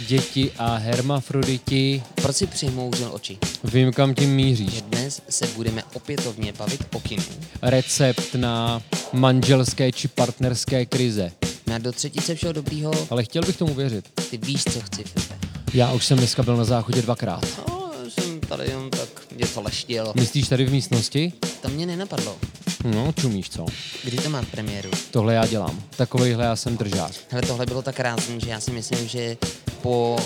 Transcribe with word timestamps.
děti 0.00 0.52
a 0.58 0.76
hermafroditi. 0.76 2.02
Proč 2.14 2.36
si 2.36 2.46
přihmouřil 2.46 3.10
oči? 3.12 3.38
Vím, 3.64 3.92
kam 3.92 4.14
tím 4.14 4.34
míříš. 4.34 4.72
Že 4.72 4.80
dnes 4.80 5.20
se 5.28 5.46
budeme 5.46 5.82
opětovně 5.94 6.52
bavit 6.52 6.84
o 6.94 7.00
kinu. 7.00 7.22
Recept 7.62 8.34
na 8.34 8.82
manželské 9.12 9.92
či 9.92 10.08
partnerské 10.08 10.86
krize. 10.86 11.32
Na 11.66 11.78
do 11.78 11.92
třetice 11.92 12.34
všeho 12.34 12.52
dobrýho, 12.52 12.92
Ale 13.10 13.24
chtěl 13.24 13.42
bych 13.42 13.56
tomu 13.56 13.74
věřit. 13.74 14.08
ty 14.30 14.36
víš, 14.36 14.64
co 14.64 14.80
chci, 14.80 15.04
Filipe. 15.04 15.38
Já 15.74 15.92
už 15.92 16.06
jsem 16.06 16.18
dneska 16.18 16.42
byl 16.42 16.56
na 16.56 16.64
záchodě 16.64 17.02
dvakrát. 17.02 17.44
No, 17.68 17.90
jsem 18.08 18.40
tady 18.40 18.68
jenom 18.70 18.90
tak 18.90 19.08
něco 19.36 19.62
leštil. 19.62 20.12
Myslíš 20.14 20.48
tady 20.48 20.64
v 20.64 20.72
místnosti? 20.72 21.32
To 21.62 21.68
mě 21.68 21.86
nenapadlo. 21.86 22.36
No, 22.84 23.12
čumíš 23.20 23.50
co? 23.50 23.66
Kdy 24.04 24.16
to 24.16 24.30
má 24.30 24.42
premiéru? 24.42 24.90
Tohle 25.10 25.34
já 25.34 25.46
dělám. 25.46 25.82
Takovejhle 25.96 26.44
já 26.44 26.56
jsem 26.56 26.76
držák. 26.76 27.12
Hele, 27.30 27.42
tohle 27.42 27.66
bylo 27.66 27.82
tak 27.82 27.94
krásné, 27.94 28.40
že 28.40 28.50
já 28.50 28.60
si 28.60 28.70
myslím, 28.70 29.08
že 29.08 29.36
po 29.82 30.16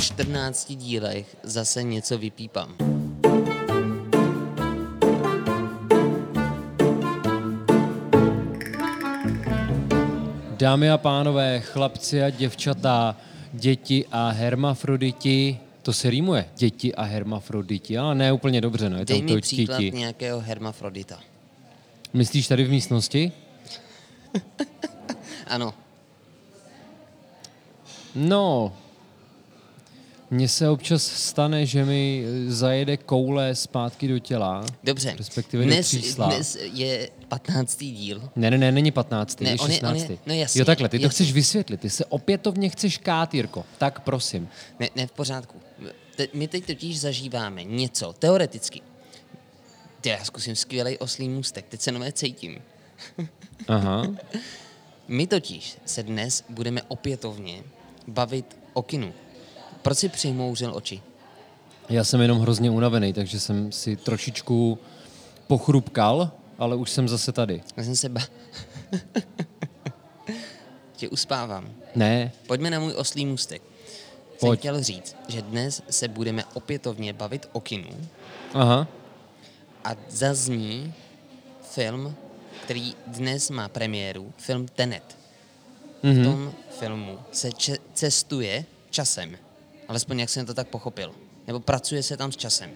14 0.00 0.72
dílech 0.72 1.36
zase 1.42 1.82
něco 1.82 2.18
vypípám. 2.18 2.74
Dámy 10.58 10.90
a 10.90 10.98
pánové, 10.98 11.60
chlapci 11.60 12.22
a 12.22 12.30
děvčata, 12.30 13.16
děti 13.52 14.04
a 14.12 14.30
hermafroditi, 14.30 15.58
to 15.82 15.92
se 15.92 16.10
rýmuje, 16.10 16.44
děti 16.56 16.94
a 16.94 17.02
hermafroditi, 17.02 17.98
ale 17.98 18.14
ne 18.14 18.32
úplně 18.32 18.60
dobře, 18.60 18.90
no, 18.90 18.98
je 18.98 19.04
Dej 19.04 19.18
tam 19.18 19.26
mi 19.26 19.32
to 19.32 19.40
příklad 19.40 19.80
děti. 19.80 19.96
nějakého 19.96 20.40
hermafrodita. 20.40 21.20
Myslíš 22.12 22.48
tady 22.48 22.64
v 22.64 22.70
místnosti? 22.70 23.32
Ano, 25.46 25.74
No, 28.16 28.72
mně 30.30 30.48
se 30.48 30.68
občas 30.68 31.02
stane, 31.02 31.66
že 31.66 31.84
mi 31.84 32.24
zajede 32.48 32.96
koule 32.96 33.54
zpátky 33.54 34.08
do 34.08 34.18
těla. 34.18 34.66
dobře. 34.84 35.14
Respektive 35.18 35.64
do 35.64 35.70
dnes, 35.70 35.86
křísla. 35.86 36.26
dnes 36.26 36.58
je 36.72 37.10
15. 37.28 37.76
díl. 37.84 38.30
Ne, 38.36 38.50
ne, 38.50 38.58
ne, 38.58 38.72
není 38.72 38.90
15. 38.90 39.40
Ne, 39.40 39.50
je 39.50 39.56
on 39.58 39.70
je- 39.70 39.74
16. 39.74 40.04
on 40.04 40.10
je- 40.10 40.18
no 40.26 40.34
jasně, 40.34 40.58
jo, 40.60 40.64
takhle, 40.64 40.88
ty 40.88 40.98
to 40.98 41.04
jasně. 41.04 41.14
chceš 41.14 41.32
vysvětlit, 41.32 41.80
ty 41.80 41.90
se 41.90 42.04
opětovně 42.04 42.68
chceš 42.68 42.98
kát, 42.98 43.34
Jirko. 43.34 43.64
Tak 43.78 44.00
prosím. 44.00 44.48
Ne, 44.80 44.88
ne 44.96 45.06
v 45.06 45.12
pořádku. 45.12 45.60
Te, 46.16 46.28
my 46.34 46.48
teď 46.48 46.64
totiž 46.66 47.00
zažíváme 47.00 47.64
něco, 47.64 48.12
teoreticky. 48.18 48.80
Ty, 50.00 50.08
já 50.08 50.24
zkusím 50.24 50.56
skvělý 50.56 50.98
oslý 50.98 51.28
můstek, 51.28 51.66
teď 51.68 51.80
se 51.80 51.92
nové 51.92 52.12
cítím. 52.12 52.58
Aha. 53.68 54.06
My 55.08 55.26
totiž 55.26 55.78
se 55.84 56.02
dnes 56.02 56.44
budeme 56.48 56.82
opětovně 56.82 57.62
bavit 58.08 58.56
o 58.72 58.82
kinu. 58.82 59.12
Proč 59.82 59.98
si 59.98 60.08
přihmouřil 60.08 60.74
oči? 60.74 61.02
Já 61.88 62.04
jsem 62.04 62.20
jenom 62.20 62.38
hrozně 62.40 62.70
unavený, 62.70 63.12
takže 63.12 63.40
jsem 63.40 63.72
si 63.72 63.96
trošičku 63.96 64.78
pochrupkal, 65.46 66.30
ale 66.58 66.76
už 66.76 66.90
jsem 66.90 67.08
zase 67.08 67.32
tady. 67.32 67.62
Já 67.76 67.84
jsem 67.84 67.96
se 67.96 68.08
ba... 68.08 68.20
Tě 70.96 71.08
uspávám. 71.08 71.68
Ne, 71.94 72.32
Pojďme 72.46 72.70
na 72.70 72.80
můj 72.80 72.94
oslý 72.96 73.26
můstek. 73.26 73.62
Jsem 74.30 74.48
Pojď. 74.48 74.60
chtěl 74.60 74.82
říct, 74.82 75.16
že 75.28 75.42
dnes 75.42 75.82
se 75.90 76.08
budeme 76.08 76.44
opětovně 76.54 77.12
bavit 77.12 77.48
o 77.52 77.60
kinu 77.60 77.88
aha, 78.54 78.86
a 79.84 79.90
zazní 80.08 80.94
film, 81.70 82.14
který 82.64 82.94
dnes 83.06 83.50
má 83.50 83.68
premiéru, 83.68 84.32
film 84.36 84.68
Tenet. 84.68 85.16
V 86.02 86.24
tom 86.24 86.52
filmu 86.78 87.18
se 87.32 87.52
če- 87.52 87.78
cestuje 87.94 88.64
časem. 88.90 89.36
Alespoň 89.88 90.18
jak 90.20 90.28
jsem 90.28 90.46
to 90.46 90.54
tak 90.54 90.68
pochopil. 90.68 91.12
Nebo 91.46 91.60
pracuje 91.60 92.02
se 92.02 92.16
tam 92.16 92.32
s 92.32 92.36
časem. 92.36 92.70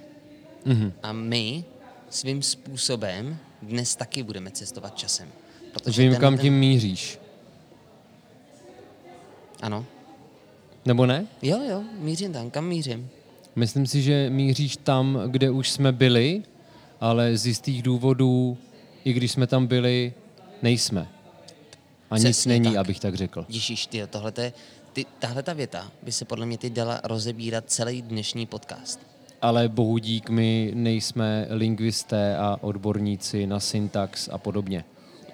Mhm. 0.65 0.93
A 1.03 1.13
my 1.13 1.65
svým 2.11 2.43
způsobem 2.43 3.39
dnes 3.63 3.97
taky 3.97 4.23
budeme 4.23 4.51
cestovat 4.51 4.99
časem. 4.99 5.29
Protože 5.73 6.03
vím, 6.03 6.11
ten- 6.13 6.21
kam 6.21 6.35
ten- 6.37 6.43
tím 6.43 6.55
míříš. 6.59 7.19
Ano. 9.63 9.87
Nebo 10.85 11.07
ne? 11.07 11.27
Jo, 11.43 11.59
jo, 11.71 11.83
mířím 11.99 12.33
tam. 12.33 12.51
Kam 12.51 12.67
mířím? 12.69 13.09
Myslím 13.57 13.87
si, 13.87 14.03
že 14.03 14.31
míříš 14.31 14.77
tam, 14.77 15.23
kde 15.27 15.51
už 15.51 15.71
jsme 15.71 15.93
byli, 15.93 16.43
ale 17.01 17.37
z 17.37 17.47
jistých 17.47 17.83
důvodů, 17.83 18.59
i 19.05 19.13
když 19.13 19.33
jsme 19.33 19.47
tam 19.47 19.67
byli, 19.67 20.13
nejsme. 20.63 21.09
A 22.11 22.19
nic 22.19 22.25
Přesně 22.25 22.53
není, 22.53 22.65
tak. 22.65 22.77
abych 22.77 23.01
tak 23.01 23.15
řekl. 23.15 23.47
Ježíš, 23.49 23.87
ty, 23.87 24.07
tohle 24.07 24.33
je, 24.41 24.53
ty, 24.93 25.07
tahle 25.19 25.43
ta 25.43 25.53
věta 25.53 25.91
by 26.03 26.13
se 26.13 26.25
podle 26.25 26.47
mě 26.47 26.59
ty 26.59 26.71
dala 26.71 27.01
rozebírat 27.05 27.65
celý 27.67 28.03
dnešní 28.03 28.47
podcast. 28.47 29.01
Ale 29.43 29.69
bohu 29.69 29.99
dík, 29.99 30.31
my 30.31 30.71
nejsme 30.75 31.47
lingvisté 31.51 32.37
a 32.37 32.57
odborníci 32.61 33.47
na 33.47 33.61
syntax 33.61 34.29
a 34.33 34.39
podobně. 34.39 34.85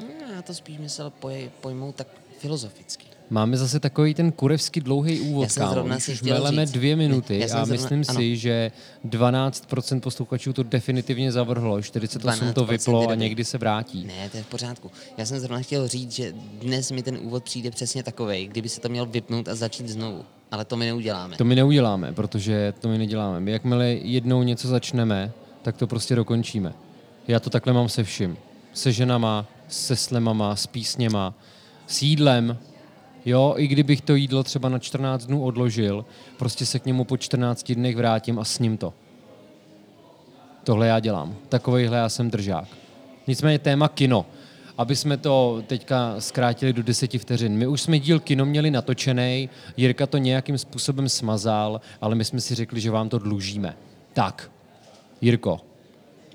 No, 0.01 0.33
já 0.35 0.43
to 0.43 0.55
spíš 0.55 0.79
myslel 0.79 1.11
poj, 1.11 1.51
pojmout 1.61 1.95
tak 1.95 2.09
filozoficky. 2.39 3.07
Máme 3.31 3.57
zase 3.57 3.81
takový 3.81 4.15
ten 4.15 4.33
kurevsky 4.33 4.81
dlouhý 4.81 5.21
úvod, 5.21 5.43
Já 5.43 5.49
jsem 5.49 5.63
kámo. 5.63 5.97
Už 5.97 6.03
chtěl 6.05 6.35
meleme 6.39 6.67
říct. 6.67 6.73
dvě 6.75 6.97
minuty 6.97 7.39
já 7.39 7.45
a 7.45 7.49
zrovna- 7.49 7.73
myslím 7.73 8.03
ano. 8.09 8.19
si, 8.21 8.37
že 8.37 8.73
12% 9.05 10.01
posluchačů 10.01 10.53
to 10.53 10.63
definitivně 10.63 11.33
zavrhlo, 11.33 11.83
48 11.83 12.53
to 12.53 12.65
12% 12.65 12.67
vyplo 12.71 13.09
a 13.11 13.15
někdy 13.15 13.45
se 13.45 13.59
vrátí. 13.59 14.05
Ne, 14.07 14.29
to 14.31 14.37
je 14.37 14.43
v 14.43 14.47
pořádku. 14.47 14.91
Já 15.19 15.27
jsem 15.27 15.39
zrovna 15.41 15.59
chtěl 15.63 15.89
říct, 15.89 16.13
že 16.13 16.33
dnes 16.63 16.91
mi 16.91 17.03
ten 17.03 17.19
úvod 17.23 17.45
přijde 17.45 17.71
přesně 17.71 18.03
takovej, 18.03 18.47
kdyby 18.49 18.69
se 18.69 18.81
to 18.81 18.89
měl 18.89 19.07
vypnout 19.07 19.49
a 19.49 19.55
začít 19.55 19.89
znovu. 19.89 20.25
Ale 20.51 20.65
to 20.65 20.77
my 20.77 20.87
neuděláme. 20.87 21.37
To 21.37 21.45
my 21.45 21.55
neuděláme, 21.55 22.13
protože 22.13 22.75
to 22.81 22.89
my 22.89 22.99
neděláme. 22.99 23.41
My 23.41 23.53
jakmile 23.53 23.87
jednou 23.89 24.43
něco 24.43 24.69
začneme, 24.69 25.33
tak 25.63 25.77
to 25.77 25.87
prostě 25.87 26.15
dokončíme. 26.15 26.73
Já 27.29 27.41
to 27.41 27.51
takhle 27.51 27.73
mám 27.73 27.89
se 27.89 28.05
vším. 28.05 28.37
Se 28.73 28.93
ženama, 28.93 29.47
se 29.69 29.97
slemama, 29.97 30.57
s 30.57 30.67
písněma, 30.67 31.35
s 31.87 32.03
jídlem. 32.03 32.59
Jo, 33.27 33.55
i 33.57 33.67
kdybych 33.67 34.01
to 34.01 34.15
jídlo 34.15 34.43
třeba 34.43 34.69
na 34.69 34.79
14 34.79 35.27
dnů 35.27 35.45
odložil, 35.45 36.05
prostě 36.37 36.67
se 36.67 36.79
k 36.79 36.87
němu 36.87 37.05
po 37.05 37.17
14 37.17 37.73
dnech 37.73 37.97
vrátím 37.97 38.39
a 38.39 38.45
sním 38.45 38.77
to. 38.77 38.95
Tohle 40.65 40.87
já 40.87 41.01
dělám. 41.01 41.37
Takovejhle 41.49 41.99
já 41.99 42.09
jsem 42.09 42.31
držák. 42.31 42.69
Nicméně 43.27 43.59
téma 43.59 43.89
kino. 43.89 44.27
Aby 44.79 44.97
jsme 44.97 45.17
to 45.17 45.63
teďka 45.67 46.15
zkrátili 46.19 46.73
do 46.73 46.83
deseti 46.83 47.19
vteřin. 47.19 47.53
My 47.53 47.67
už 47.67 47.81
jsme 47.81 47.99
díl 47.99 48.21
kino 48.21 48.47
měli 48.47 48.71
natočený, 48.71 49.49
Jirka 49.77 50.07
to 50.07 50.19
nějakým 50.19 50.59
způsobem 50.59 51.09
smazal, 51.09 51.81
ale 52.01 52.15
my 52.15 52.25
jsme 52.25 52.41
si 52.41 52.55
řekli, 52.55 52.81
že 52.81 52.91
vám 52.91 53.09
to 53.09 53.19
dlužíme. 53.19 53.77
Tak, 54.13 54.51
Jirko, 55.21 55.61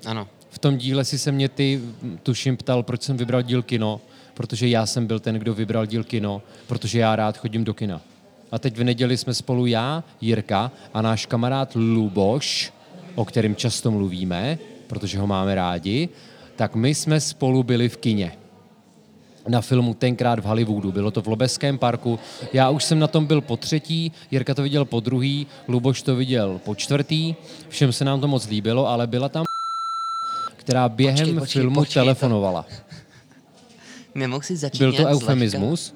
Ano. 0.06 0.28
v 0.50 0.58
tom 0.58 0.76
díle 0.76 1.04
si 1.04 1.18
se 1.18 1.32
mě 1.32 1.48
ty, 1.48 1.80
tuším, 2.22 2.56
ptal, 2.56 2.82
proč 2.82 3.02
jsem 3.02 3.16
vybral 3.16 3.42
díl 3.42 3.62
kino, 3.62 4.00
protože 4.42 4.68
já 4.68 4.86
jsem 4.86 5.06
byl 5.06 5.20
ten, 5.20 5.34
kdo 5.34 5.54
vybral 5.54 5.86
díl 5.86 6.04
kino, 6.04 6.42
protože 6.66 6.98
já 6.98 7.16
rád 7.16 7.38
chodím 7.38 7.64
do 7.64 7.74
kina. 7.74 8.00
A 8.52 8.58
teď 8.58 8.76
v 8.76 8.84
neděli 8.84 9.16
jsme 9.16 9.34
spolu 9.34 9.66
já, 9.66 10.04
Jirka 10.20 10.70
a 10.94 11.02
náš 11.02 11.26
kamarád 11.26 11.74
Luboš, 11.74 12.72
o 13.14 13.24
kterém 13.24 13.56
často 13.56 13.90
mluvíme, 13.90 14.58
protože 14.86 15.18
ho 15.18 15.26
máme 15.26 15.54
rádi, 15.54 16.08
tak 16.56 16.74
my 16.74 16.94
jsme 16.94 17.20
spolu 17.20 17.62
byli 17.62 17.88
v 17.88 17.96
kině 17.96 18.32
na 19.48 19.60
filmu 19.60 19.94
tenkrát 19.94 20.38
v 20.38 20.44
Hollywoodu. 20.44 20.92
Bylo 20.92 21.10
to 21.10 21.22
v 21.22 21.26
Lobeském 21.26 21.78
parku. 21.78 22.18
Já 22.52 22.70
už 22.70 22.84
jsem 22.84 22.98
na 22.98 23.06
tom 23.06 23.26
byl 23.26 23.40
po 23.40 23.56
třetí, 23.56 24.12
Jirka 24.30 24.54
to 24.54 24.62
viděl 24.62 24.84
po 24.84 25.00
druhý, 25.00 25.46
Luboš 25.68 26.02
to 26.02 26.16
viděl 26.16 26.60
po 26.64 26.74
čtvrtý. 26.74 27.34
Všem 27.68 27.92
se 27.92 28.04
nám 28.04 28.20
to 28.20 28.28
moc 28.28 28.48
líbilo, 28.48 28.88
ale 28.88 29.06
byla 29.06 29.28
tam 29.28 29.44
která 30.56 30.88
během 30.88 31.16
Počkej, 31.16 31.38
počkej, 31.38 31.62
filmu 31.62 31.74
počkej, 31.74 31.94
to- 31.94 32.00
telefonovala. 32.00 32.66
Nemohl 34.14 34.42
si 34.42 34.56
začít 34.56 34.78
Byl 34.78 34.92
to 34.92 35.06
eufemismus? 35.06 35.94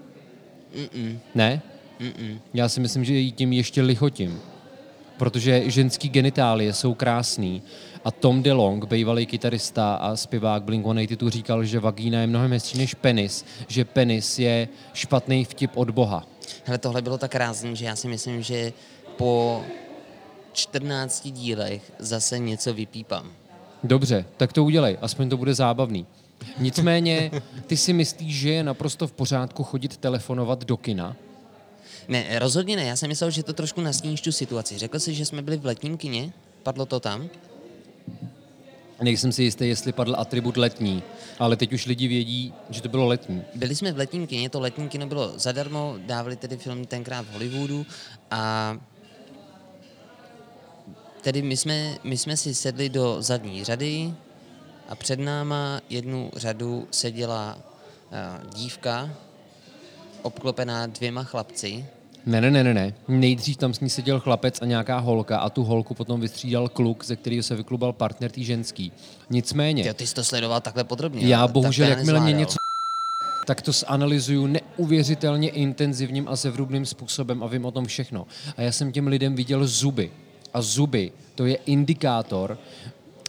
Mm-mm. 0.75 1.19
Ne? 1.35 1.63
Mm-mm. 2.01 2.39
Já 2.55 2.69
si 2.69 2.81
myslím, 2.81 3.05
že 3.05 3.13
jí 3.13 3.33
tím 3.33 3.53
ještě 3.53 3.83
lichotím. 3.83 4.41
Protože 5.17 5.71
ženský 5.71 6.09
genitálie 6.09 6.73
jsou 6.73 6.95
krásný. 6.95 7.63
A 8.05 8.11
Tom 8.11 8.43
DeLong, 8.43 8.85
bývalý 8.85 9.27
kytarista 9.27 9.95
a 9.95 10.17
zpěvák 10.17 10.65
Blink-182, 10.65 11.29
říkal, 11.29 11.65
že 11.65 11.81
vagína 11.81 12.21
je 12.21 12.27
mnohem 12.27 12.53
hezčí 12.53 12.79
než 12.79 12.95
penis, 12.95 13.45
že 13.69 13.85
penis 13.85 14.39
je 14.39 14.69
špatný 14.93 15.45
vtip 15.45 15.71
od 15.75 15.91
Boha. 15.91 16.27
Hele, 16.65 16.79
tohle 16.79 17.03
bylo 17.03 17.19
tak 17.19 17.31
krásný, 17.31 17.77
že 17.77 17.85
já 17.85 17.97
si 17.97 18.09
myslím, 18.09 18.43
že 18.43 18.73
po 19.17 19.63
14 20.53 21.29
dílech 21.31 21.93
zase 21.99 22.39
něco 22.39 22.75
vypípám. 22.75 23.33
Dobře, 23.85 24.25
tak 24.37 24.53
to 24.53 24.65
udělej, 24.65 24.99
aspoň 25.01 25.29
to 25.29 25.37
bude 25.37 25.55
zábavný. 25.55 26.07
Nicméně, 26.59 27.31
ty 27.67 27.77
si 27.77 27.93
myslíš, 27.93 28.37
že 28.37 28.51
je 28.51 28.65
naprosto 28.65 29.07
v 29.07 29.13
pořádku 29.13 29.63
chodit 29.65 29.97
telefonovat 29.97 30.65
do 30.65 30.77
kina? 30.77 31.17
Ne, 32.09 32.39
rozhodně 32.39 32.77
ne. 32.77 32.85
Já 32.85 32.97
jsem 32.97 33.09
myslel, 33.09 33.31
že 33.31 33.43
to 33.43 33.53
trošku 33.53 33.81
nasníš 33.81 34.21
tu 34.21 34.33
situaci. 34.33 34.79
Řekl 34.79 34.99
jsi, 34.99 35.15
že 35.15 35.25
jsme 35.27 35.43
byli 35.43 35.57
v 35.57 35.67
letním 35.67 35.97
kině? 35.97 36.33
Padlo 36.63 36.87
to 36.87 37.01
tam? 37.01 37.29
Nejsem 39.03 39.33
si 39.33 39.43
jistý, 39.43 39.69
jestli 39.69 39.93
padl 39.93 40.17
atribut 40.19 40.57
letní. 40.57 41.03
Ale 41.39 41.57
teď 41.57 41.73
už 41.73 41.87
lidi 41.87 42.09
vědí, 42.09 42.55
že 42.71 42.83
to 42.83 42.89
bylo 42.89 43.07
letní. 43.07 43.43
Byli 43.55 43.75
jsme 43.75 43.93
v 43.93 43.97
letním 43.97 44.27
kině, 44.27 44.51
to 44.51 44.61
letní 44.61 44.89
kino 44.89 45.07
bylo 45.07 45.39
zadarmo, 45.39 45.95
dávali 45.99 46.37
tedy 46.37 46.57
film 46.57 46.87
tenkrát 46.87 47.27
v 47.27 47.33
Hollywoodu 47.33 47.87
a 48.31 48.77
tedy 51.23 51.43
my 51.43 51.57
jsme, 51.57 51.99
my 52.05 52.17
jsme 52.17 52.37
si 52.37 52.55
sedli 52.55 52.89
do 52.89 53.17
zadní 53.23 53.65
řady 53.65 54.15
a 54.89 54.95
před 54.95 55.21
náma 55.21 55.81
jednu 55.91 56.31
řadu 56.37 56.89
seděla 56.91 57.59
uh, 57.59 58.51
dívka, 58.55 59.11
obklopená 60.23 60.87
dvěma 60.87 61.25
chlapci. 61.25 61.87
Ne, 62.27 62.41
ne, 62.41 62.51
ne, 62.51 62.65
ne, 62.65 62.75
ne. 62.75 62.95
Nejdřív 63.09 63.57
tam 63.57 63.75
s 63.75 63.81
ní 63.81 63.91
seděl 63.91 64.21
chlapec 64.21 64.63
a 64.63 64.65
nějaká 64.65 64.99
holka 64.99 65.39
a 65.39 65.51
tu 65.51 65.65
holku 65.65 65.95
potom 65.95 66.21
vystřídal 66.21 66.69
kluk, 66.69 67.05
ze 67.05 67.17
kterého 67.17 67.43
se 67.43 67.55
vyklubal 67.55 67.93
partner 67.93 68.31
tý 68.31 68.45
ženský. 68.45 68.93
Nicméně... 69.31 69.83
Ty, 69.83 69.95
ty 69.95 70.07
jsi 70.07 70.15
to 70.15 70.25
sledoval 70.25 70.61
takhle 70.61 70.85
podrobně. 70.85 71.27
Já 71.27 71.49
bohužel, 71.49 71.89
jakmile 71.89 72.21
mě 72.21 72.33
něco 72.33 72.57
tak 73.47 73.63
to 73.63 73.73
zanalizuju 73.73 74.47
neuvěřitelně 74.47 75.51
intenzivním 75.51 76.29
a 76.29 76.37
zevrubným 76.37 76.87
způsobem 76.87 77.43
a 77.43 77.47
vím 77.47 77.65
o 77.65 77.71
tom 77.71 77.87
všechno. 77.87 78.27
A 78.57 78.63
já 78.63 78.73
jsem 78.73 78.93
těm 78.93 79.07
lidem 79.07 79.35
viděl 79.35 79.67
zuby. 79.67 80.11
A 80.55 80.63
zuby, 80.63 81.13
to 81.35 81.47
je 81.47 81.57
indikátor 81.67 82.59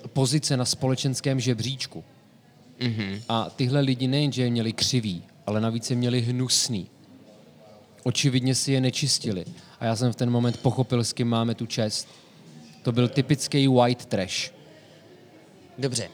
pozice 0.07 0.57
na 0.57 0.65
společenském 0.65 1.39
žebříčku. 1.39 2.04
Mm-hmm. 2.80 3.21
A 3.30 3.50
tyhle 3.50 3.80
lidi 3.80 4.07
nejenže 4.07 4.44
je 4.44 4.50
měli 4.50 4.74
křivý, 4.74 5.24
ale 5.45 5.62
navíc 5.62 5.89
je 5.89 5.95
měli 5.95 6.21
hnusný. 6.21 6.89
Očividně 8.04 8.56
si 8.56 8.71
je 8.71 8.81
nečistili. 8.81 9.45
A 9.80 9.86
já 9.86 9.95
jsem 9.95 10.13
v 10.13 10.15
ten 10.15 10.30
moment 10.30 10.57
pochopil, 10.57 11.04
s 11.04 11.13
kým 11.13 11.27
máme 11.27 11.56
tu 11.56 11.65
čest. 11.65 12.07
To 12.83 12.92
byl 12.92 13.07
typický 13.07 13.68
white 13.68 14.06
trash. 14.06 14.54
Dobře. 15.77 16.10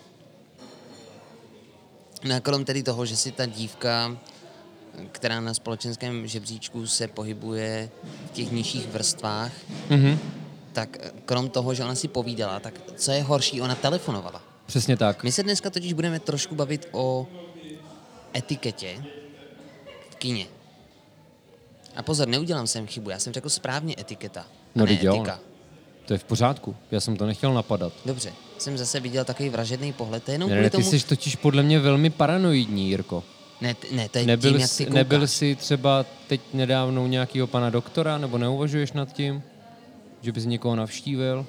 No 2.24 2.36
a 2.36 2.40
krom 2.40 2.66
tedy 2.66 2.84
toho, 2.84 3.06
že 3.06 3.18
si 3.18 3.32
ta 3.32 3.46
dívka, 3.46 4.18
která 5.12 5.40
na 5.40 5.54
společenském 5.54 6.28
žebříčku 6.28 6.88
se 6.88 7.08
pohybuje 7.08 7.90
v 8.26 8.32
těch 8.32 8.52
nižších 8.52 8.88
vrstvách, 8.88 9.52
mm-hmm. 9.90 10.18
Tak 10.74 10.98
krom 11.26 11.50
toho, 11.50 11.74
že 11.74 11.84
ona 11.84 11.96
si 11.96 12.08
povídala, 12.08 12.60
tak 12.60 12.74
co 12.96 13.12
je 13.12 13.24
horší, 13.24 13.62
ona 13.62 13.76
telefonovala. 13.76 14.42
Přesně 14.66 14.98
tak. 14.98 15.24
My 15.24 15.32
se 15.32 15.44
dneska 15.44 15.70
totiž 15.70 15.94
budeme 15.94 16.20
trošku 16.20 16.56
bavit 16.56 16.88
o 16.92 17.28
etiketě 18.36 19.04
v 20.10 20.16
kině. 20.16 20.46
A 21.96 22.04
pozor, 22.04 22.28
neudělám 22.28 22.68
jsem 22.68 22.88
chybu, 22.88 23.10
já 23.10 23.20
jsem 23.20 23.34
řekl 23.34 23.50
správně 23.50 23.96
etiketa, 24.00 24.46
no, 24.76 24.86
ne 24.86 24.98
jo. 25.02 25.16
etika. 25.16 25.40
To 26.06 26.14
je 26.14 26.18
v 26.18 26.24
pořádku, 26.24 26.76
já 26.92 27.00
jsem 27.00 27.18
to 27.18 27.26
nechtěl 27.26 27.54
napadat. 27.54 27.94
Dobře, 28.06 28.34
jsem 28.58 28.78
zase 28.78 29.00
viděl 29.00 29.26
takový 29.26 29.50
vražedný 29.50 29.94
pohled, 29.94 30.24
to 30.24 30.32
je 30.32 30.36
jenom 30.36 30.50
Ne, 30.50 30.56
kvůli 30.56 30.64
ne, 30.64 30.70
ty 30.70 30.78
tomu... 30.78 30.90
jsi 30.90 31.06
totiž 31.08 31.36
podle 31.36 31.64
mě 31.64 31.80
velmi 31.80 32.10
paranoidní, 32.10 32.90
Jirko. 32.90 33.24
Ne, 33.62 33.76
ne, 33.92 34.10
to 34.10 34.18
je 34.18 34.26
Nebyl, 34.26 34.52
tím, 34.52 34.60
jak 34.62 34.70
ty 34.70 34.76
jsi, 34.76 34.86
koukáš. 34.86 34.96
nebyl 34.96 35.28
jsi 35.28 35.56
třeba 35.56 36.06
teď 36.28 36.42
nedávno 36.54 37.04
u 37.04 37.08
nějakého 37.08 37.48
pana 37.48 37.70
doktora, 37.70 38.18
nebo 38.18 38.38
neuvažuješ 38.38 38.92
nad 38.92 39.14
tím, 39.14 39.44
že 40.24 40.32
bys 40.32 40.46
někoho 40.46 40.76
navštívil? 40.76 41.46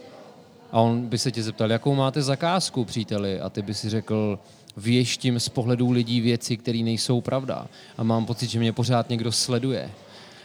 A 0.73 0.81
on 0.81 1.07
by 1.07 1.19
se 1.19 1.31
tě 1.31 1.43
zeptal, 1.43 1.71
jakou 1.71 1.95
máte 1.95 2.23
zakázku, 2.23 2.85
příteli? 2.85 3.41
A 3.41 3.51
ty 3.51 3.63
by 3.63 3.75
si 3.75 3.91
řekl, 3.91 4.39
věštím 4.77 5.41
z 5.41 5.49
pohledů 5.49 5.91
lidí 5.91 6.21
věci, 6.21 6.57
které 6.57 6.79
nejsou 6.79 7.21
pravda. 7.21 7.67
A 7.99 8.03
mám 8.03 8.27
pocit, 8.27 8.51
že 8.51 8.59
mě 8.59 8.73
pořád 8.73 9.09
někdo 9.09 9.33
sleduje. 9.33 9.91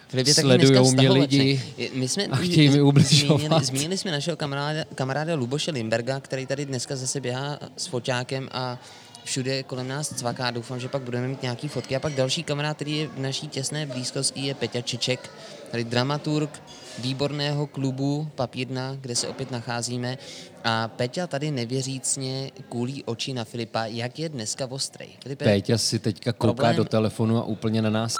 Filip 0.08 0.28
je 0.28 0.34
Sledujou 0.34 0.92
mě 0.92 1.10
lidi 1.10 1.62
My 1.94 2.08
jsme, 2.08 2.26
a 2.26 2.36
chtějí 2.36 2.70
mi 2.70 2.82
ubližovat. 2.82 3.42
zmínili, 3.42 3.66
zmínili 3.66 3.98
jsme 3.98 4.12
našeho 4.12 4.38
kamaráda, 4.38 4.84
kamaráda 4.96 5.36
Luboše 5.36 5.72
Limberga, 5.72 6.20
který 6.20 6.46
tady 6.46 6.66
dneska 6.66 6.96
zase 6.96 7.22
běhá 7.22 7.60
s 7.78 7.88
foťákem 7.88 8.50
a 8.52 8.80
všude 9.24 9.64
kolem 9.64 9.88
nás 9.88 10.10
cvaká. 10.10 10.52
Doufám, 10.52 10.80
že 10.80 10.88
pak 10.90 11.02
budeme 11.02 11.28
mít 11.28 11.42
nějaký 11.42 11.68
fotky. 11.68 11.96
A 11.96 12.00
pak 12.00 12.14
další 12.14 12.44
kamarád, 12.44 12.76
který 12.76 12.98
je 12.98 13.08
v 13.08 13.20
naší 13.20 13.48
těsné 13.48 13.86
blízkosti, 13.86 14.42
je 14.42 14.54
Peťa 14.54 14.82
Čeček, 14.82 15.30
tady 15.72 15.84
dramaturg 15.84 16.62
výborného 17.00 17.68
klubu 17.68 18.28
Papírna, 18.36 18.96
kde 19.02 19.16
se 19.16 19.28
opět 19.28 19.52
nacházíme. 19.52 20.18
A 20.64 20.88
Peťa 20.88 21.28
tady 21.28 21.52
nevěřícně 21.52 22.52
kůlí 22.70 23.04
oči 23.04 23.34
na 23.34 23.44
Filipa, 23.44 23.86
jak 23.86 24.20
je 24.20 24.30
dneska 24.30 24.66
ostrej. 24.72 25.10
Filipe, 25.24 25.46
Péťa 25.46 25.78
si 25.78 26.00
teďka 26.00 26.34
kouká 26.34 26.54
Problém- 26.54 26.76
do 26.76 26.86
telefonu 26.86 27.38
a 27.38 27.44
úplně 27.44 27.82
na 27.82 27.90
nás. 27.90 28.16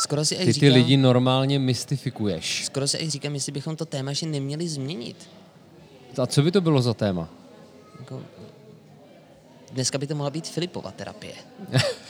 skoro 0.00 0.24
si 0.24 0.36
Ty 0.36 0.44
ty 0.44 0.52
říkal, 0.52 0.72
lidi 0.74 0.96
normálně 0.96 1.58
mystifikuješ. 1.58 2.64
skoro 2.64 2.88
si 2.88 3.10
říkám, 3.10 3.34
jestli 3.34 3.52
bychom 3.52 3.76
to 3.76 3.84
téma 3.86 4.12
že 4.12 4.26
neměli 4.26 4.68
změnit. 4.68 5.28
A 6.22 6.26
co 6.26 6.42
by 6.42 6.50
to 6.52 6.60
bylo 6.60 6.82
za 6.82 6.94
téma? 6.94 7.28
Jako, 8.00 8.22
dneska 9.72 9.98
by 9.98 10.06
to 10.06 10.14
mohla 10.14 10.30
být 10.30 10.48
Filipova 10.48 10.90
terapie. 10.90 11.34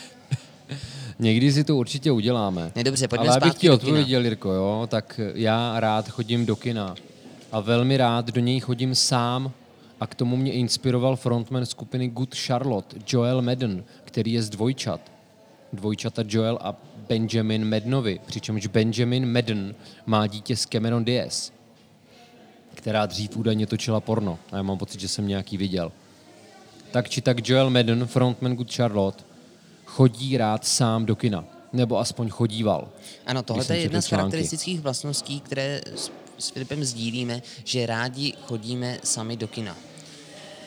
Někdy 1.18 1.52
si 1.52 1.64
to 1.64 1.76
určitě 1.76 2.12
uděláme. 2.12 2.72
Ne, 2.76 2.84
dobře, 2.84 3.08
pojďme 3.08 3.28
Ale 3.28 3.36
abych 3.36 3.54
ti 3.54 3.70
odpověděl, 3.70 4.24
Jirko, 4.24 4.52
jo, 4.52 4.86
tak 4.90 5.20
já 5.34 5.80
rád 5.80 6.08
chodím 6.08 6.46
do 6.46 6.56
kina. 6.56 6.94
A 7.52 7.60
velmi 7.60 7.96
rád 7.96 8.30
do 8.30 8.40
něj 8.40 8.60
chodím 8.60 8.94
sám. 8.94 9.52
A 10.00 10.06
k 10.06 10.14
tomu 10.14 10.36
mě 10.36 10.52
inspiroval 10.52 11.16
frontman 11.16 11.66
skupiny 11.66 12.08
Good 12.08 12.34
Charlotte, 12.34 12.96
Joel 13.08 13.42
Madden, 13.42 13.84
který 14.04 14.32
je 14.32 14.42
z 14.42 14.50
dvojčat. 14.50 15.00
Dvojčata 15.72 16.22
Joel 16.28 16.58
a 16.62 16.74
Benjamin 17.08 17.70
Madnovi, 17.70 18.20
přičemž 18.26 18.66
Benjamin 18.66 19.32
Madden 19.32 19.74
má 20.06 20.26
dítě 20.26 20.56
s 20.56 20.66
Cameron 20.66 21.04
Diaz, 21.04 21.52
která 22.74 23.06
dřív 23.06 23.36
údajně 23.36 23.66
točila 23.66 24.00
porno. 24.00 24.38
A 24.52 24.56
já 24.56 24.62
mám 24.62 24.78
pocit, 24.78 25.00
že 25.00 25.08
jsem 25.08 25.28
nějaký 25.28 25.56
viděl. 25.56 25.92
Tak 26.90 27.08
či 27.08 27.20
tak 27.20 27.48
Joel 27.48 27.70
Madden, 27.70 28.06
frontman 28.06 28.56
Good 28.56 28.74
Charlotte, 28.74 29.24
chodí 29.96 30.36
rád 30.36 30.64
sám 30.66 31.06
do 31.06 31.16
kina. 31.16 31.44
Nebo 31.72 31.98
aspoň 31.98 32.28
chodíval. 32.28 32.88
Ano, 33.26 33.42
tohle 33.42 33.64
je 33.68 33.80
jedna 33.80 34.00
z 34.00 34.06
charakteristických 34.06 34.80
vlastností, 34.80 35.40
které 35.40 35.80
s, 35.94 36.10
s 36.38 36.50
Filipem 36.50 36.84
sdílíme, 36.84 37.42
že 37.64 37.86
rádi 37.86 38.34
chodíme 38.42 38.98
sami 39.04 39.36
do 39.36 39.48
kina. 39.48 39.76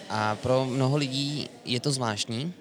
A 0.10 0.36
pro 0.36 0.66
mnoho 0.66 0.98
lidí 0.98 1.50
je 1.66 1.80
to 1.80 1.92
zvláštní. 1.92 2.54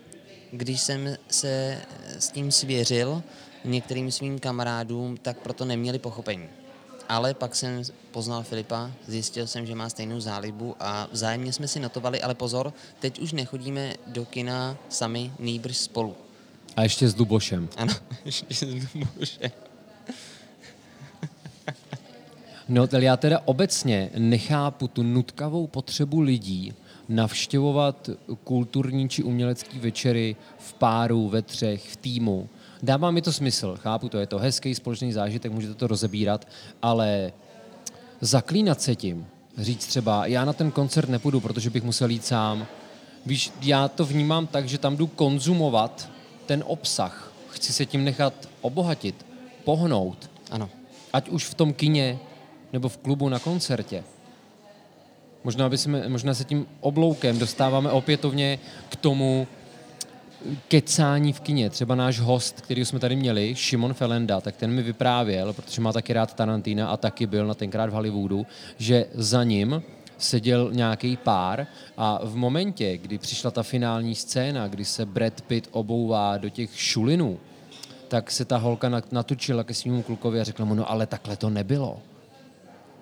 Když 0.52 0.80
jsem 0.80 1.16
se 1.28 1.80
s 2.18 2.30
tím 2.30 2.52
svěřil 2.52 3.22
některým 3.64 4.12
svým 4.12 4.38
kamarádům, 4.38 5.16
tak 5.16 5.38
proto 5.38 5.64
neměli 5.64 5.98
pochopení. 5.98 6.48
Ale 7.08 7.34
pak 7.34 7.56
jsem 7.56 7.82
poznal 8.12 8.42
Filipa, 8.42 8.90
zjistil 9.06 9.46
jsem, 9.46 9.66
že 9.66 9.74
má 9.74 9.88
stejnou 9.88 10.20
zálibu 10.20 10.76
a 10.80 11.08
vzájemně 11.12 11.52
jsme 11.52 11.68
si 11.68 11.80
notovali, 11.80 12.20
ale 12.22 12.34
pozor, 12.34 12.72
teď 13.00 13.18
už 13.18 13.32
nechodíme 13.32 13.94
do 14.06 14.24
kina 14.24 14.76
sami, 14.88 15.32
nýbrž 15.38 15.76
spolu. 15.76 16.27
A 16.78 16.82
ještě 16.82 17.08
s 17.08 17.16
Lubošem. 17.16 17.68
Ano, 17.76 17.94
bože. 19.18 19.38
No, 22.68 22.88
ale 22.92 23.04
já 23.04 23.16
teda 23.16 23.40
obecně 23.44 24.10
nechápu 24.18 24.88
tu 24.88 25.02
nutkavou 25.02 25.66
potřebu 25.66 26.20
lidí 26.20 26.74
navštěvovat 27.08 28.10
kulturní 28.44 29.08
či 29.08 29.22
umělecký 29.22 29.78
večery 29.78 30.36
v 30.58 30.74
páru, 30.74 31.28
ve 31.28 31.42
třech, 31.42 31.88
v 31.88 31.96
týmu. 31.96 32.48
Dává 32.82 33.10
mi 33.10 33.22
to 33.22 33.32
smysl, 33.32 33.76
chápu 33.80 34.08
to, 34.08 34.18
je 34.18 34.26
to 34.26 34.38
hezký 34.38 34.74
společný 34.74 35.12
zážitek, 35.12 35.52
můžete 35.52 35.74
to 35.74 35.86
rozebírat, 35.86 36.48
ale 36.82 37.32
zaklínat 38.20 38.80
se 38.80 38.96
tím, 38.96 39.26
říct 39.58 39.86
třeba, 39.86 40.26
já 40.26 40.44
na 40.44 40.52
ten 40.52 40.70
koncert 40.70 41.08
nepůjdu, 41.08 41.40
protože 41.40 41.70
bych 41.70 41.82
musel 41.82 42.10
jít 42.10 42.24
sám. 42.24 42.66
Víš, 43.26 43.52
já 43.62 43.88
to 43.88 44.06
vnímám 44.06 44.46
tak, 44.46 44.68
že 44.68 44.78
tam 44.78 44.96
jdu 44.96 45.06
konzumovat 45.06 46.17
ten 46.48 46.64
obsah. 46.66 47.32
Chci 47.50 47.72
se 47.72 47.86
tím 47.86 48.04
nechat 48.04 48.34
obohatit, 48.60 49.26
pohnout, 49.64 50.30
Ano. 50.50 50.70
ať 51.12 51.28
už 51.28 51.44
v 51.44 51.54
tom 51.54 51.72
kině, 51.72 52.18
nebo 52.72 52.88
v 52.88 52.96
klubu 52.96 53.28
na 53.28 53.38
koncertě. 53.38 54.04
Možná, 55.44 55.68
by 55.68 55.78
jsme, 55.78 56.08
možná 56.08 56.34
se 56.34 56.44
tím 56.44 56.66
obloukem 56.80 57.38
dostáváme 57.38 57.90
opětovně 57.90 58.58
k 58.88 58.96
tomu 58.96 59.46
kecání 60.68 61.32
v 61.32 61.40
kině. 61.40 61.70
Třeba 61.70 61.94
náš 61.94 62.20
host, 62.20 62.60
který 62.60 62.84
jsme 62.84 62.98
tady 62.98 63.16
měli, 63.16 63.54
Šimon 63.54 63.94
Felenda, 63.94 64.40
tak 64.40 64.56
ten 64.56 64.70
mi 64.72 64.82
vyprávěl, 64.82 65.52
protože 65.52 65.80
má 65.80 65.92
taky 65.92 66.12
rád 66.12 66.34
Tarantina 66.34 66.88
a 66.88 66.96
taky 66.96 67.26
byl 67.26 67.46
na 67.46 67.54
tenkrát 67.54 67.90
v 67.90 67.92
Hollywoodu, 67.92 68.46
že 68.78 69.06
za 69.14 69.44
ním 69.44 69.82
seděl 70.18 70.70
nějaký 70.72 71.16
pár 71.16 71.66
a 71.96 72.20
v 72.24 72.36
momentě, 72.36 72.98
kdy 72.98 73.18
přišla 73.18 73.50
ta 73.50 73.62
finální 73.62 74.14
scéna, 74.14 74.68
kdy 74.68 74.84
se 74.84 75.06
Brad 75.06 75.40
Pitt 75.40 75.68
obouvá 75.72 76.38
do 76.38 76.48
těch 76.48 76.80
šulinů, 76.80 77.38
tak 78.08 78.30
se 78.30 78.44
ta 78.44 78.56
holka 78.56 78.88
nat- 78.88 79.12
natočila 79.12 79.64
ke 79.64 79.74
svýmu 79.74 80.02
klukovi 80.02 80.40
a 80.40 80.44
řekla 80.44 80.64
mu, 80.64 80.74
no 80.74 80.90
ale 80.90 81.06
takhle 81.06 81.36
to 81.36 81.50
nebylo. 81.50 81.98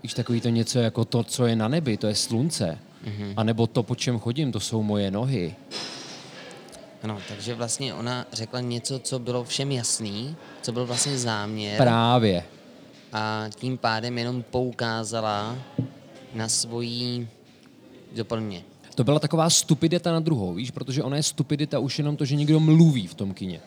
Víš, 0.02 0.14
takový 0.14 0.40
to 0.40 0.48
něco 0.48 0.78
jako 0.78 1.04
to, 1.04 1.24
co 1.24 1.46
je 1.46 1.56
na 1.56 1.68
nebi, 1.68 1.96
to 1.96 2.06
je 2.06 2.14
slunce. 2.14 2.78
Mm-hmm. 3.04 3.34
A 3.36 3.42
nebo 3.42 3.66
to, 3.66 3.82
po 3.82 3.94
čem 3.94 4.18
chodím, 4.18 4.52
to 4.52 4.60
jsou 4.60 4.82
moje 4.82 5.10
nohy. 5.10 5.54
Ano, 7.02 7.18
takže 7.28 7.54
vlastně 7.54 7.94
ona 7.94 8.26
řekla 8.32 8.60
něco, 8.60 8.98
co 8.98 9.18
bylo 9.18 9.44
všem 9.44 9.72
jasný, 9.72 10.36
co 10.62 10.72
byl 10.72 10.86
vlastně 10.86 11.18
záměr 11.18 11.76
Právě. 11.76 12.44
a 13.12 13.44
tím 13.54 13.78
pádem 13.78 14.18
jenom 14.18 14.42
poukázala 14.42 15.56
na 16.36 16.48
svoji 16.48 17.28
doplně. 18.16 18.62
to 18.94 19.04
byla 19.04 19.18
taková 19.18 19.50
stupidita 19.50 20.12
na 20.12 20.20
druhou, 20.20 20.54
víš, 20.54 20.70
protože 20.70 21.02
ona 21.02 21.16
je 21.16 21.22
stupidita 21.22 21.78
už 21.78 21.98
jenom 21.98 22.16
to, 22.16 22.24
že 22.24 22.36
někdo 22.36 22.60
mluví 22.60 23.06
v 23.06 23.14
tom 23.14 23.34
kině. 23.34 23.60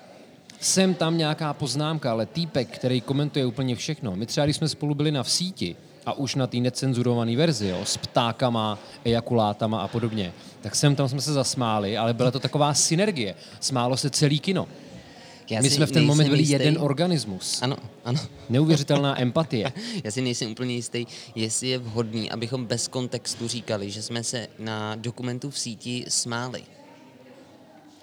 Sem 0.59 0.93
tam 0.93 1.17
nějaká 1.17 1.53
poznámka, 1.53 2.11
ale 2.11 2.25
týpek, 2.25 2.67
který 2.67 3.01
komentuje 3.01 3.45
úplně 3.45 3.75
všechno. 3.75 4.15
My 4.15 4.25
třeba, 4.25 4.45
když 4.45 4.55
jsme 4.55 4.69
spolu 4.69 4.95
byli 4.95 5.11
na 5.11 5.23
v 5.23 5.31
síti, 5.31 5.75
a 6.05 6.13
už 6.13 6.35
na 6.35 6.47
té 6.47 6.57
necenzurované 6.57 7.35
verzi, 7.35 7.67
jo, 7.67 7.85
s 7.85 7.97
ptákama, 7.97 8.79
ejakulátama 9.05 9.81
a 9.81 9.87
podobně, 9.87 10.33
tak 10.61 10.75
sem 10.75 10.95
tam 10.95 11.09
jsme 11.09 11.21
se 11.21 11.33
zasmáli, 11.33 11.97
ale 11.97 12.13
byla 12.13 12.31
to 12.31 12.39
taková 12.39 12.73
synergie. 12.73 13.35
Smálo 13.59 13.97
se 13.97 14.09
celý 14.09 14.39
kino. 14.39 14.67
Já 15.49 15.61
My 15.61 15.69
si 15.69 15.75
jsme 15.75 15.85
v 15.85 15.91
ten 15.91 16.05
moment 16.05 16.27
byli 16.29 16.41
jistý- 16.41 16.51
jeden 16.53 16.77
organismus. 16.79 17.61
Ano, 17.61 17.77
ano. 18.05 18.19
Neuvěřitelná 18.49 19.21
empatie. 19.21 19.73
Já 20.03 20.11
si 20.11 20.21
nejsem 20.21 20.51
úplně 20.51 20.75
jistý, 20.75 21.05
jestli 21.35 21.67
je 21.67 21.77
vhodný, 21.77 22.31
abychom 22.31 22.65
bez 22.65 22.87
kontextu 22.87 23.47
říkali, 23.47 23.91
že 23.91 24.01
jsme 24.01 24.23
se 24.23 24.47
na 24.59 24.95
dokumentu 24.95 25.49
v 25.49 25.59
síti 25.59 26.05
smáli. 26.07 26.63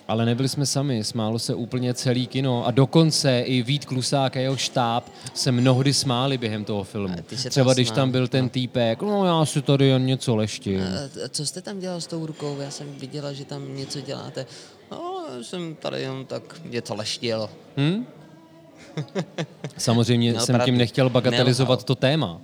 Ale 0.09 0.27
nebyli 0.27 0.49
jsme 0.49 0.67
sami, 0.67 1.05
smálo 1.05 1.39
se 1.39 1.55
úplně 1.55 1.95
celý 1.95 2.27
kino 2.27 2.67
a 2.67 2.71
dokonce 2.71 3.41
i 3.41 3.63
Vít 3.63 3.85
Klusák 3.85 4.37
a 4.37 4.41
jeho 4.41 4.57
štáb 4.57 5.09
se 5.35 5.53
mnohdy 5.53 5.95
smáli 5.95 6.39
během 6.39 6.65
toho 6.65 6.85
filmu. 6.85 7.17
Třeba 7.49 7.75
když 7.75 7.89
smál, 7.89 7.97
tam 7.97 8.11
byl 8.11 8.29
ten 8.29 8.49
týpek, 8.49 9.03
no 9.03 9.27
já 9.27 9.45
si 9.45 9.63
tady 9.63 9.87
jen 9.87 10.07
něco 10.07 10.37
leštím. 10.37 10.81
A 10.81 11.25
a 11.25 11.29
co 11.29 11.47
jste 11.47 11.63
tam 11.63 11.79
dělal 11.79 12.01
s 12.01 12.07
tou 12.07 12.27
rukou? 12.27 12.61
Já 12.61 12.71
jsem 12.71 12.95
viděla, 12.95 13.33
že 13.33 13.45
tam 13.45 13.77
něco 13.77 14.01
děláte. 14.01 14.47
No, 15.35 15.45
jsem 15.45 15.75
tady 15.75 16.01
jenom 16.01 16.27
tak 16.27 16.61
něco 16.65 16.95
leštil. 16.95 17.51
Samozřejmě 19.79 20.31
Měl 20.31 20.47
jsem 20.47 20.61
tím 20.65 20.79
nechtěl 20.79 21.11
bagatelizovat 21.11 21.79
Nelhal. 21.79 21.85
to 21.87 21.95
téma. 21.95 22.41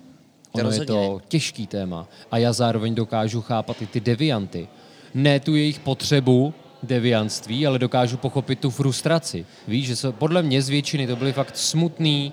Ono 0.52 0.60
je 0.60 0.62
rozhodně 0.62 0.86
to 0.86 1.20
těžký 1.28 1.66
téma. 1.66 2.08
A 2.30 2.38
já 2.38 2.52
zároveň 2.52 2.94
dokážu 2.94 3.42
chápat 3.42 3.82
i 3.82 3.86
ty 3.86 4.00
devianty. 4.00 4.68
Ne 5.14 5.40
tu 5.40 5.56
jejich 5.56 5.80
potřebu 5.80 6.54
deviantství, 6.82 7.66
ale 7.66 7.78
dokážu 7.78 8.16
pochopit 8.16 8.60
tu 8.60 8.70
frustraci. 8.70 9.46
Víš, 9.68 9.86
že 9.86 9.96
se, 9.96 10.12
podle 10.12 10.42
mě 10.42 10.62
z 10.62 10.68
většiny 10.68 11.06
to 11.06 11.16
byli 11.16 11.32
fakt 11.32 11.56
smutný, 11.56 12.32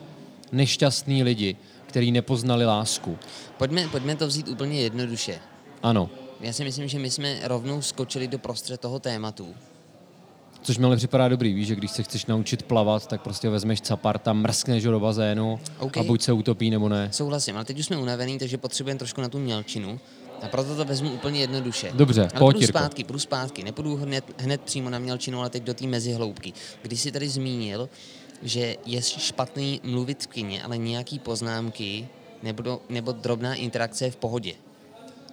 nešťastný 0.51 1.24
lidi, 1.24 1.56
kteří 1.86 2.12
nepoznali 2.12 2.65
lásku. 2.65 3.18
Pojďme, 3.58 3.88
pojďme 3.88 4.15
to 4.15 4.27
vzít 4.27 4.48
úplně 4.48 4.82
jednoduše. 4.82 5.39
Ano, 5.84 6.10
Já 6.41 6.53
si 6.53 6.63
myslím, 6.63 6.88
že 6.88 7.00
my 7.00 7.12
jsme 7.12 7.39
rovnou 7.44 7.82
skočili 7.82 8.27
do 8.27 8.39
prostřed 8.39 8.82
toho 8.82 9.00
tématu. 9.00 9.56
Což 10.62 10.78
mi 10.78 10.86
ale 10.86 10.98
připadá 10.98 11.28
dobrý, 11.28 11.54
víš, 11.54 11.68
že 11.68 11.75
když 11.75 11.92
se 11.92 12.04
chceš 12.04 12.25
naučit 12.25 12.63
plavat, 12.63 13.08
tak 13.08 13.22
prostě 13.22 13.50
vezmeš 13.50 13.82
capar, 13.82 14.20
tam 14.20 14.42
mrskneš 14.42 14.86
ho 14.86 14.92
do 14.92 15.00
bazénu 15.00 15.60
OK. 15.80 15.98
a 15.98 16.04
buď 16.04 16.22
se 16.22 16.34
utopí 16.34 16.70
nebo 16.70 16.89
ne. 16.89 17.10
Souhlasím, 17.12 17.56
ale 17.56 17.66
teď 17.66 17.80
už 17.80 17.86
jsme 17.86 17.98
unavený, 17.98 18.39
takže 18.39 18.58
potřebujeme 18.58 18.98
trošku 18.98 19.22
na 19.22 19.30
tu 19.30 19.39
mělčinu. 19.39 20.00
A 20.42 20.48
proto 20.48 20.75
to 20.75 20.86
vezmu 20.86 21.12
úplně 21.12 21.39
jednoduše. 21.39 21.92
Dobře, 21.94 22.22
ale 22.22 22.39
pojď, 22.39 22.56
půjdu 22.56 22.68
zpátky, 22.68 23.04
půjdu 23.04 23.20
zpátky. 23.20 23.63
Nepůjdu 23.63 23.96
hned, 23.96 24.24
hned 24.38 24.62
přímo 24.62 24.89
na 24.89 25.00
mělčinu, 25.00 25.39
ale 25.39 25.50
teď 25.50 25.63
do 25.63 25.74
té 25.74 25.88
mezihloubky. 25.88 26.54
Když 26.82 27.01
jsi 27.01 27.12
tady 27.12 27.30
zmínil, 27.30 27.89
že 28.44 28.75
je 28.86 29.01
špatný 29.01 29.82
mluvit 29.84 30.24
v 30.24 30.28
kině, 30.28 30.63
ale 30.63 30.78
nějaký 30.78 31.20
poznámky 31.20 32.08
nebo, 32.44 32.82
nebo 32.89 33.12
drobná 33.12 33.56
interakce 33.56 34.06
je 34.06 34.12
v 34.12 34.16
pohodě. 34.16 34.54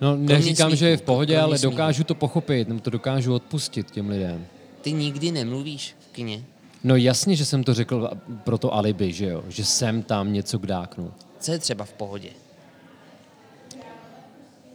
No, 0.01 0.17
neříkám, 0.17 0.77
že 0.77 0.89
je 0.89 0.97
v 0.97 1.03
pohodě, 1.03 1.39
ale 1.39 1.59
dokážu 1.59 2.05
to 2.05 2.15
pochopit, 2.15 2.69
nebo 2.69 2.81
to 2.81 2.91
dokážu 2.91 3.35
odpustit 3.35 3.91
těm 3.91 4.09
lidem. 4.09 4.47
Ty 4.87 4.93
nikdy 4.93 5.33
nemluvíš 5.33 5.95
v 6.01 6.13
kině. 6.13 6.45
No 6.85 6.97
jasně, 6.97 7.37
že 7.37 7.45
jsem 7.45 7.65
to 7.65 7.75
řekl 7.75 8.11
pro 8.45 8.59
to 8.59 8.75
alibi, 8.75 9.13
že 9.13 9.27
jo, 9.27 9.45
že 9.49 9.65
jsem 9.65 10.03
tam 10.03 10.33
něco 10.33 10.59
kdáknu. 10.59 11.13
Co 11.41 11.53
je 11.53 11.59
třeba 11.59 11.85
v 11.85 11.93
pohodě? 11.93 12.29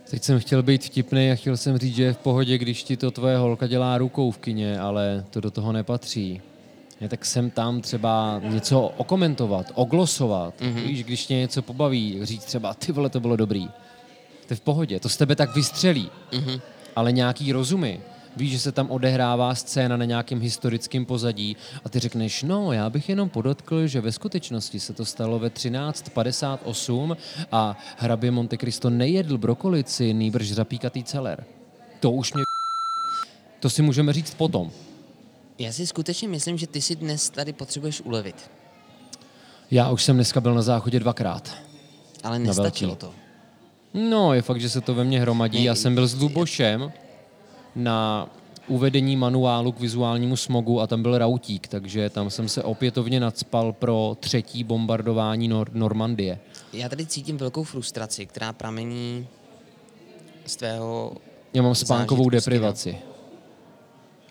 Teď 0.10 0.24
jsem 0.24 0.40
chtěl 0.40 0.64
být 0.64 0.84
vtipný 0.84 1.32
a 1.32 1.36
chtěl 1.36 1.58
jsem 1.58 1.78
říct, 1.78 1.96
že 1.96 2.04
je 2.04 2.14
v 2.14 2.18
pohodě, 2.18 2.58
když 2.58 2.84
ti 2.84 2.98
to 2.98 3.12
tvoje 3.12 3.38
holka 3.38 3.68
dělá 3.68 3.98
rukou 3.98 4.32
v 4.32 4.38
kině, 4.38 4.80
ale 4.80 5.26
to 5.30 5.42
do 5.42 5.52
toho 5.52 5.72
nepatří. 5.72 6.42
Je, 7.02 7.10
tak 7.10 7.26
jsem 7.26 7.50
tam 7.50 7.82
třeba 7.82 8.42
něco 8.44 8.82
okomentovat, 8.82 9.72
oglosovat, 9.76 10.62
mm-hmm. 10.62 10.74
víš, 10.74 11.04
když 11.04 11.26
tě 11.26 11.36
něco 11.36 11.62
pobaví, 11.62 12.20
říct 12.22 12.46
třeba, 12.46 12.74
ty 12.74 12.92
vole, 12.92 13.10
to 13.10 13.20
bylo 13.20 13.36
dobrý. 13.36 13.68
To 14.48 14.54
je 14.54 14.56
v 14.56 14.62
pohodě, 14.62 15.00
to 15.00 15.10
z 15.10 15.18
tebe 15.18 15.36
tak 15.36 15.56
vystřelí. 15.56 16.10
Mm-hmm. 16.32 16.62
Ale 16.96 17.12
nějaký 17.12 17.52
rozumy, 17.52 18.02
víš, 18.36 18.52
že 18.52 18.60
se 18.60 18.72
tam 18.72 18.92
odehrává 18.92 19.56
scéna 19.56 19.98
na 19.98 20.06
nějakém 20.06 20.42
historickém 20.42 21.06
pozadí 21.06 21.58
a 21.86 21.90
ty 21.90 22.00
řekneš, 22.00 22.44
no, 22.44 22.72
já 22.72 22.90
bych 22.90 23.10
jenom 23.10 23.30
podotkl, 23.30 23.88
že 23.88 24.02
ve 24.02 24.12
skutečnosti 24.12 24.80
se 24.80 24.94
to 24.94 25.06
stalo 25.06 25.40
ve 25.40 25.50
1358 25.50 27.18
a 27.52 27.78
hrabě 27.98 28.32
Monte 28.32 28.58
Cristo 28.58 28.90
nejedl 28.90 29.38
brokolici, 29.38 30.14
nýbrž 30.14 30.52
zapíkatý 30.52 31.04
celer. 31.04 31.44
To 32.00 32.12
už 32.12 32.34
mě... 32.34 32.44
To 33.60 33.70
si 33.70 33.82
můžeme 33.82 34.14
říct 34.14 34.34
potom. 34.34 34.72
Já 35.60 35.72
si 35.72 35.88
skutečně 35.88 36.28
myslím, 36.28 36.58
že 36.58 36.68
ty 36.68 36.82
si 36.82 36.96
dnes 36.96 37.30
tady 37.30 37.54
potřebuješ 37.54 38.02
ulevit. 38.02 38.52
Já 39.72 39.90
už 39.90 40.04
jsem 40.04 40.16
dneska 40.16 40.42
byl 40.42 40.54
na 40.54 40.62
záchodě 40.62 41.00
dvakrát. 41.00 41.56
Ale 42.24 42.40
nestačilo 42.40 42.96
to. 42.96 43.14
No, 43.94 44.34
je 44.34 44.42
fakt, 44.42 44.62
že 44.62 44.70
se 44.70 44.82
to 44.82 44.96
ve 44.96 45.04
mně 45.04 45.22
hromadí. 45.22 45.64
Já 45.64 45.76
jsem 45.76 45.96
byl 45.96 46.08
s 46.08 46.22
Lubošem 46.22 46.92
na 47.76 48.30
uvedení 48.68 49.16
manuálu 49.16 49.72
k 49.72 49.80
vizuálnímu 49.80 50.38
smogu 50.38 50.82
a 50.82 50.88
tam 50.88 51.02
byl 51.02 51.18
rautík, 51.18 51.68
takže 51.68 52.10
tam 52.10 52.30
jsem 52.30 52.50
se 52.50 52.64
opětovně 52.64 53.20
nadspal 53.20 53.74
pro 53.74 54.18
třetí 54.20 54.64
bombardování 54.64 55.50
Nor- 55.50 55.70
Normandie. 55.74 56.40
Já 56.74 56.90
tady 56.90 57.06
cítím 57.06 57.38
velkou 57.38 57.64
frustraci, 57.64 58.26
která 58.26 58.54
pramení 58.54 59.28
z 60.46 60.56
tvého... 60.56 61.14
Já 61.54 61.62
mám 61.62 61.76
spánkovou 61.76 62.30
deprivaci. 62.30 62.98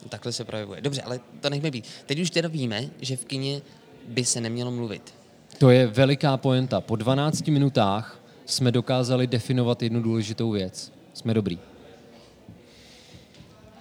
Takhle 0.08 0.32
se 0.32 0.44
projevuje. 0.44 0.80
Dobře, 0.80 1.02
ale 1.02 1.20
to 1.40 1.50
nechme 1.50 1.70
být. 1.70 1.84
Teď 2.06 2.20
už 2.20 2.30
teda 2.30 2.48
víme, 2.48 2.84
že 3.00 3.16
v 3.16 3.24
kině 3.24 3.62
by 4.08 4.24
se 4.24 4.40
nemělo 4.40 4.70
mluvit. 4.70 5.14
To 5.58 5.70
je 5.70 5.86
veliká 5.86 6.36
poenta. 6.36 6.80
Po 6.80 6.96
12 6.96 7.48
minutách 7.48 8.20
jsme 8.46 8.72
dokázali 8.72 9.26
definovat 9.26 9.82
jednu 9.82 10.02
důležitou 10.02 10.50
věc. 10.50 10.92
Jsme 11.14 11.34
dobrý. 11.34 11.58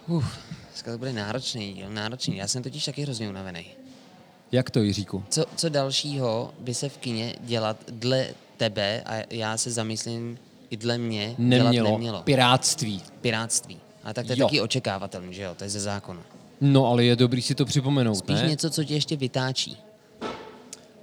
Uf, 0.10 0.38
dneska 0.70 0.92
to 0.92 0.98
bude 0.98 1.14
náročný 1.14 1.74
díl, 1.74 1.90
náročný. 1.90 2.38
Já 2.38 2.48
jsem 2.48 2.64
totiž 2.64 2.86
taky 2.86 3.02
hrozně 3.02 3.30
unavený. 3.30 3.66
Jak 4.52 4.70
to, 4.70 4.80
Jiříku? 4.80 5.24
Co, 5.30 5.46
co 5.56 5.70
dalšího 5.70 6.54
by 6.60 6.74
se 6.74 6.90
v 6.90 6.98
kině 6.98 7.36
dělat 7.42 7.78
dle 7.92 8.28
tebe, 8.58 9.02
a 9.06 9.24
já 9.30 9.58
se 9.58 9.72
zamyslím 9.72 10.38
i 10.70 10.78
dle 10.78 10.98
mě, 10.98 11.36
Nemělo. 11.38 11.72
dělat 11.72 11.90
nemělo? 11.92 12.22
Piráctví. 12.24 13.02
Piráctví. 13.22 13.78
A 14.04 14.14
tak 14.14 14.26
to 14.26 14.32
je 14.34 14.40
Jo. 14.40 14.48
taky 14.48 14.62
očekávatelný, 14.62 15.34
že 15.34 15.42
jo? 15.42 15.56
To 15.56 15.64
je 15.64 15.70
ze 15.70 15.80
zákona. 15.80 16.22
No, 16.62 16.86
ale 16.88 17.04
je 17.04 17.16
dobrý 17.16 17.42
si 17.42 17.56
to 17.56 17.66
připomenout, 17.66 18.16
Spíš 18.16 18.42
ne? 18.42 18.48
něco, 18.48 18.70
co 18.70 18.84
tě 18.84 18.94
ještě 18.94 19.16
vytáčí. 19.16 19.78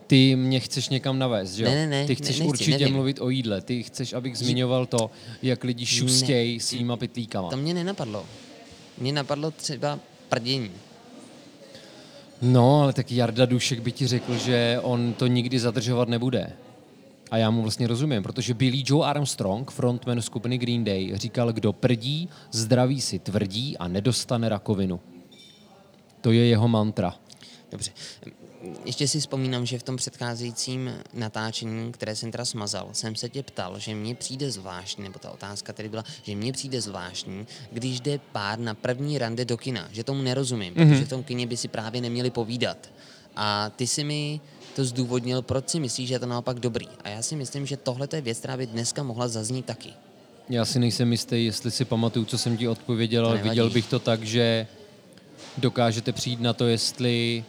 Ty 0.06 0.36
mě 0.36 0.60
chceš 0.60 0.88
někam 0.88 1.18
navést, 1.18 1.54
že 1.54 1.64
jo? 1.64 1.70
Ne, 1.70 1.76
ne, 1.76 1.86
ne, 1.86 2.06
Ty 2.06 2.14
chceš 2.14 2.38
ne, 2.38 2.44
nechci, 2.44 2.48
určitě 2.48 2.78
nevím. 2.78 2.94
mluvit 2.94 3.20
o 3.20 3.30
jídle. 3.30 3.60
Ty 3.60 3.82
chceš, 3.82 4.12
abych 4.12 4.38
zmiňoval 4.38 4.86
to, 4.86 5.10
jak 5.42 5.64
lidi 5.64 5.86
šustějí 5.86 6.60
svýma 6.60 6.96
pytlíkama. 6.96 7.50
To 7.50 7.56
mě 7.56 7.74
nenapadlo. 7.74 8.26
Mě 8.98 9.12
napadlo 9.12 9.50
třeba 9.50 9.98
prdění. 10.28 10.70
No, 12.42 12.82
ale 12.82 12.92
tak 12.92 13.12
Jarda 13.12 13.46
Dušek 13.46 13.80
by 13.80 13.92
ti 13.92 14.06
řekl, 14.06 14.36
že 14.36 14.78
on 14.82 15.12
to 15.12 15.26
nikdy 15.26 15.58
zadržovat 15.58 16.08
nebude. 16.08 16.52
A 17.30 17.36
já 17.36 17.50
mu 17.50 17.62
vlastně 17.62 17.86
rozumím, 17.86 18.22
protože 18.22 18.54
Billy 18.54 18.82
Joe 18.86 19.06
Armstrong, 19.06 19.70
frontman 19.70 20.22
skupiny 20.22 20.58
Green 20.58 20.84
Day, 20.84 21.12
říkal, 21.14 21.52
kdo 21.52 21.72
prdí, 21.72 22.28
zdraví 22.50 23.00
si 23.00 23.18
tvrdí 23.18 23.78
a 23.78 23.88
nedostane 23.88 24.48
rakovinu. 24.48 25.00
To 26.20 26.32
je 26.32 26.46
jeho 26.46 26.68
mantra. 26.68 27.14
Dobře. 27.70 27.90
Ještě 28.84 29.08
si 29.08 29.20
vzpomínám, 29.20 29.66
že 29.66 29.78
v 29.78 29.82
tom 29.82 29.96
předcházejícím 29.96 30.90
natáčení, 31.14 31.92
které 31.92 32.16
jsem 32.16 32.30
teda 32.30 32.44
smazal, 32.44 32.88
jsem 32.92 33.16
se 33.16 33.28
tě 33.28 33.42
ptal, 33.42 33.78
že 33.78 33.94
mně 33.94 34.14
přijde 34.14 34.50
zvláštní, 34.50 35.04
nebo 35.04 35.18
ta 35.18 35.30
otázka 35.30 35.72
tedy 35.72 35.88
byla, 35.88 36.04
že 36.22 36.36
mně 36.36 36.52
přijde 36.52 36.80
zvláštní, 36.80 37.46
když 37.72 38.00
jde 38.00 38.20
pár 38.32 38.58
na 38.58 38.74
první 38.74 39.18
rande 39.18 39.44
do 39.44 39.56
kina, 39.56 39.88
že 39.92 40.04
tomu 40.04 40.22
nerozumím, 40.22 40.74
mm-hmm. 40.74 40.88
protože 40.88 41.04
v 41.04 41.08
tom 41.08 41.22
kině 41.22 41.46
by 41.46 41.56
si 41.56 41.68
právě 41.68 42.00
neměli 42.00 42.30
povídat. 42.30 42.90
A 43.36 43.70
ty 43.76 43.86
si 43.86 44.04
mi 44.04 44.40
to 44.76 44.84
zdůvodnil, 44.84 45.42
proč 45.42 45.68
si 45.68 45.80
myslíš, 45.80 46.08
že 46.08 46.14
je 46.14 46.18
to 46.18 46.26
naopak 46.26 46.60
dobrý. 46.60 46.88
A 47.04 47.08
já 47.08 47.22
si 47.22 47.36
myslím, 47.36 47.66
že 47.66 47.76
tohle 47.76 48.08
je 48.12 48.20
věc, 48.20 48.38
která 48.38 48.56
by 48.56 48.66
dneska 48.66 49.02
mohla 49.02 49.28
zaznít 49.28 49.64
taky. 49.64 49.90
Já 50.48 50.64
si 50.64 50.78
nejsem 50.78 51.12
jistý, 51.12 51.44
jestli 51.44 51.70
si 51.70 51.84
pamatuju, 51.84 52.24
co 52.24 52.38
jsem 52.38 52.56
ti 52.56 52.68
odpověděl, 52.68 53.26
ale 53.26 53.38
viděl 53.38 53.70
bych 53.70 53.86
to 53.86 53.98
tak, 53.98 54.22
že 54.22 54.66
dokážete 55.56 56.12
přijít 56.12 56.40
na 56.40 56.52
to, 56.52 56.66
jestli 56.66 57.44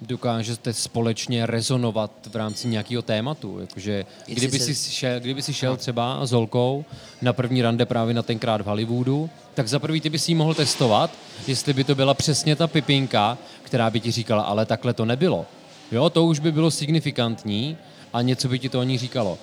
dokážete 0.00 0.72
společně 0.72 1.46
rezonovat 1.46 2.10
v 2.30 2.36
rámci 2.36 2.68
nějakého 2.68 3.02
tématu. 3.02 3.58
Jakože, 3.60 4.04
kdyby, 4.26 4.58
si 4.58 4.90
šel, 4.92 5.20
kdyby 5.20 5.42
si 5.42 5.54
šel 5.54 5.76
třeba 5.76 6.26
s 6.26 6.30
holkou 6.32 6.84
na 7.22 7.32
první 7.32 7.62
rande 7.62 7.86
právě 7.86 8.14
na 8.14 8.22
tenkrát 8.22 8.60
v 8.60 8.64
Hollywoodu, 8.64 9.30
tak 9.54 9.68
za 9.68 9.78
prvý 9.78 10.00
ty 10.00 10.10
by 10.10 10.18
si 10.18 10.30
ji 10.30 10.34
mohl 10.34 10.54
testovat, 10.54 11.10
jestli 11.46 11.72
by 11.72 11.84
to 11.84 11.94
byla 11.94 12.14
přesně 12.14 12.56
ta 12.56 12.66
pipinka, 12.66 13.38
která 13.62 13.90
by 13.90 14.00
ti 14.00 14.10
říkala, 14.10 14.42
ale 14.42 14.66
takhle 14.66 14.94
to 14.94 15.04
nebylo. 15.04 15.46
Jo, 15.92 16.10
to 16.10 16.24
už 16.24 16.38
by 16.38 16.52
bylo 16.52 16.70
signifikantní 16.70 17.76
a 18.12 18.22
něco 18.22 18.48
by 18.48 18.58
ti 18.58 18.68
to 18.68 18.80
o 18.80 18.82
ní 18.82 18.98
říkalo. 18.98 19.38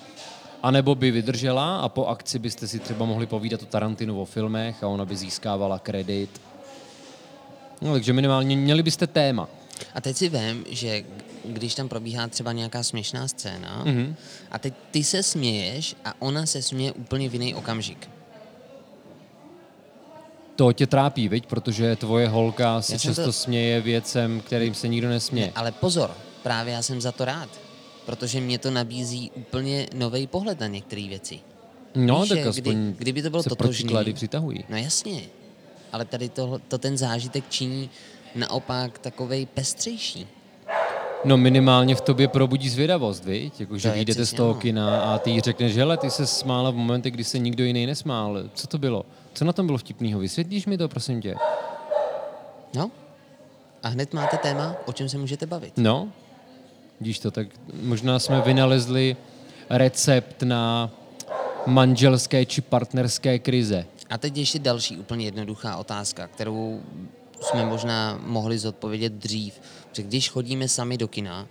A 0.62 0.70
nebo 0.70 0.94
by 0.94 1.10
vydržela 1.10 1.80
a 1.80 1.88
po 1.88 2.06
akci 2.06 2.38
byste 2.38 2.68
si 2.68 2.78
třeba 2.78 3.06
mohli 3.06 3.26
povídat 3.26 3.62
o 3.62 3.66
Tarantinu 3.66 4.20
o 4.20 4.24
filmech 4.24 4.84
a 4.84 4.88
ona 4.88 5.04
by 5.04 5.16
získávala 5.16 5.78
kredit. 5.78 6.40
No, 7.82 7.92
takže 7.92 8.12
minimálně 8.12 8.56
měli 8.56 8.82
byste 8.82 9.06
téma. 9.06 9.48
A 9.94 10.00
teď 10.00 10.16
si 10.16 10.28
vím, 10.28 10.64
že 10.68 11.04
když 11.44 11.74
tam 11.74 11.88
probíhá 11.88 12.28
třeba 12.28 12.52
nějaká 12.52 12.82
směšná 12.82 13.28
scéna 13.28 13.84
mm-hmm. 13.84 14.14
a 14.50 14.58
teď 14.58 14.74
ty 14.90 15.04
se 15.04 15.22
směješ 15.22 15.96
a 16.04 16.14
ona 16.18 16.46
se 16.46 16.62
směje 16.62 16.92
úplně 16.92 17.28
v 17.28 17.32
jiný 17.32 17.54
okamžik. 17.54 18.08
To 20.56 20.72
tě 20.72 20.86
trápí, 20.86 21.28
viď? 21.28 21.46
Protože 21.46 21.96
tvoje 21.96 22.28
holka 22.28 22.82
se 22.82 22.98
často 22.98 23.24
to- 23.24 23.32
směje 23.32 23.80
věcem, 23.80 24.40
kterým 24.40 24.74
se 24.74 24.88
nikdo 24.88 25.08
nesměje. 25.08 25.46
Ne, 25.46 25.52
ale 25.54 25.72
pozor, 25.72 26.16
právě 26.42 26.74
já 26.74 26.82
jsem 26.82 27.00
za 27.00 27.12
to 27.12 27.24
rád, 27.24 27.48
protože 28.06 28.40
mě 28.40 28.58
to 28.58 28.70
nabízí 28.70 29.30
úplně 29.30 29.86
nový 29.94 30.26
pohled 30.26 30.60
na 30.60 30.66
některé 30.66 31.08
věci. 31.08 31.40
No, 31.94 32.20
Víš, 32.20 32.28
tak 32.28 32.38
že 32.38 32.44
aspoň 32.44 32.86
kdy, 32.86 32.94
kdyby 32.98 33.22
to 33.22 33.30
bylo 33.30 33.42
se 33.42 33.48
totožný, 33.48 34.12
přitahují. 34.12 34.64
No 34.68 34.76
jasně, 34.76 35.22
ale 35.92 36.04
tady 36.04 36.28
to, 36.28 36.60
to 36.68 36.78
ten 36.78 36.96
zážitek 36.98 37.44
činí 37.48 37.90
naopak 38.36 38.98
takovej 38.98 39.46
pestřejší. 39.46 40.26
No 41.24 41.36
minimálně 41.36 41.94
v 41.94 42.00
tobě 42.00 42.28
probudí 42.28 42.68
zvědavost, 42.68 43.24
viď? 43.24 43.60
Jako, 43.60 43.78
že 43.78 43.88
To 43.88 43.94
vyjdete 43.94 44.26
z 44.26 44.32
toho 44.32 44.54
kina 44.54 45.00
a 45.00 45.18
ty 45.18 45.30
jí 45.30 45.40
řekneš, 45.40 45.76
hele, 45.76 45.96
ty 45.96 46.10
se 46.10 46.26
smála 46.26 46.70
v 46.70 46.74
momentě, 46.74 47.10
kdy 47.10 47.24
se 47.24 47.38
nikdo 47.38 47.64
jiný 47.64 47.86
nesmál. 47.86 48.42
Co 48.54 48.66
to 48.66 48.78
bylo? 48.78 49.06
Co 49.32 49.44
na 49.44 49.52
tom 49.52 49.66
bylo 49.66 49.78
vtipného? 49.78 50.20
Vysvětlíš 50.20 50.66
mi 50.66 50.78
to, 50.78 50.88
prosím 50.88 51.22
tě? 51.22 51.34
No, 52.74 52.90
a 53.82 53.88
hned 53.88 54.14
máte 54.14 54.36
téma, 54.36 54.76
o 54.86 54.92
čem 54.92 55.08
se 55.08 55.18
můžete 55.18 55.46
bavit. 55.46 55.72
No, 55.76 56.08
vidíš 57.00 57.18
to, 57.18 57.30
tak 57.30 57.46
možná 57.82 58.18
jsme 58.18 58.40
vynalezli 58.40 59.16
recept 59.70 60.42
na 60.42 60.90
manželské 61.66 62.44
či 62.44 62.60
partnerské 62.60 63.38
krize. 63.38 63.86
A 64.10 64.18
teď 64.18 64.36
ještě 64.36 64.58
další 64.58 64.98
úplně 64.98 65.24
jednoduchá 65.24 65.76
otázka, 65.76 66.26
kterou 66.26 66.80
jsme 67.40 67.66
možná 67.66 68.20
mohli 68.26 68.58
zodpovědět 68.58 69.12
dřív. 69.12 69.60
Protože 69.88 70.02
když 70.02 70.30
chodíme 70.30 70.68
sami 70.68 70.98
do 70.98 71.08
kina, 71.08 71.46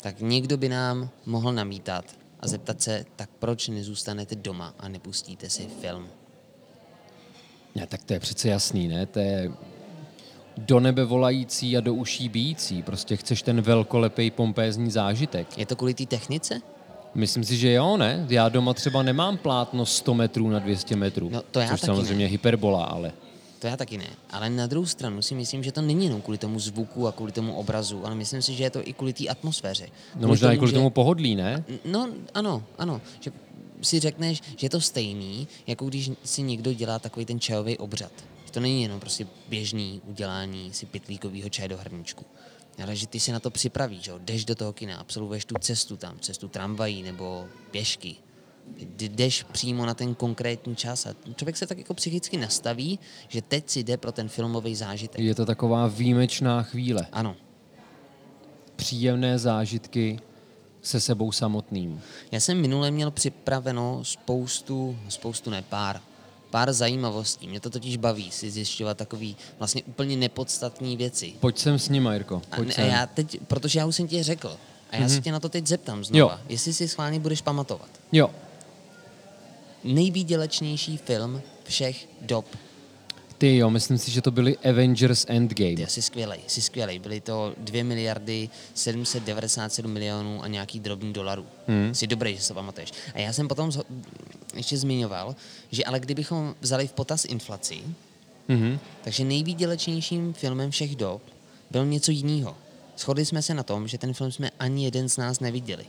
tak 0.00 0.20
někdo 0.20 0.56
by 0.56 0.68
nám 0.68 1.08
mohl 1.26 1.52
namítat 1.52 2.04
a 2.40 2.48
zeptat 2.48 2.82
se, 2.82 3.04
tak 3.16 3.30
proč 3.38 3.68
nezůstanete 3.68 4.34
doma 4.34 4.74
a 4.78 4.88
nepustíte 4.88 5.50
si 5.50 5.68
film. 5.80 6.06
Ne, 7.74 7.86
tak 7.86 8.04
to 8.04 8.12
je 8.12 8.20
přece 8.20 8.48
jasný, 8.48 8.88
ne? 8.88 9.06
To 9.06 9.18
je 9.18 9.52
do 10.56 10.80
nebe 10.80 11.04
volající 11.04 11.76
a 11.76 11.80
do 11.80 11.94
uší 11.94 12.28
bijící. 12.28 12.82
Prostě 12.82 13.16
chceš 13.16 13.42
ten 13.42 13.60
velkolepý 13.60 14.30
pompézní 14.30 14.90
zážitek. 14.90 15.58
Je 15.58 15.66
to 15.66 15.76
kvůli 15.76 15.94
té 15.94 16.06
technice? 16.06 16.60
Myslím 17.14 17.44
si, 17.44 17.56
že 17.56 17.72
jo, 17.72 17.96
ne? 17.96 18.26
Já 18.28 18.48
doma 18.48 18.74
třeba 18.74 19.02
nemám 19.02 19.36
plátno 19.36 19.86
100 19.86 20.14
metrů 20.14 20.48
na 20.48 20.58
200 20.58 20.96
metrů. 20.96 21.28
No, 21.32 21.42
to 21.50 21.60
já 21.60 21.68
což 21.68 21.80
taky 21.80 21.86
samozřejmě 21.86 22.24
je 22.24 22.28
hyperbola, 22.28 22.84
ale... 22.84 23.12
To 23.66 23.70
já 23.70 23.76
taky 23.76 23.98
ne. 23.98 24.06
Ale 24.30 24.50
na 24.50 24.66
druhou 24.66 24.86
stranu 24.86 25.22
si 25.22 25.34
myslím, 25.34 25.62
že 25.64 25.72
to 25.72 25.82
není 25.82 26.04
jenom 26.04 26.22
kvůli 26.22 26.38
tomu 26.38 26.60
zvuku 26.60 27.08
a 27.08 27.12
kvůli 27.12 27.32
tomu 27.32 27.54
obrazu, 27.54 28.06
ale 28.06 28.14
myslím 28.14 28.42
si, 28.42 28.54
že 28.54 28.64
je 28.64 28.70
to 28.70 28.88
i 28.88 28.92
kvůli 28.92 29.12
té 29.12 29.28
atmosféře. 29.28 29.88
No 30.16 30.28
možná 30.28 30.52
i 30.52 30.56
kvůli 30.56 30.70
že- 30.70 30.76
tomu 30.76 30.90
pohodlí, 30.90 31.34
ne? 31.36 31.64
No, 31.84 32.08
ano, 32.34 32.62
ano. 32.78 33.00
Že 33.20 33.32
si 33.82 34.00
řekneš, 34.00 34.42
že 34.56 34.64
je 34.66 34.70
to 34.70 34.80
stejný, 34.80 35.48
jako 35.66 35.84
když 35.86 36.10
si 36.24 36.42
někdo 36.42 36.72
dělá 36.72 36.98
takový 36.98 37.26
ten 37.26 37.40
čajový 37.40 37.78
obřad. 37.78 38.12
Že 38.44 38.52
to 38.52 38.60
není 38.60 38.82
jenom 38.82 39.00
prostě 39.00 39.26
běžný 39.48 40.00
udělání 40.04 40.72
si 40.72 40.86
pitlíkového 40.86 41.48
čaje 41.48 41.68
do 41.68 41.76
hrníčku. 41.76 42.24
Ale 42.82 42.96
že 42.96 43.06
ty 43.06 43.20
si 43.20 43.32
na 43.32 43.40
to 43.40 43.50
připravíš, 43.50 44.02
že 44.02 44.10
jo? 44.10 44.18
jdeš 44.22 44.44
do 44.44 44.54
toho 44.54 44.72
kina, 44.72 44.96
absolvuješ 44.96 45.44
tu 45.44 45.54
cestu 45.60 45.96
tam, 45.96 46.18
cestu 46.20 46.48
tramvají 46.48 47.02
nebo 47.02 47.48
pěšky. 47.70 48.16
Jdeš 48.98 49.42
přímo 49.42 49.86
na 49.86 49.94
ten 49.94 50.14
konkrétní 50.14 50.76
čas 50.76 51.06
a 51.06 51.14
člověk 51.36 51.56
se 51.56 51.66
tak 51.66 51.78
jako 51.78 51.94
psychicky 51.94 52.36
nastaví, 52.36 52.98
že 53.28 53.42
teď 53.42 53.70
si 53.70 53.80
jde 53.84 53.96
pro 53.96 54.12
ten 54.12 54.28
filmový 54.28 54.74
zážitek. 54.74 55.20
Je 55.20 55.34
to 55.34 55.46
taková 55.46 55.86
výjimečná 55.86 56.62
chvíle. 56.62 57.06
Ano. 57.12 57.36
Příjemné 58.76 59.38
zážitky 59.38 60.20
se 60.82 61.00
sebou 61.00 61.32
samotným. 61.32 62.00
Já 62.32 62.40
jsem 62.40 62.60
minule 62.60 62.90
měl 62.90 63.10
připraveno 63.10 64.00
spoustu, 64.04 64.96
spoustu 65.08 65.50
ne, 65.50 65.62
pár, 65.62 66.00
pár 66.50 66.72
zajímavostí. 66.72 67.48
Mě 67.48 67.60
to 67.60 67.70
totiž 67.70 67.96
baví 67.96 68.30
si 68.30 68.50
zjišťovat 68.50 68.96
takový 68.96 69.36
vlastně 69.58 69.82
úplně 69.82 70.16
nepodstatné 70.16 70.96
věci. 70.96 71.32
Pojď 71.40 71.58
sem 71.58 71.78
s 71.78 71.88
ním, 71.88 72.06
Jirko. 72.12 72.42
Pojď 72.56 72.68
a 72.68 72.72
sem. 72.72 72.86
já 72.86 73.06
teď, 73.06 73.40
protože 73.46 73.78
já 73.78 73.86
už 73.86 73.96
jsem 73.96 74.08
ti 74.08 74.16
je 74.16 74.22
řekl, 74.22 74.56
a 74.90 74.96
já 74.96 75.08
se 75.08 75.20
tě 75.20 75.32
na 75.32 75.40
to 75.40 75.48
teď 75.48 75.66
zeptám 75.66 76.04
znova, 76.04 76.34
Jo. 76.34 76.40
jestli 76.48 76.72
si 76.72 76.88
schválně 76.88 77.20
budeš 77.20 77.40
pamatovat. 77.42 77.88
Jo, 78.12 78.30
Nejvýdělečnější 79.84 80.96
film 80.96 81.42
všech 81.64 82.08
dob. 82.20 82.46
ty 83.38 83.56
jo, 83.56 83.70
myslím 83.70 83.98
si, 83.98 84.10
že 84.10 84.22
to 84.22 84.30
byly 84.30 84.58
Avengers 84.58 85.24
Endgame. 85.28 85.76
Ty 85.76 85.86
jsi 85.86 86.02
skvělej, 86.02 86.40
jsi 86.46 86.62
skvělej. 86.62 86.98
Byly 86.98 87.20
to 87.20 87.54
2 87.58 87.84
miliardy 87.84 88.48
797 88.74 89.92
milionů 89.92 90.42
a 90.42 90.48
nějaký 90.48 90.80
drobný 90.80 91.12
dolarů. 91.12 91.46
Hmm. 91.66 91.94
Jsi 91.94 92.06
dobrý, 92.06 92.36
že 92.36 92.42
se 92.42 92.54
pamatuješ. 92.54 92.92
A 93.14 93.18
já 93.18 93.32
jsem 93.32 93.48
potom 93.48 93.70
zho- 93.70 93.84
ještě 94.54 94.76
zmiňoval, 94.78 95.36
že 95.70 95.84
ale 95.84 96.00
kdybychom 96.00 96.54
vzali 96.60 96.86
v 96.88 96.92
potaz 96.92 97.24
inflaci, 97.24 97.80
Mhm. 98.48 98.78
takže 99.04 99.24
nejvýdělečnějším 99.24 100.32
filmem 100.32 100.70
všech 100.70 100.96
dob 100.96 101.22
byl 101.70 101.86
něco 101.86 102.10
jiného. 102.10 102.56
Shodli 102.98 103.24
jsme 103.26 103.42
se 103.42 103.54
na 103.54 103.62
tom, 103.62 103.88
že 103.88 103.98
ten 103.98 104.14
film 104.14 104.32
jsme 104.32 104.50
ani 104.58 104.84
jeden 104.84 105.08
z 105.08 105.16
nás 105.16 105.40
neviděli. 105.40 105.84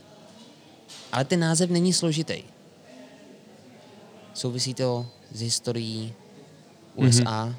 Ale 1.12 1.24
ten 1.24 1.40
název 1.40 1.70
není 1.70 1.92
složitý. 1.92 2.42
Souvisí 4.38 4.74
to 4.74 5.06
s 5.32 5.40
historií 5.40 6.12
USA. 6.94 7.22
Mm-hmm. 7.22 7.54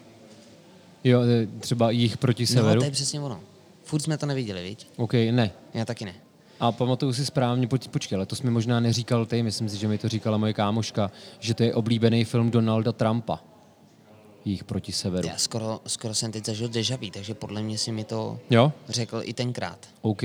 Jo, 1.04 1.22
e, 1.22 1.48
třeba 1.60 1.92
jich 1.92 2.18
proti 2.18 2.44
No, 2.44 2.48
severu. 2.48 2.80
to 2.82 2.86
je 2.86 2.92
přesně 2.92 3.20
ono. 3.22 3.40
Furt 3.84 4.00
jsme 4.02 4.18
to 4.18 4.26
neviděli, 4.26 4.64
viď? 4.64 4.88
OK, 4.98 5.14
ne. 5.14 5.52
Já 5.74 5.86
taky 5.86 6.06
ne. 6.06 6.14
A 6.60 6.72
pamatuju 6.72 7.14
si 7.14 7.26
správně, 7.26 7.68
poč, 7.68 7.88
počkej, 7.88 8.16
ale 8.16 8.26
to 8.26 8.36
jsi 8.36 8.44
mi 8.44 8.52
možná 8.52 8.80
neříkal 8.80 9.26
ty, 9.26 9.44
myslím 9.44 9.70
si, 9.70 9.78
že 9.78 9.88
mi 9.88 9.98
to 9.98 10.10
říkala 10.10 10.38
moje 10.38 10.54
kámoška, 10.54 11.12
že 11.40 11.54
to 11.54 11.64
je 11.64 11.74
oblíbený 11.74 12.24
film 12.26 12.52
Donalda 12.52 12.92
Trumpa. 12.92 13.40
Jich 14.46 14.64
proti 14.64 14.92
severu. 14.92 15.28
Já 15.28 15.38
skoro, 15.38 15.80
skoro 15.88 16.14
jsem 16.14 16.32
teď 16.32 16.46
zažil 16.46 16.68
deja 16.70 16.98
vu, 16.98 17.10
takže 17.10 17.34
podle 17.34 17.62
mě 17.62 17.78
si 17.78 17.92
mi 17.92 18.04
to 18.04 18.40
Jo? 18.50 18.72
řekl 18.90 19.22
i 19.24 19.34
tenkrát. 19.34 19.88
OK. 20.02 20.22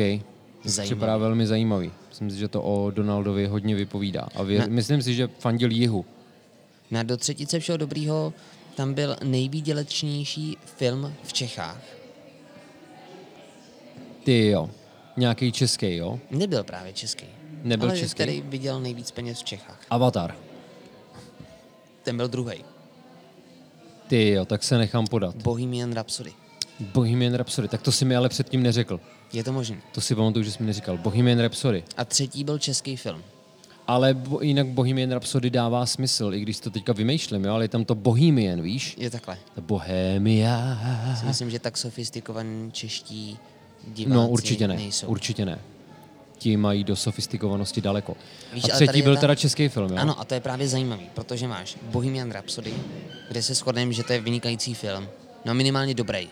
Zajímavý. 0.65 0.89
připadá 0.95 1.17
velmi 1.17 1.47
zajímavý. 1.47 1.93
Myslím 2.09 2.31
si, 2.31 2.37
že 2.37 2.49
to 2.49 2.63
o 2.63 2.91
Donaldovi 2.91 3.47
hodně 3.47 3.75
vypovídá. 3.75 4.29
A 4.35 4.43
vě, 4.43 4.59
Ne. 4.59 4.67
myslím 4.67 5.03
si, 5.03 5.15
že 5.15 5.29
fandil 5.39 5.71
jihu. 5.73 6.05
Na 6.91 7.03
do 7.03 7.17
třetice 7.17 7.61
všeho 7.61 7.79
dobrýho 7.79 8.33
tam 8.75 8.95
byl 8.95 9.17
nejvýdělečnější 9.25 10.57
film 10.65 11.15
v 11.23 11.33
Čechách. 11.33 11.83
Ty 14.25 14.47
jo. 14.47 14.71
Nějaký 15.17 15.53
český, 15.53 15.97
jo? 15.97 16.21
Nebyl 16.31 16.65
právě 16.65 16.93
český. 16.93 17.27
Nebyl 17.63 17.89
ale 17.89 17.99
český? 17.99 18.15
který 18.15 18.41
viděl 18.41 18.81
nejvíc 18.81 19.11
peněz 19.11 19.41
v 19.41 19.45
Čechách. 19.45 19.81
Avatar. 19.91 20.37
Ten 22.03 22.17
byl 22.17 22.29
druhý. 22.29 22.65
Ty 24.07 24.31
jo, 24.31 24.45
tak 24.45 24.63
se 24.63 24.79
nechám 24.79 25.07
podat. 25.07 25.37
Bohemian 25.37 25.93
Rhapsody. 25.93 26.33
Bohemian 26.81 27.35
Rhapsody. 27.35 27.69
Tak 27.69 27.83
to 27.83 27.93
si 27.93 28.05
mi 28.05 28.17
ale 28.17 28.29
předtím 28.29 28.63
neřekl. 28.63 29.01
Je 29.33 29.45
to 29.45 29.53
možné. 29.53 29.77
To 29.93 30.01
si 30.01 30.15
pamatuju, 30.15 30.45
že 30.45 30.53
jsi 30.53 30.63
mi 30.63 30.67
neříkal. 30.67 30.99
Bohemian 30.99 31.39
Rhapsody. 31.39 31.85
A 31.97 32.05
třetí 32.05 32.45
byl 32.45 32.59
český 32.59 32.97
film. 32.97 33.23
Ale 33.87 34.15
bo, 34.15 34.41
jinak 34.43 34.67
Bohemian 34.67 35.11
Rhapsody 35.11 35.51
dává 35.51 35.87
smysl, 35.87 36.35
i 36.35 36.41
když 36.41 36.61
to 36.61 36.71
teďka 36.71 36.93
vymýšlím, 36.93 37.45
jo? 37.45 37.55
ale 37.55 37.65
je 37.65 37.69
tam 37.69 37.85
to 37.85 37.95
Bohemian, 37.95 38.63
víš? 38.63 38.95
Je 38.99 39.11
takhle. 39.11 39.39
Bohemia. 39.61 40.79
Si 41.21 41.27
myslím, 41.27 41.51
že 41.51 41.59
tak 41.59 41.77
sofistikovaní 41.77 42.73
čeští 42.73 43.39
diváci 43.89 44.15
No 44.15 44.29
určitě 44.29 44.69
ne, 44.69 44.75
nejsou. 44.77 45.07
určitě 45.07 45.45
ne. 45.47 45.59
Ti 46.39 46.57
mají 46.57 46.85
do 46.85 46.97
sofistikovanosti 46.97 47.81
daleko. 47.81 48.17
Víš, 48.53 48.65
a 48.65 48.75
třetí 48.75 49.03
byl 49.03 49.15
ta- 49.15 49.21
teda 49.21 49.35
český 49.35 49.69
film, 49.69 49.91
jo? 49.91 49.97
Ano, 49.99 50.21
a 50.21 50.25
to 50.25 50.35
je 50.35 50.41
právě 50.41 50.69
zajímavý, 50.69 51.07
protože 51.15 51.49
máš 51.49 51.77
Bohemian 51.83 52.31
Rhapsody, 52.31 52.75
kde 53.29 53.43
se 53.43 53.55
shodneme, 53.55 53.93
že 53.93 54.03
to 54.03 54.13
je 54.13 54.21
vynikající 54.21 54.75
film. 54.75 55.09
No 55.45 55.55
minimálně 55.55 55.95
dobrý. 55.95 56.29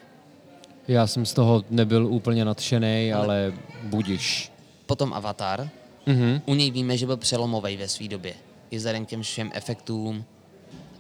Já 0.89 1.07
jsem 1.07 1.27
z 1.27 1.33
toho 1.35 1.65
nebyl 1.71 2.07
úplně 2.07 2.45
nadšený, 2.45 3.13
ale, 3.13 3.25
ale 3.25 3.53
budiš. 3.83 4.53
Potom 4.87 5.13
Avatar. 5.13 5.69
Mhm. 6.07 6.41
U 6.47 6.55
něj 6.55 6.71
víme, 6.71 6.97
že 6.97 7.07
byl 7.07 7.17
přelomový 7.17 7.77
ve 7.77 7.89
své 7.89 8.09
době. 8.09 8.35
I 8.71 8.77
vzhledem 8.77 9.07
k 9.07 9.09
těm 9.09 9.23
všem 9.23 9.51
efektům, 9.55 10.25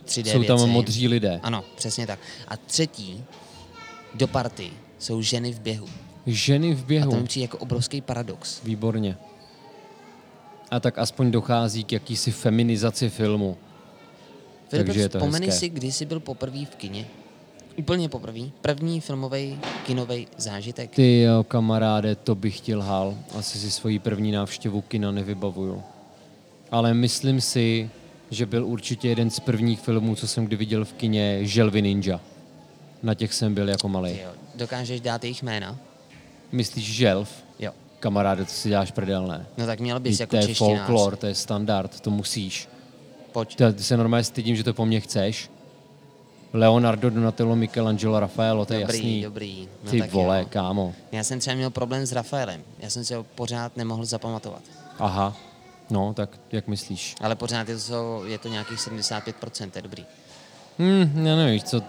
3D 0.04 0.32
Jsou 0.32 0.42
tam 0.44 0.56
věci. 0.56 0.72
modří 0.72 1.08
lidé. 1.08 1.40
Ano, 1.42 1.64
přesně 1.76 2.06
tak. 2.06 2.18
A 2.48 2.56
třetí, 2.56 3.24
do 4.14 4.26
party, 4.28 4.70
jsou 4.98 5.22
ženy 5.22 5.52
v 5.52 5.60
běhu. 5.60 5.88
Ženy 6.26 6.74
v 6.74 6.78
A 6.78 6.80
to 6.80 6.86
běhu. 6.86 7.16
mi 7.16 7.22
přijde 7.24 7.44
jako 7.44 7.58
obrovský 7.58 8.00
paradox. 8.00 8.62
Výborně. 8.64 9.16
A 10.70 10.80
tak 10.80 10.98
aspoň 10.98 11.30
dochází 11.30 11.84
k 11.84 11.92
jakýsi 11.92 12.30
feminizaci 12.30 13.08
filmu. 13.10 13.56
Filipe, 14.68 14.86
Takže 14.86 15.00
je 15.00 15.08
to 15.08 15.18
vzpomeneš 15.18 15.46
hezké. 15.48 15.60
si, 15.60 15.68
kdy 15.68 15.92
jsi 15.92 16.04
byl 16.06 16.20
poprvé 16.20 16.64
v 16.64 16.74
kině? 16.76 17.06
Úplně 17.76 18.08
poprvé. 18.08 18.40
První 18.60 19.00
filmový 19.00 19.58
kinový 19.86 20.26
zážitek. 20.36 20.90
Ty 20.90 21.20
jo, 21.20 21.44
kamaráde, 21.44 22.14
to 22.14 22.34
bych 22.34 22.60
ti 22.60 22.74
lhal. 22.74 23.14
Asi 23.38 23.58
si 23.58 23.70
svoji 23.70 23.98
první 23.98 24.32
návštěvu 24.32 24.80
kina 24.80 25.10
nevybavuju. 25.10 25.82
ale 26.70 26.94
myslím 26.94 27.40
si, 27.40 27.90
že 28.30 28.46
byl 28.46 28.66
určitě 28.66 29.08
jeden 29.08 29.30
z 29.30 29.40
prvních 29.40 29.80
filmů, 29.80 30.14
co 30.16 30.28
jsem 30.28 30.44
kdy 30.46 30.56
viděl 30.56 30.84
v 30.84 30.92
kině, 30.92 31.38
Želvy 31.46 31.82
Ninja. 31.82 32.20
Na 33.02 33.14
těch 33.14 33.34
jsem 33.34 33.54
byl 33.54 33.68
jako 33.68 33.88
malý. 33.88 34.10
Jo. 34.10 34.30
Dokážeš 34.54 35.00
dát 35.00 35.24
jejich 35.24 35.42
jména? 35.42 35.78
Myslíš 36.52 36.84
želv? 36.94 37.44
Jo. 37.58 37.72
Kamaráde, 38.00 38.44
to 38.44 38.50
si 38.50 38.68
děláš 38.68 38.90
prdelné. 38.90 39.46
No 39.58 39.66
tak 39.66 39.80
měl 39.80 40.00
bys 40.00 40.10
Vždyť 40.10 40.20
jako 40.20 40.36
to 40.36 40.48
je 40.48 40.54
folklor, 40.54 41.16
to 41.16 41.26
je 41.26 41.34
standard, 41.34 42.00
to 42.00 42.10
musíš. 42.10 42.68
Pojď. 43.32 43.56
Ty 43.74 43.82
se 43.82 43.96
normálně 43.96 44.24
stydím, 44.24 44.56
že 44.56 44.64
to 44.64 44.74
po 44.74 44.86
mně 44.86 45.00
chceš. 45.00 45.50
Leonardo, 46.52 47.10
Donatello, 47.10 47.56
Michelangelo, 47.56 48.20
Rafaelo, 48.20 48.64
to 48.66 48.74
je 48.74 48.80
dobrý, 48.80 48.96
jasný. 48.98 49.22
dobrý. 49.22 49.68
No 49.84 49.90
Ty 49.90 50.00
vole, 50.02 50.38
jo. 50.40 50.46
kámo. 50.50 50.94
Já 51.12 51.24
jsem 51.24 51.38
třeba 51.40 51.56
měl 51.56 51.70
problém 51.70 52.06
s 52.06 52.12
Rafaelem. 52.12 52.60
Já 52.78 52.90
jsem 52.90 53.04
si 53.04 53.14
ho 53.14 53.22
pořád 53.34 53.76
nemohl 53.76 54.04
zapamatovat. 54.04 54.62
Aha, 54.98 55.36
no, 55.90 56.14
tak 56.14 56.38
jak 56.52 56.68
myslíš? 56.68 57.14
Ale 57.20 57.36
pořád 57.36 57.68
je 57.68 57.76
to, 57.76 58.22
je 58.26 58.38
to 58.38 58.48
nějakých 58.48 58.78
75%, 58.78 59.70
to 59.70 59.78
je 59.78 59.82
dobrý. 59.82 60.04
Hm, 60.78 61.26
já 61.26 61.36
nevím, 61.36 61.60
co, 61.60 61.82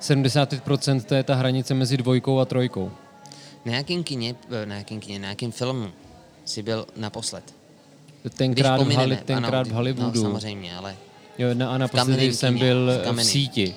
75% 0.00 1.02
to 1.04 1.14
je 1.14 1.22
ta 1.22 1.34
hranice 1.34 1.74
mezi 1.74 1.96
dvojkou 1.96 2.38
a 2.40 2.44
trojkou. 2.44 2.90
Na 3.64 3.72
jakém 3.76 4.04
kině, 4.04 4.34
eh, 4.62 4.66
na 4.66 4.74
jakém 4.76 5.00
kině, 5.00 5.18
na 5.18 5.28
jakém 5.28 5.52
filmu 5.52 5.88
jsi 6.44 6.62
byl 6.62 6.86
naposled? 6.96 7.54
Tenkrát, 8.36 8.80
v, 8.82 8.90
Hali, 8.92 9.16
tenkrát 9.16 9.54
ano, 9.60 9.64
v 9.64 9.68
No, 9.68 9.74
Hollywoodu. 9.74 10.22
samozřejmě, 10.22 10.76
ale 10.76 10.96
jo, 11.38 11.54
na, 11.54 11.70
a 11.70 11.78
naposledy 11.78 12.34
jsem 12.34 12.54
kině, 12.54 12.64
byl 12.66 12.90
v 13.12 13.16
v, 13.16 13.24
síti. 13.24 13.74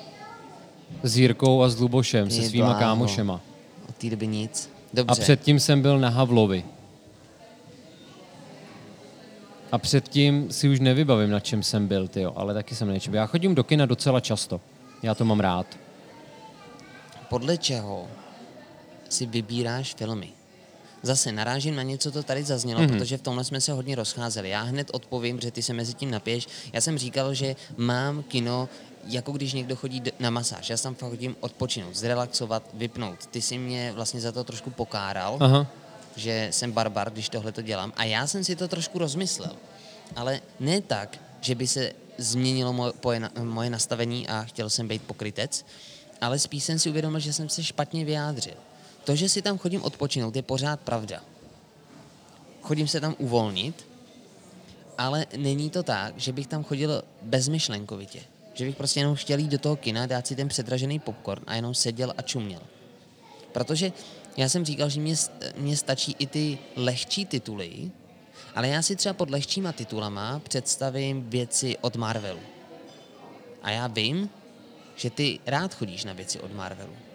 S 1.03 1.17
Jirkou 1.17 1.63
a 1.63 1.69
s 1.69 1.79
Lubošem, 1.79 2.29
se 2.29 2.41
svýma 2.43 2.65
bláho. 2.65 2.79
kámošema. 2.79 3.41
od 3.89 3.95
té 3.95 4.09
doby 4.09 4.27
nic. 4.27 4.69
A 4.73 4.89
Dobře. 4.93 5.21
předtím 5.21 5.59
jsem 5.59 5.81
byl 5.81 5.99
na 5.99 6.09
Havlovi. 6.09 6.63
A 9.71 9.77
předtím 9.77 10.51
si 10.51 10.69
už 10.69 10.79
nevybavím, 10.79 11.29
na 11.29 11.39
čem 11.39 11.63
jsem 11.63 11.87
byl, 11.87 12.07
tyjo, 12.07 12.33
ale 12.35 12.53
taky 12.53 12.75
jsem 12.75 12.93
něčem. 12.93 13.13
Já 13.13 13.25
chodím 13.25 13.55
do 13.55 13.63
kina 13.63 13.85
docela 13.85 14.19
často. 14.19 14.61
Já 15.03 15.15
to 15.15 15.25
mám 15.25 15.39
rád. 15.39 15.77
Podle 17.29 17.57
čeho 17.57 18.07
si 19.09 19.25
vybíráš 19.25 19.93
filmy? 19.95 20.29
Zase 21.03 21.31
narážím 21.31 21.75
na 21.75 21.83
něco, 21.83 22.11
co 22.11 22.23
tady 22.23 22.43
zaznělo, 22.43 22.81
Mhm. 22.81 22.89
mm-hmm. 22.89 22.97
protože 22.97 23.17
v 23.17 23.21
tomhle 23.21 23.43
jsme 23.43 23.61
se 23.61 23.71
hodně 23.71 23.95
rozcházeli. 23.95 24.49
Já 24.49 24.61
hned 24.61 24.89
odpovím, 24.93 25.39
že 25.39 25.51
ty 25.51 25.61
se 25.63 25.73
mezi 25.73 25.93
tím 25.93 26.11
napěš. 26.11 26.47
Já 26.73 26.81
jsem 26.81 26.97
říkal, 26.97 27.33
že 27.33 27.55
mám 27.77 28.23
kino, 28.23 28.69
jako 29.05 29.31
když 29.31 29.53
někdo 29.53 29.75
chodí 29.75 30.03
na 30.19 30.29
masáž. 30.29 30.69
Já 30.69 30.77
tam 30.77 30.95
fakt 30.95 31.09
chodím 31.09 31.35
odpočinout, 31.39 31.95
zrelaxovat, 31.95 32.63
vypnout. 32.73 33.25
Ty 33.25 33.41
si 33.41 33.57
mě 33.57 33.91
vlastně 33.95 34.21
za 34.21 34.31
to 34.31 34.43
trošku 34.43 34.69
pokáral, 34.69 35.37
Aha. 35.39 35.67
že 36.15 36.47
jsem 36.51 36.71
barbar, 36.71 37.11
když 37.11 37.29
tohle 37.29 37.51
to 37.51 37.61
dělám. 37.61 37.93
A 37.97 38.03
já 38.03 38.27
jsem 38.27 38.43
si 38.43 38.55
to 38.55 38.67
trošku 38.67 38.99
rozmyslel. 38.99 39.55
Ale 40.15 40.41
ne 40.59 40.81
tak, 40.81 41.17
že 41.41 41.55
by 41.55 41.67
se 41.67 41.91
změnilo 42.17 42.73
moje, 42.73 42.93
poje, 42.93 43.21
moje 43.43 43.69
nastavení 43.69 44.27
a 44.27 44.43
chtěl 44.43 44.69
jsem 44.69 44.87
být 44.87 45.01
pokrytec, 45.01 45.65
ale 46.21 46.39
spíš 46.39 46.63
jsem 46.63 46.79
si 46.79 46.89
uvědomil, 46.89 47.19
že 47.19 47.33
jsem 47.33 47.49
se 47.49 47.63
špatně 47.63 48.05
vyjádřil. 48.05 48.53
To, 49.07 49.15
že 49.15 49.29
si 49.29 49.41
tam 49.41 49.57
chodím 49.57 49.83
odpočinout, 49.83 50.35
je 50.35 50.43
pořád 50.43 50.79
pravda. 50.79 51.23
Chodím 52.61 52.87
se 52.87 52.99
tam 52.99 53.15
uvolnit, 53.17 53.87
ale 54.97 55.25
není 55.37 55.69
to 55.69 55.83
tak, 55.83 56.19
že 56.19 56.33
bych 56.33 56.47
tam 56.47 56.63
chodil 56.63 57.03
bezmyšlenkovitě. 57.21 58.19
Že 58.53 58.65
bych 58.65 58.75
prostě 58.75 58.99
jenom 58.99 59.15
chtěl 59.15 59.39
jít 59.39 59.51
do 59.51 59.57
toho 59.57 59.75
kina, 59.75 60.05
dát 60.05 60.27
si 60.27 60.35
ten 60.35 60.47
předražený 60.47 60.99
popcorn 60.99 61.43
a 61.47 61.55
jenom 61.55 61.73
seděl 61.73 62.13
a 62.17 62.21
čuměl. 62.21 62.59
Protože 63.51 63.91
já 64.37 64.49
jsem 64.49 64.65
říkal, 64.65 64.89
že 64.89 64.99
mě, 64.99 65.15
mě 65.57 65.77
stačí 65.77 66.15
i 66.19 66.27
ty 66.27 66.57
lehčí 66.75 67.25
tituly, 67.25 67.91
ale 68.55 68.67
já 68.67 68.81
si 68.81 68.95
třeba 68.95 69.13
pod 69.13 69.29
lehčíma 69.29 69.71
titulama 69.71 70.39
představím 70.39 71.29
věci 71.29 71.77
od 71.81 71.95
Marvelu. 71.95 72.43
A 73.63 73.71
já 73.71 73.87
vím, 73.87 74.29
že 74.95 75.09
ty 75.09 75.39
rád 75.45 75.73
chodíš 75.73 76.03
na 76.03 76.13
věci 76.13 76.39
od 76.39 76.53
Marvelu. 76.55 77.06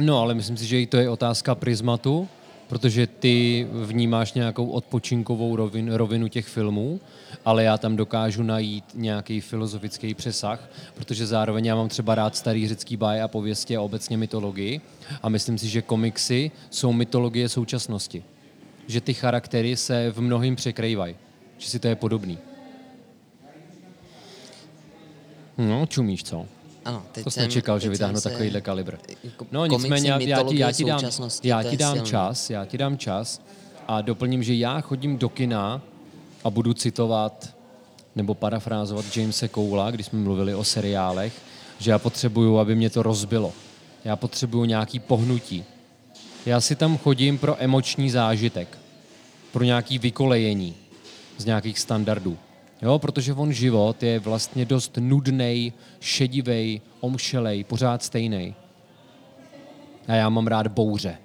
No, 0.00 0.18
ale 0.20 0.34
myslím 0.34 0.56
si, 0.56 0.66
že 0.66 0.80
i 0.80 0.86
to 0.86 0.96
je 0.96 1.10
otázka 1.10 1.54
prismatu, 1.54 2.28
protože 2.68 3.06
ty 3.06 3.66
vnímáš 3.72 4.32
nějakou 4.32 4.66
odpočinkovou 4.66 5.56
rovin, 5.56 5.92
rovinu 5.92 6.28
těch 6.28 6.46
filmů, 6.46 7.00
ale 7.44 7.64
já 7.64 7.78
tam 7.78 7.96
dokážu 7.96 8.42
najít 8.42 8.84
nějaký 8.94 9.40
filozofický 9.40 10.14
přesah, 10.14 10.70
protože 10.94 11.26
zároveň 11.26 11.66
já 11.66 11.74
mám 11.74 11.88
třeba 11.88 12.14
rád 12.14 12.36
starý 12.36 12.68
řecký 12.68 12.96
báje 12.96 13.22
a 13.22 13.28
pověstě 13.28 13.76
a 13.76 13.80
obecně 13.80 14.16
mytologii 14.16 14.80
a 15.22 15.28
myslím 15.28 15.58
si, 15.58 15.68
že 15.68 15.82
komiksy 15.82 16.50
jsou 16.70 16.92
mytologie 16.92 17.48
současnosti. 17.48 18.24
Že 18.86 19.00
ty 19.00 19.14
charaktery 19.14 19.76
se 19.76 20.10
v 20.10 20.20
mnohým 20.20 20.56
překrývají. 20.56 21.16
Že 21.58 21.68
si 21.70 21.78
to 21.78 21.88
je 21.88 21.96
podobný. 21.96 22.38
No, 25.58 25.86
čumíš, 25.86 26.24
co? 26.24 26.46
Ano, 26.84 27.02
teď 27.12 27.24
To 27.24 27.30
jsem, 27.30 27.42
jsem 27.42 27.50
čekal, 27.50 27.78
že 27.78 27.88
vytáhnu 27.90 28.20
se- 28.20 28.30
takovýhle 28.30 28.60
kalibr. 28.60 28.96
jako 29.24 29.46
No 29.52 29.66
nicméně 29.66 30.10
já, 30.10 30.18
já, 30.20 30.42
ti, 30.42 30.58
já 30.58 30.72
ti 30.72 30.84
dám, 30.84 31.00
já 31.42 31.62
ti 31.62 31.76
dám 31.76 31.94
silný. 31.94 32.10
čas, 32.10 32.50
já 32.50 32.64
ti 32.64 32.78
dám 32.78 32.98
čas 32.98 33.40
a 33.88 34.00
doplním, 34.02 34.42
že 34.42 34.54
já 34.54 34.80
chodím 34.80 35.18
do 35.18 35.28
kina 35.28 35.82
a 36.44 36.50
budu 36.50 36.74
citovat 36.74 37.54
nebo 38.16 38.34
parafrázovat 38.34 39.16
Jamese 39.16 39.48
Coula, 39.48 39.90
když 39.90 40.06
jsme 40.06 40.18
mluvili 40.18 40.54
o 40.54 40.64
seriálech, 40.64 41.32
že 41.78 41.90
já 41.90 41.98
potřebuju, 41.98 42.58
aby 42.58 42.74
mě 42.74 42.90
to 42.90 43.02
rozbilo. 43.02 43.52
Já 44.04 44.16
potřebuju 44.16 44.64
nějaký 44.64 44.98
pohnutí. 44.98 45.64
Já 46.46 46.60
si 46.60 46.76
tam 46.76 46.98
chodím 46.98 47.38
pro 47.38 47.56
emoční 47.62 48.10
zážitek, 48.10 48.78
pro 49.52 49.64
nějaký 49.64 49.98
vykolejení 49.98 50.74
z 51.38 51.44
nějakých 51.44 51.78
standardů. 51.78 52.38
Jo, 52.84 52.98
protože 52.98 53.32
on 53.32 53.52
život 53.52 54.02
je 54.02 54.18
vlastně 54.18 54.64
dost 54.64 54.96
nudnej, 55.00 55.72
šedivej, 56.00 56.80
omšelej, 57.00 57.64
pořád 57.64 58.02
stejný. 58.02 58.54
A 60.08 60.12
já 60.14 60.28
mám 60.28 60.46
rád 60.46 60.68
bouře. 60.68 61.18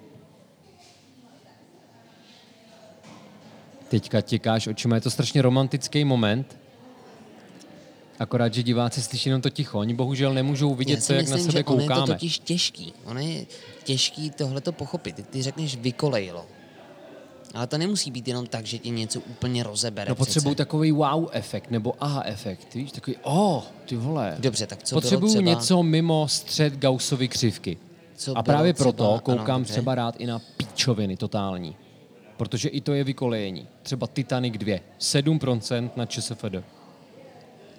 Teďka 3.88 4.20
těkáš 4.20 4.66
očima, 4.66 4.94
je 4.94 5.00
to 5.00 5.10
strašně 5.10 5.42
romantický 5.42 6.04
moment, 6.04 6.58
akorát, 8.18 8.54
že 8.54 8.62
diváci 8.62 9.02
slyší 9.02 9.28
jenom 9.28 9.42
to 9.42 9.50
ticho. 9.50 9.78
Oni 9.78 9.94
bohužel 9.94 10.34
nemůžou 10.34 10.74
vidět 10.74 11.06
to, 11.06 11.12
jak 11.12 11.28
na 11.28 11.36
myslím, 11.36 11.52
sebe 11.52 11.60
že 11.60 11.64
ono 11.64 11.80
je 11.80 11.86
to 11.86 11.92
koukáme. 11.92 12.14
totiž 12.14 12.38
těžký. 12.38 12.92
Ono 13.04 13.20
je 13.20 13.46
těžký 13.84 14.30
tohle 14.30 14.60
to 14.60 14.72
pochopit. 14.72 15.28
Ty 15.30 15.42
řekneš 15.42 15.76
vykolejilo. 15.76 16.46
Ale 17.54 17.66
to 17.66 17.78
nemusí 17.78 18.10
být 18.10 18.28
jenom 18.28 18.46
tak, 18.46 18.66
že 18.66 18.78
ti 18.78 18.90
něco 18.90 19.20
úplně 19.20 19.62
rozebere. 19.62 20.08
No 20.08 20.14
potřebuju 20.14 20.54
takový 20.54 20.92
wow 20.92 21.28
efekt, 21.32 21.70
nebo 21.70 21.94
aha 22.00 22.22
efekt, 22.26 22.74
víš, 22.74 22.92
takový, 22.92 23.16
oh, 23.22 23.62
ty 23.84 23.96
vole. 23.96 24.36
Dobře, 24.38 24.66
tak 24.66 24.82
co 24.82 24.96
Potřebuju 24.96 25.32
třeba... 25.32 25.44
něco 25.50 25.82
mimo 25.82 26.28
střed 26.28 26.72
Gaussovy 26.76 27.28
křivky. 27.28 27.76
Co 28.16 28.38
A 28.38 28.42
právě 28.42 28.72
třeba- 28.72 28.84
proto 28.84 29.10
ano, 29.10 29.20
koukám 29.20 29.60
dobře. 29.60 29.72
třeba 29.72 29.94
rád 29.94 30.14
i 30.18 30.26
na 30.26 30.40
píčoviny 30.56 31.16
totální. 31.16 31.76
Protože 32.36 32.68
i 32.68 32.80
to 32.80 32.92
je 32.94 33.04
vykolejení. 33.04 33.68
Třeba 33.82 34.06
Titanic 34.06 34.54
2. 34.58 34.78
7% 35.00 35.90
na 35.96 36.06
ČSFD. 36.06 36.44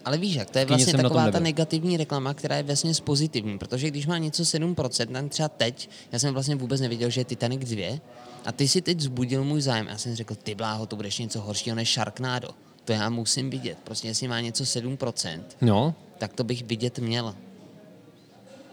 Ale 0.06 0.18
víš 0.18 0.36
jak, 0.36 0.50
to 0.50 0.60
je 0.60 0.66
vlastně 0.66 0.94
taková 0.94 1.32
ta 1.32 1.40
negativní 1.40 1.98
reklama, 1.98 2.34
která 2.34 2.56
je 2.56 2.64
vlastně 2.64 2.94
pozitivní, 3.04 3.58
protože 3.58 3.88
když 3.88 4.08
má 4.08 4.18
něco 4.18 4.44
7%, 4.44 5.08
tak 5.08 5.30
třeba 5.30 5.50
teď, 5.50 5.90
já 6.12 6.20
jsem 6.20 6.34
vlastně 6.34 6.56
vůbec 6.56 6.82
nevěděl, 6.82 7.10
že 7.10 7.22
je 7.22 7.26
Titanic 7.26 7.70
2, 7.70 8.00
a 8.46 8.52
ty 8.52 8.68
si 8.68 8.82
teď 8.82 9.00
zbudil 9.00 9.44
můj 9.44 9.62
zájem. 9.62 9.88
Já 9.88 9.98
jsem 9.98 10.16
řekl, 10.16 10.36
ty 10.36 10.56
bláho, 10.56 10.86
to 10.86 10.96
budeš 10.96 11.20
něco 11.20 11.42
horšího 11.42 11.76
než 11.76 11.94
Sharknado. 11.94 12.50
To 12.86 12.92
já 12.92 13.10
musím 13.10 13.50
vidět. 13.50 13.78
Prostě 13.84 14.08
jestli 14.08 14.28
má 14.28 14.40
něco 14.40 14.64
7%, 14.64 15.42
No, 15.62 15.96
tak 16.18 16.34
to 16.34 16.44
bych 16.44 16.64
vidět 16.64 17.00
měl. 17.00 17.36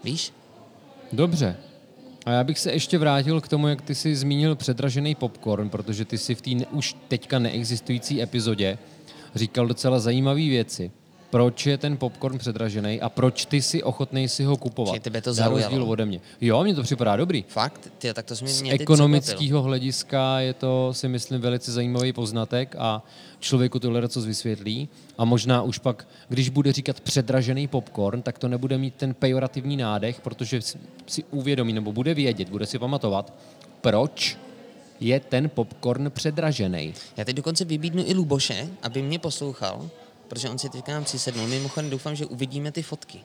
Víš? 0.03 0.33
dobře. 1.13 1.55
A 2.25 2.31
já 2.31 2.43
bych 2.43 2.59
se 2.59 2.71
ještě 2.71 2.97
vrátil 2.97 3.41
k 3.41 3.47
tomu, 3.47 3.67
jak 3.67 3.81
ty 3.81 3.95
jsi 3.95 4.15
zmínil 4.15 4.55
předražený 4.55 5.15
popcorn, 5.15 5.69
protože 5.69 6.05
ty 6.05 6.17
si 6.17 6.35
v 6.35 6.41
té 6.41 6.65
už 6.71 6.95
teďka 7.07 7.39
neexistující 7.39 8.21
epizodě 8.21 8.77
říkal 9.35 9.67
docela 9.67 9.99
zajímavé 9.99 10.41
věci. 10.41 10.91
Proč 11.29 11.65
je 11.65 11.77
ten 11.77 11.97
popcorn 11.97 12.37
předražený 12.37 13.01
a 13.01 13.09
proč 13.09 13.45
ty 13.45 13.61
jsi 13.61 13.83
ochotný 13.83 14.27
si 14.27 14.43
ho 14.43 14.57
kupovat? 14.57 14.93
Že 14.95 14.99
tebe 14.99 15.21
to 15.21 15.29
Na 15.29 15.33
zaujalo. 15.33 15.57
rozdíl 15.59 15.83
ode 15.91 16.05
mě. 16.05 16.21
Jo, 16.41 16.63
mně 16.63 16.75
to 16.75 16.83
připadá 16.83 17.15
dobrý. 17.15 17.45
Fakt? 17.47 17.91
Ty, 17.97 18.13
tak 18.13 18.25
to 18.25 18.35
mě 18.41 18.53
Z 18.53 18.63
ekonomického 18.69 19.61
hlediska 19.61 20.39
je 20.39 20.53
to, 20.53 20.93
si 20.93 21.07
myslím, 21.07 21.41
velice 21.41 21.71
zajímavý 21.71 22.13
poznatek 22.13 22.75
a 22.79 23.03
člověku 23.39 23.79
tohle 23.79 24.09
co 24.09 24.21
vysvětlí. 24.21 24.89
A 25.17 25.25
možná 25.25 25.61
už 25.61 25.77
pak, 25.77 26.07
když 26.29 26.49
bude 26.49 26.73
říkat 26.73 26.99
předražený 27.01 27.67
popcorn, 27.67 28.21
tak 28.21 28.39
to 28.39 28.47
nebude 28.47 28.77
mít 28.77 28.95
ten 28.95 29.13
pejorativní 29.13 29.77
nádech, 29.77 30.21
protože 30.21 30.61
si- 30.61 30.77
si 31.07 31.23
uvědomí 31.31 31.73
nebo 31.73 31.91
bude 31.91 32.13
vědět, 32.13 32.49
bude 32.49 32.65
si 32.65 32.79
pamatovat, 32.79 33.33
proč 33.81 34.37
je 34.99 35.19
ten 35.19 35.49
popcorn 35.49 36.11
předražený. 36.11 36.93
Já 37.17 37.25
teď 37.25 37.35
dokonce 37.35 37.65
vybídnu 37.65 38.03
i 38.05 38.13
Luboše, 38.13 38.67
aby 38.83 39.01
mě 39.01 39.19
poslouchal, 39.19 39.89
protože 40.29 40.49
on 40.49 40.57
si 40.59 40.69
teďka 40.69 40.91
nám 40.91 41.03
přisednul. 41.03 41.47
Mimochodem 41.47 41.89
doufám, 41.89 42.15
že 42.15 42.25
uvidíme 42.25 42.71
ty 42.71 42.81
fotky. 42.83 43.19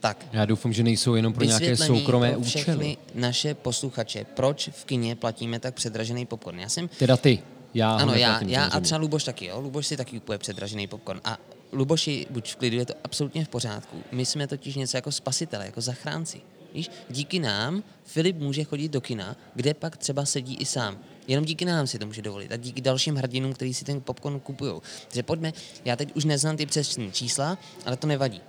Tak, 0.00 0.26
Já 0.32 0.44
doufám, 0.44 0.72
že 0.72 0.82
nejsou 0.82 1.14
jenom 1.14 1.32
pro 1.32 1.44
nějaké 1.44 1.76
soukromé 1.76 2.30
pro 2.30 2.40
účely. 2.40 2.96
naše 3.14 3.54
posluchače, 3.54 4.24
proč 4.24 4.68
v 4.68 4.84
kině 4.84 5.16
platíme 5.16 5.60
tak 5.60 5.74
předražený 5.74 6.26
popcorn. 6.26 6.60
Já 6.60 6.68
jsem, 6.68 6.88
Teda 6.88 7.16
ty. 7.16 7.42
Já 7.74 7.92
Ano, 7.96 8.14
já, 8.14 8.40
já 8.44 8.64
a 8.64 8.80
třeba 8.80 8.98
Luboš 8.98 9.24
taky, 9.24 9.46
jo. 9.46 9.60
Luboš 9.60 9.86
si 9.86 9.96
taky 9.96 10.20
kupuje 10.20 10.38
předražený 10.38 10.86
popcorn. 10.86 11.20
A 11.24 11.38
Luboši, 11.72 12.26
buď 12.30 12.52
v 12.52 12.56
klidu, 12.56 12.76
je 12.76 12.86
to 12.86 12.94
absolutně 13.04 13.44
v 13.44 13.48
pořádku. 13.48 14.02
My 14.12 14.26
jsme 14.26 14.46
totiž 14.46 14.74
něco 14.74 14.96
jako 14.96 15.12
spasitele, 15.12 15.66
jako 15.66 15.80
zachránci. 15.80 16.40
Víš, 16.74 16.90
díky 17.10 17.38
nám 17.38 17.82
Filip 18.04 18.36
může 18.38 18.64
chodit 18.64 18.88
do 18.88 19.00
kina, 19.00 19.36
kde 19.54 19.74
pak 19.74 19.96
třeba 19.96 20.24
sedí 20.24 20.56
i 20.56 20.64
sám. 20.64 20.98
Jenom 21.28 21.44
díky 21.44 21.64
nám 21.64 21.86
si 21.86 21.98
to 21.98 22.06
může 22.06 22.22
dovolit 22.22 22.52
a 22.52 22.56
díky 22.56 22.80
dalším 22.80 23.16
hrdinům, 23.16 23.52
kteří 23.52 23.74
si 23.74 23.84
ten 23.84 24.00
popcorn 24.00 24.40
kupují. 24.40 24.80
Takže 25.08 25.22
pojďme, 25.22 25.52
já 25.84 25.96
teď 25.96 26.16
už 26.16 26.24
neznám 26.24 26.56
ty 26.56 26.66
přesné 26.66 27.10
čísla, 27.10 27.58
ale 27.86 27.96
to 27.96 28.06
nevadí. 28.06 28.40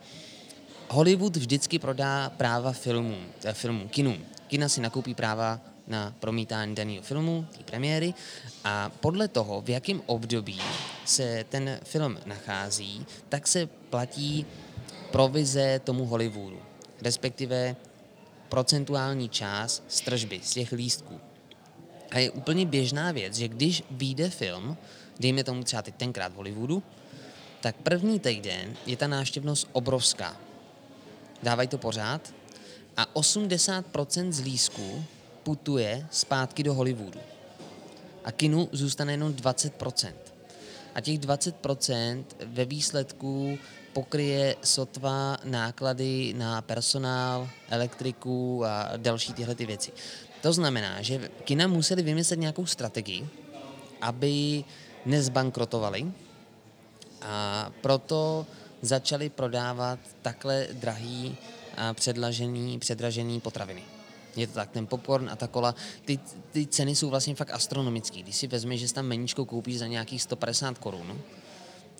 Hollywood 0.90 1.36
vždycky 1.36 1.80
prodá 1.80 2.30
práva 2.30 2.72
filmů, 2.72 3.18
eh, 3.44 3.54
filmů, 3.54 3.88
kinům. 3.88 4.18
Kina 4.48 4.70
si 4.70 4.82
nakoupí 4.82 5.16
práva 5.16 5.60
na 5.88 6.16
promítání 6.20 6.76
daného 6.76 7.02
filmu, 7.02 7.46
té 7.58 7.64
premiéry 7.64 8.14
a 8.64 8.90
podle 8.90 9.28
toho, 9.28 9.62
v 9.62 9.70
jakém 9.70 10.02
období 10.06 10.60
se 11.06 11.46
ten 11.50 11.80
film 11.84 12.18
nachází, 12.26 13.06
tak 13.30 13.48
se 13.48 13.68
platí 13.68 14.46
provize 15.12 15.80
tomu 15.84 16.06
Hollywoodu, 16.06 16.60
respektive 17.02 17.76
procentuální 18.50 19.30
část 19.30 19.84
z 19.88 20.02
tržby, 20.02 20.40
z 20.44 20.54
těch 20.54 20.72
lístků. 20.72 21.31
A 22.12 22.20
je 22.20 22.32
úplně 22.32 22.66
běžná 22.66 23.12
věc, 23.12 23.36
že 23.36 23.48
když 23.48 23.84
vyjde 23.92 24.30
film, 24.30 24.78
dejme 25.20 25.44
tomu 25.44 25.64
třeba 25.64 25.82
teď 25.82 25.96
tenkrát 25.96 26.32
v 26.32 26.36
Hollywoodu, 26.36 26.84
tak 27.62 27.76
první 27.76 28.20
týden 28.20 28.76
je 28.86 28.98
ta 28.98 29.08
návštěvnost 29.08 29.70
obrovská. 29.72 30.38
Dávají 31.44 31.68
to 31.68 31.78
pořád 31.78 32.34
a 32.98 33.06
80% 33.06 34.32
z 34.32 34.40
lísků 34.40 35.04
putuje 35.44 36.08
zpátky 36.12 36.64
do 36.64 36.74
Hollywoodu. 36.74 37.20
A 38.24 38.32
kinu 38.32 38.70
zůstane 38.72 39.14
jenom 39.14 39.34
20%. 39.34 40.14
A 40.96 41.02
těch 41.02 41.20
20% 41.20 42.24
ve 42.46 42.66
výsledku 42.66 43.58
pokryje 43.94 44.56
sotva 44.64 45.38
náklady 45.44 46.34
na 46.38 46.62
personál, 46.62 47.50
elektriku 47.70 48.66
a 48.66 48.98
další 48.98 49.34
tyhle 49.34 49.56
ty 49.56 49.66
věci. 49.66 49.92
To 50.42 50.54
znamená, 50.54 51.02
že 51.02 51.30
kina 51.44 51.68
museli 51.68 52.02
vymyslet 52.04 52.40
nějakou 52.40 52.66
strategii, 52.66 53.28
aby 54.02 54.64
nezbankrotovali 55.06 56.12
a 57.22 57.72
proto 57.82 58.46
začali 58.82 59.30
prodávat 59.30 60.00
takhle 60.22 60.68
drahý 60.74 61.38
a 61.78 61.94
předlažený, 61.94 62.80
předražený 62.80 63.40
potraviny. 63.40 63.84
Je 64.36 64.48
to 64.48 64.54
tak, 64.54 64.72
ten 64.72 64.88
popcorn 64.88 65.30
a 65.30 65.36
ta 65.36 65.48
kola, 65.48 65.76
ty, 66.06 66.20
ty 66.52 66.68
ceny 66.68 66.96
jsou 66.96 67.10
vlastně 67.10 67.36
fakt 67.36 67.52
astronomický. 67.52 68.24
Když 68.24 68.36
si 68.36 68.48
vezmeš, 68.48 68.80
že 68.80 68.94
tam 68.94 69.06
meníčko 69.06 69.46
koupíš 69.46 69.80
za 69.80 69.88
nějakých 69.88 70.22
150 70.22 70.78
korun, 70.78 71.22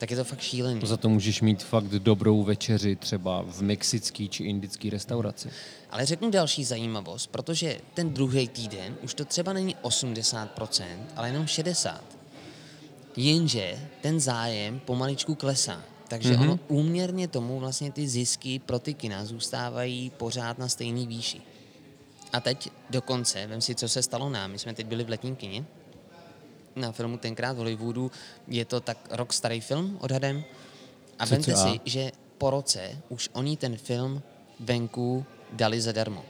tak 0.02 0.12
je 0.12 0.18
to 0.18 0.24
fakt 0.24 0.42
šílený. 0.42 0.82
Za 0.84 0.98
to 0.98 1.10
můžeš 1.10 1.42
mít 1.42 1.64
fakt 1.64 1.86
dobrou 1.86 2.44
večeři 2.44 2.96
třeba 2.96 3.42
v 3.48 3.62
mexický 3.62 4.30
či 4.30 4.44
indický 4.44 4.90
restauraci. 4.90 5.50
Ale 5.90 6.06
řeknu 6.06 6.32
další 6.32 6.64
zajímavost, 6.64 7.28
protože 7.28 7.78
ten 7.94 8.14
druhý 8.14 8.48
týden 8.48 8.98
už 9.04 9.14
to 9.14 9.26
třeba 9.26 9.54
není 9.54 9.76
80%, 9.76 10.86
ale 11.16 11.30
jenom 11.30 11.46
60%. 11.46 11.94
Jenže 13.16 13.80
ten 14.02 14.20
zájem 14.20 14.80
pomaličku 14.80 15.36
klesá. 15.36 15.84
Takže 16.08 16.34
mm-hmm. 16.34 16.42
ono 16.42 16.60
úměrně 16.68 17.28
tomu 17.28 17.60
vlastně 17.60 17.92
ty 17.92 18.08
zisky 18.08 18.60
pro 18.60 18.80
ty 18.80 18.94
kina 18.94 19.26
zůstávají 19.26 20.10
pořád 20.18 20.58
na 20.58 20.68
stejný 20.68 21.08
výši. 21.08 21.42
A 22.34 22.40
teď 22.40 22.70
dokonce, 22.90 23.48
vem 23.48 23.62
si, 23.62 23.76
co 23.76 23.90
se 23.90 24.02
stalo 24.02 24.30
nám. 24.30 24.52
My 24.52 24.60
jsme 24.60 24.74
teď 24.74 24.86
byli 24.86 25.04
v 25.04 25.10
letním 25.10 25.36
kině 25.36 25.66
na 26.76 26.92
filmu 26.92 27.18
tenkrát 27.18 27.54
v 27.54 27.58
Hollywoodu. 27.58 28.12
Je 28.48 28.66
to 28.66 28.80
tak 28.80 28.98
rok 29.12 29.34
starý 29.34 29.62
film 29.62 29.98
odhadem. 30.02 30.44
A 31.20 31.26
vemte 31.26 31.56
si, 31.56 31.80
že 31.86 32.12
po 32.38 32.50
roce 32.50 32.98
už 33.10 33.30
oni 33.34 33.58
ten 33.58 33.78
film 33.78 34.22
venku 34.60 35.26
dali 35.54 35.82
zadarmo. 35.82 36.26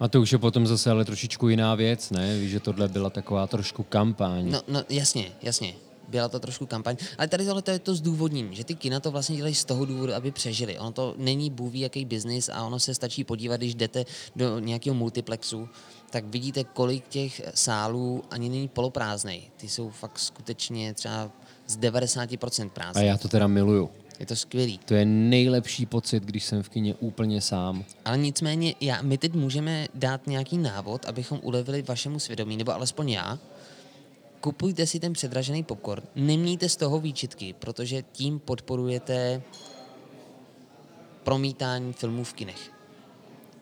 A 0.00 0.08
to 0.08 0.20
už 0.20 0.32
je 0.32 0.38
potom 0.38 0.66
zase 0.66 0.90
ale 0.90 1.04
trošičku 1.04 1.48
jiná 1.48 1.74
věc, 1.74 2.10
ne? 2.10 2.38
Víš, 2.38 2.50
že 2.50 2.60
tohle 2.60 2.88
byla 2.88 3.10
taková 3.10 3.46
trošku 3.46 3.82
kampaň. 3.82 4.50
No, 4.50 4.60
no 4.68 4.82
jasně, 4.88 5.32
jasně. 5.42 5.74
Byla 6.10 6.28
to 6.28 6.40
trošku 6.40 6.66
kampaň. 6.66 6.96
Ale 7.18 7.28
tady 7.28 7.44
tohle 7.46 7.62
to 7.62 7.70
je 7.70 7.78
to 7.78 7.94
zdůvodnění, 7.94 8.56
že 8.56 8.64
ty 8.64 8.74
kina 8.74 9.00
to 9.00 9.10
vlastně 9.10 9.36
dělají 9.36 9.54
z 9.54 9.64
toho 9.64 9.84
důvodu, 9.84 10.14
aby 10.14 10.30
přežili. 10.30 10.78
Ono 10.78 10.92
to 10.92 11.14
není 11.16 11.50
bůh 11.50 11.74
jaký 11.74 12.04
biznis 12.04 12.48
a 12.48 12.64
ono 12.64 12.78
se 12.80 12.94
stačí 12.94 13.24
podívat, 13.24 13.56
když 13.56 13.74
jdete 13.74 14.04
do 14.36 14.58
nějakého 14.58 14.94
multiplexu, 14.94 15.68
tak 16.10 16.24
vidíte, 16.24 16.64
kolik 16.64 17.08
těch 17.08 17.42
sálů 17.54 18.22
ani 18.30 18.48
není 18.48 18.68
poloprázdnej. 18.68 19.42
Ty 19.56 19.68
jsou 19.68 19.90
fakt 19.90 20.18
skutečně 20.18 20.94
třeba 20.94 21.30
z 21.66 21.78
90% 21.78 22.66
A 22.66 22.68
prázdné. 22.68 23.06
já 23.06 23.16
to 23.16 23.28
teda 23.28 23.46
miluju. 23.46 23.90
Je 24.20 24.26
to 24.26 24.36
skvělý. 24.36 24.80
To 24.84 24.94
je 24.94 25.04
nejlepší 25.04 25.86
pocit, 25.86 26.22
když 26.22 26.44
jsem 26.44 26.62
v 26.62 26.68
kině 26.68 26.94
úplně 26.94 27.40
sám. 27.40 27.84
Ale 28.04 28.18
nicméně, 28.18 28.74
já, 28.80 29.02
my 29.02 29.18
teď 29.18 29.34
můžeme 29.34 29.86
dát 29.94 30.26
nějaký 30.26 30.58
návod, 30.58 31.04
abychom 31.04 31.38
ulevili 31.42 31.82
vašemu 31.82 32.18
svědomí, 32.18 32.56
nebo 32.56 32.74
alespoň 32.74 33.10
já. 33.10 33.38
Kupujte 34.40 34.86
si 34.86 35.00
ten 35.00 35.12
předražený 35.12 35.62
popcorn, 35.62 36.02
nemějte 36.16 36.68
z 36.68 36.76
toho 36.76 37.00
výčitky, 37.00 37.54
protože 37.58 38.02
tím 38.02 38.38
podporujete 38.38 39.42
promítání 41.24 41.92
filmů 41.92 42.24
v 42.24 42.32
kinech. 42.32 42.72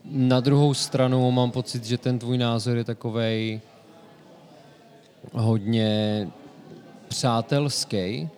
Na 0.05 0.41
druhou 0.41 0.75
stranu 0.75 1.31
mám 1.31 1.51
pocit, 1.51 1.85
že 1.85 1.99
ten 1.99 2.19
tvůj 2.19 2.39
názor 2.39 2.77
je 2.77 2.85
takovej 2.85 3.61
hodně 5.33 6.29
přátelský 7.09 8.29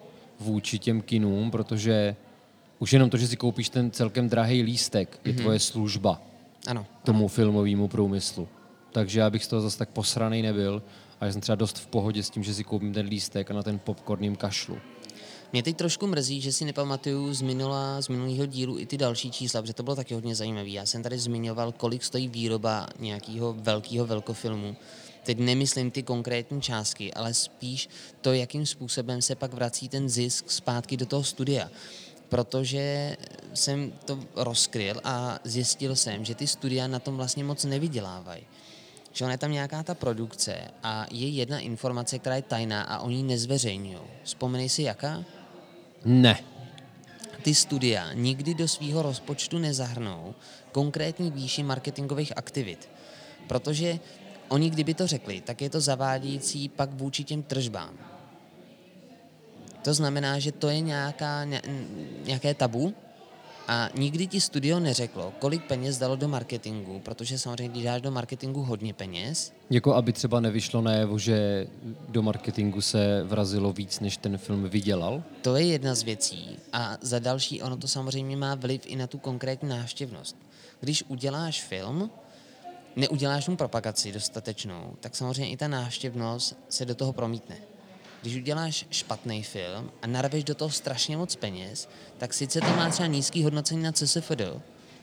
vůči 0.41 0.79
těm 0.79 1.03
kinům, 1.03 1.51
protože 1.51 2.17
už 2.79 2.93
jenom 2.93 3.11
to, 3.11 3.17
že 3.17 3.29
si 3.29 3.37
koupíš 3.37 3.69
ten 3.69 3.91
celkem 3.91 4.29
drahý 4.29 4.63
lístek, 4.63 5.21
je 5.25 5.33
tvoje 5.33 5.59
služba 5.59 6.21
Ano. 6.67 6.87
tomu 7.05 7.29
filmovému 7.29 7.89
průmyslu. 7.89 8.49
Takže 8.93 9.21
já 9.21 9.31
bych 9.31 9.45
z 9.45 9.49
toho 9.49 9.63
zase 9.63 9.79
tak 9.79 9.89
posraný 9.89 10.43
nebyl 10.43 10.83
a 11.21 11.27
já 11.27 11.33
jsem 11.33 11.41
třeba 11.41 11.57
dost 11.57 11.79
v 11.79 11.87
pohodě 11.87 12.23
s 12.23 12.31
tím, 12.31 12.43
že 12.43 12.55
si 12.55 12.65
koupím 12.65 12.93
ten 12.93 13.07
lístek 13.07 13.51
a 13.51 13.55
na 13.55 13.63
ten 13.63 13.79
popcorn 13.79 14.25
jim 14.25 14.37
kašlu. 14.37 14.79
Mě 15.53 15.63
teď 15.63 15.77
trošku 15.77 16.07
mrzí, 16.07 16.41
že 16.41 16.53
si 16.53 16.65
nepamatuju 16.65 17.35
z, 17.35 17.43
minula, 17.43 18.03
z 18.03 18.09
minulého 18.09 18.47
dílu 18.47 18.79
i 18.79 18.87
ty 18.87 18.99
další 18.99 19.31
čísla, 19.31 19.63
protože 19.63 19.75
to 19.75 19.83
bylo 19.83 19.97
taky 19.97 20.15
hodně 20.15 20.35
zajímavé. 20.35 20.69
Já 20.69 20.87
jsem 20.87 21.03
tady 21.03 21.19
zmiňoval, 21.19 21.73
kolik 21.73 22.05
stojí 22.05 22.29
výroba 22.29 22.87
nějakého 22.99 23.53
velkého 23.53 24.07
velkofilmu. 24.07 24.77
Teď 25.23 25.39
nemyslím 25.39 25.91
ty 25.91 26.03
konkrétní 26.03 26.63
částky, 26.63 27.15
ale 27.15 27.35
spíš 27.35 27.89
to, 28.21 28.33
jakým 28.33 28.67
způsobem 28.67 29.23
se 29.23 29.35
pak 29.35 29.55
vrací 29.55 29.89
ten 29.89 30.09
zisk 30.09 30.51
zpátky 30.51 30.97
do 30.97 31.07
toho 31.07 31.25
studia. 31.25 31.71
Protože 32.29 33.17
jsem 33.55 33.93
to 34.05 34.19
rozkryl 34.37 35.01
a 35.05 35.39
zjistil 35.45 35.97
jsem, 35.97 36.25
že 36.25 36.35
ty 36.35 36.47
studia 36.47 36.87
na 36.87 36.99
tom 36.99 37.17
vlastně 37.17 37.45
moc 37.45 37.65
nevydělávají. 37.65 38.43
Že 39.13 39.25
ona 39.25 39.33
je 39.33 39.39
tam 39.39 39.53
nějaká 39.53 39.83
ta 39.83 39.95
produkce 39.95 40.55
a 40.83 41.07
je 41.11 41.29
jedna 41.29 41.59
informace, 41.59 42.19
která 42.19 42.37
je 42.37 42.43
tajná 42.43 42.83
a 42.83 42.99
oni 42.99 43.17
ji 43.17 43.23
nezveřejňují. 43.23 43.99
Vzpomenej 44.25 44.69
si 44.69 44.83
jaká? 44.83 45.25
Ne. 46.05 46.39
ty 47.43 47.55
studia 47.55 48.13
nikdy 48.13 48.55
do 48.55 48.69
svého 48.69 49.03
rozpočtu 49.03 49.59
nezahrnou 49.59 50.35
konkrétní 50.73 51.31
výši 51.31 51.63
marketingových 51.63 52.33
aktivit. 52.37 52.89
Protože 53.47 53.99
oni, 54.49 54.71
kdyby 54.71 54.95
to 54.95 55.07
řekli, 55.07 55.41
tak 55.41 55.63
je 55.63 55.71
to 55.71 55.81
zavádějící 55.81 56.69
pak 56.69 56.91
vůči 56.91 57.25
těm 57.25 57.43
tržbám. 57.43 57.95
To 59.83 59.95
znamená, 59.95 60.39
že 60.39 60.53
to 60.53 60.69
je 60.69 60.81
nějaká, 60.81 61.45
ně, 61.45 61.63
nějaké 62.25 62.55
tabu 62.55 62.95
a 63.71 63.89
nikdy 63.95 64.27
ti 64.27 64.41
studio 64.41 64.81
neřeklo, 64.81 65.33
kolik 65.39 65.65
peněz 65.65 65.99
dalo 65.99 66.17
do 66.17 66.29
marketingu, 66.29 67.01
protože 67.01 67.39
samozřejmě, 67.39 67.69
když 67.69 67.85
dáš 67.85 68.03
do 68.03 68.11
marketingu 68.11 68.63
hodně 68.63 68.95
peněz, 68.95 69.53
Jako 69.71 69.95
aby 69.95 70.13
třeba 70.13 70.41
nevyšlo 70.41 70.81
najevo, 70.81 71.19
že 71.19 71.67
do 72.09 72.23
marketingu 72.23 72.81
se 72.81 73.23
vrazilo 73.25 73.73
víc, 73.73 74.01
než 74.01 74.17
ten 74.17 74.39
film 74.39 74.69
vydělal. 74.69 75.23
To 75.43 75.57
je 75.57 75.67
jedna 75.67 75.95
z 75.95 76.03
věcí. 76.03 76.57
A 76.73 76.97
za 77.01 77.19
další, 77.19 77.63
ono 77.63 77.77
to 77.77 77.89
samozřejmě 77.89 78.37
má 78.37 78.55
vliv 78.55 78.83
i 78.87 78.97
na 78.97 79.07
tu 79.07 79.19
konkrétní 79.19 79.69
návštěvnost. 79.69 80.37
Když 80.81 81.05
uděláš 81.09 81.63
film, 81.63 82.11
neuděláš 82.97 83.49
mu 83.49 83.57
propagaci 83.57 84.13
dostatečnou, 84.13 84.97
tak 85.01 85.17
samozřejmě 85.17 85.51
i 85.51 85.57
ta 85.57 85.69
návštěvnost 85.69 86.59
se 86.69 86.85
do 86.85 86.95
toho 86.95 87.13
promítne. 87.13 87.57
Když 88.23 88.37
uděláš 88.37 88.87
špatný 88.91 89.43
film 89.43 89.91
a 90.03 90.07
narveš 90.07 90.45
do 90.45 90.55
toho 90.55 90.71
strašně 90.71 91.17
moc 91.17 91.37
peněz, 91.37 91.89
tak 92.19 92.35
sice 92.35 92.61
to 92.61 92.67
má 92.67 92.91
třeba 92.91 93.07
nízký 93.07 93.45
hodnocení 93.45 93.83
na 93.83 93.93
CSFD, 93.93 94.41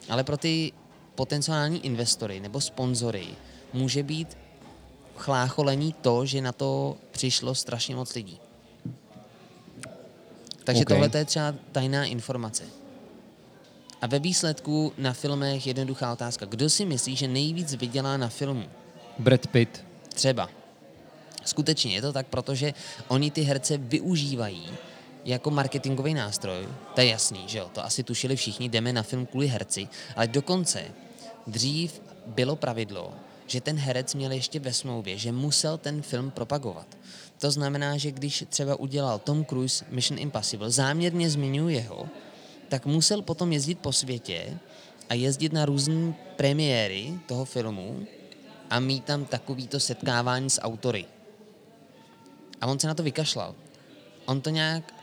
ale 0.10 0.24
pro 0.24 0.38
ty 0.38 0.72
potenciální 1.16 1.86
investory 1.86 2.40
nebo 2.40 2.62
sponzory 2.62 3.28
může 3.74 4.04
být 4.04 4.38
chlácholení 5.16 5.94
to, 6.02 6.26
že 6.26 6.42
na 6.42 6.52
to 6.52 6.98
přišlo 7.12 7.56
strašně 7.56 7.96
moc 7.96 8.16
lidí. 8.16 8.40
Takže 10.64 10.82
OK. 10.82 10.86
okay. 10.86 10.98
tohle 10.98 11.20
je 11.20 11.26
třeba 11.26 11.54
tajná 11.72 12.06
informace. 12.06 12.64
A 14.02 14.08
ve 14.08 14.20
výsledku 14.20 14.94
na 14.98 15.14
filmech 15.14 15.68
jednoduchá 15.68 16.14
otázka. 16.14 16.46
Kdo 16.46 16.70
si 16.70 16.86
myslí, 16.86 17.16
že 17.16 17.28
nejvíc 17.28 17.74
vydělá 17.74 18.18
na 18.18 18.30
filmu? 18.30 18.64
Brad 19.20 19.48
Pitt. 19.48 19.86
Třeba. 20.14 20.50
Skutečně 21.48 21.96
je 21.96 22.02
to 22.02 22.14
tak, 22.14 22.28
protože 22.28 22.74
oni 23.08 23.32
ty 23.32 23.42
herce 23.42 23.78
využívají 23.78 24.68
jako 25.26 25.52
marketingový 25.52 26.14
nástroj. 26.14 26.68
To 26.96 27.02
je 27.02 27.08
jasný, 27.08 27.44
že 27.48 27.58
jo, 27.58 27.70
to 27.74 27.86
asi 27.86 28.04
tušili 28.04 28.36
všichni, 28.36 28.70
jdeme 28.70 28.94
na 28.94 29.04
film 29.04 29.26
kvůli 29.26 29.48
herci, 29.48 29.88
ale 30.16 30.28
dokonce 30.28 30.84
dřív 31.48 32.02
bylo 32.26 32.56
pravidlo, 32.56 33.14
že 33.48 33.62
ten 33.62 33.78
herec 33.78 34.16
měl 34.16 34.32
ještě 34.32 34.60
ve 34.60 34.74
smlouvě, 34.74 35.18
že 35.18 35.32
musel 35.32 35.78
ten 35.78 36.02
film 36.02 36.32
propagovat. 36.32 36.88
To 37.40 37.52
znamená, 37.52 37.98
že 37.98 38.12
když 38.12 38.44
třeba 38.50 38.76
udělal 38.76 39.20
Tom 39.20 39.46
Cruise 39.46 39.86
Mission 39.90 40.20
Impossible, 40.20 40.72
záměrně 40.72 41.30
zmiňuji 41.30 41.76
jeho, 41.76 42.08
tak 42.70 42.86
musel 42.86 43.22
potom 43.22 43.54
jezdit 43.54 43.80
po 43.80 43.92
světě 43.92 44.60
a 45.10 45.14
jezdit 45.14 45.54
na 45.54 45.66
různé 45.66 46.14
premiéry 46.36 47.14
toho 47.26 47.46
filmu 47.46 48.06
a 48.70 48.80
mít 48.80 49.04
tam 49.04 49.26
takovýto 49.26 49.80
setkávání 49.80 50.50
s 50.50 50.62
autory. 50.62 51.06
A 52.62 52.68
on 52.68 52.80
se 52.80 52.88
na 52.88 52.94
to 52.94 53.04
vykašlal. 53.04 53.56
On 54.26 54.42
to 54.42 54.50
nějak 54.50 54.94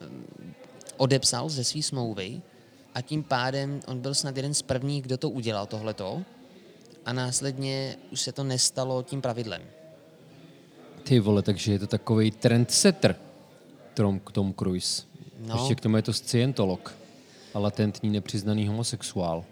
mm, 0.00 0.52
odepsal 0.96 1.48
ze 1.48 1.64
své 1.64 1.82
smlouvy 1.82 2.42
a 2.94 3.00
tím 3.00 3.22
pádem 3.22 3.80
on 3.86 4.00
byl 4.00 4.14
snad 4.14 4.36
jeden 4.36 4.54
z 4.54 4.62
prvních, 4.62 5.02
kdo 5.02 5.18
to 5.18 5.30
udělal 5.30 5.66
tohleto 5.66 6.22
a 7.04 7.12
následně 7.12 7.96
už 8.12 8.20
se 8.20 8.32
to 8.32 8.44
nestalo 8.44 9.02
tím 9.02 9.20
pravidlem. 9.20 9.62
Ty 11.02 11.20
vole, 11.20 11.42
takže 11.42 11.72
je 11.72 11.78
to 11.78 11.86
takový 11.86 12.30
trendsetter, 12.30 13.16
Tom, 13.94 14.20
Tom 14.32 14.54
Cruise. 14.54 15.02
No. 15.38 15.54
Ještě 15.54 15.74
k 15.74 15.80
tomu 15.80 15.96
je 15.96 16.02
to 16.02 16.12
scientolog 16.12 16.94
a 17.54 17.58
latentní 17.58 18.10
nepřiznaný 18.10 18.68
homosexuál. 18.68 19.44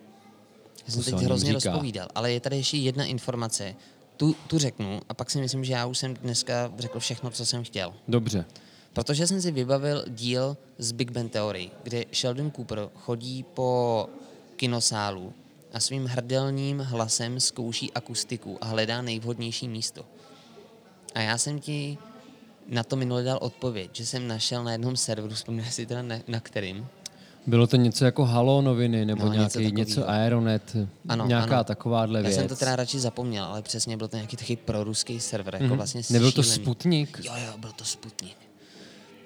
Já 0.87 0.93
jsem 0.93 1.03
teď 1.03 1.15
hrozně 1.15 1.53
říká. 1.53 1.71
rozpovídal, 1.71 2.09
ale 2.15 2.33
je 2.33 2.41
tady 2.41 2.57
ještě 2.57 2.77
jedna 2.77 3.05
informace. 3.05 3.75
Tu, 4.17 4.37
tu 4.47 4.59
řeknu 4.59 5.01
a 5.09 5.15
pak 5.15 5.31
si 5.31 5.41
myslím, 5.41 5.65
že 5.65 5.73
já 5.73 5.87
už 5.87 5.99
jsem 5.99 6.15
dneska 6.15 6.73
řekl 6.79 7.01
všechno, 7.01 7.31
co 7.31 7.47
jsem 7.47 7.65
chtěl. 7.65 7.95
Dobře. 8.09 8.45
Protože 8.93 9.27
jsem 9.27 9.43
si 9.43 9.51
vybavil 9.51 10.05
díl 10.09 10.57
z 10.79 10.93
Big 10.93 11.11
Bang 11.11 11.33
Theory, 11.33 11.71
kde 11.83 12.05
Sheldon 12.13 12.51
Cooper 12.51 12.89
chodí 12.95 13.43
po 13.43 14.09
kinosálu 14.57 15.33
a 15.73 15.81
svým 15.81 16.07
hrdelním 16.07 16.79
hlasem 16.79 17.41
zkouší 17.41 17.93
akustiku 17.93 18.59
a 18.61 18.67
hledá 18.67 19.03
nejvhodnější 19.03 19.69
místo. 19.69 20.05
A 21.15 21.21
já 21.21 21.39
jsem 21.39 21.61
ti 21.61 21.99
na 22.69 22.85
to 22.85 22.97
minule 22.97 23.23
dal 23.23 23.39
odpověď, 23.43 23.91
že 23.93 24.07
jsem 24.07 24.29
našel 24.29 24.65
na 24.65 24.73
jednom 24.73 24.97
serveru, 24.97 25.35
vzpomínám 25.35 25.71
si 25.71 25.87
teda 25.87 26.03
na, 26.03 26.17
na 26.29 26.41
kterým. 26.41 26.87
Bylo 27.47 27.67
to 27.67 27.77
něco 27.77 28.05
jako 28.05 28.25
Halo 28.25 28.63
noviny, 28.63 29.05
nebo 29.05 29.27
no, 29.27 29.33
nějaký, 29.33 29.59
něco, 29.59 29.75
něco 29.75 30.11
Aeronet, 30.11 30.77
ano, 31.09 31.27
nějaká 31.27 31.55
ano. 31.55 31.65
takováhle 31.65 32.23
věc. 32.23 32.35
Já 32.35 32.41
jsem 32.41 32.49
to 32.49 32.57
teda 32.57 32.77
radši 32.77 33.01
zapomněl, 33.01 33.45
ale 33.45 33.63
přesně 33.63 33.97
byl 33.97 34.09
to 34.09 34.17
nějaký 34.17 34.37
takový 34.37 34.57
proruský 34.57 35.21
server, 35.21 35.55
mm-hmm. 35.55 35.63
jako 35.63 35.67
mhm. 35.67 35.77
vlastně 35.77 36.03
Nebyl 36.11 36.33
to 36.33 36.43
Sputnik? 36.43 37.21
Jo, 37.25 37.33
jo, 37.47 37.53
byl 37.59 37.73
to 37.73 37.85
Sputnik. 37.85 38.37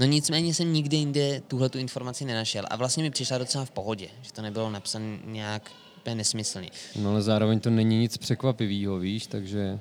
No 0.01 0.07
nicméně 0.07 0.55
jsem 0.55 0.73
nikde 0.73 0.97
jinde 0.97 1.43
tuhle 1.49 1.69
tu 1.69 1.79
informaci 1.79 2.25
nenašel 2.25 2.65
a 2.71 2.77
vlastně 2.77 3.03
mi 3.03 3.11
přišla 3.11 3.39
docela 3.39 3.65
v 3.65 3.71
pohodě, 3.71 4.09
že 4.23 4.33
to 4.33 4.43
nebylo 4.43 4.71
napsané 4.71 5.19
nějak 5.25 5.71
úplně 5.97 6.15
nesmyslný. 6.15 6.71
No 6.97 7.11
ale 7.11 7.23
zároveň 7.23 7.61
to 7.61 7.71
není 7.71 7.99
nic 7.99 8.17
překvapivého, 8.17 8.99
víš, 8.99 9.27
takže 9.27 9.79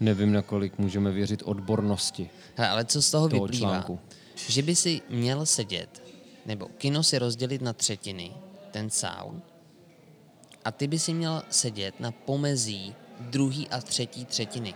nevím, 0.00 0.32
nakolik 0.32 0.78
můžeme 0.78 1.10
věřit 1.10 1.42
odbornosti. 1.44 2.30
Hele, 2.56 2.70
ale 2.70 2.84
co 2.84 3.02
z 3.02 3.10
toho, 3.10 3.28
toho 3.28 3.42
vyplývá? 3.42 3.68
Článku. 3.68 3.98
Že 4.48 4.62
by 4.62 4.76
si 4.76 5.00
měl 5.10 5.46
sedět, 5.46 6.01
nebo 6.46 6.68
kino 6.78 7.02
si 7.02 7.18
rozdělit 7.18 7.62
na 7.62 7.72
třetiny, 7.72 8.32
ten 8.70 8.90
sál, 8.90 9.34
a 10.64 10.70
ty 10.70 10.86
by 10.86 10.98
si 10.98 11.14
měl 11.14 11.42
sedět 11.50 12.00
na 12.00 12.10
pomezí 12.10 12.94
druhý 13.20 13.68
a 13.68 13.80
třetí 13.80 14.24
třetiny. 14.24 14.74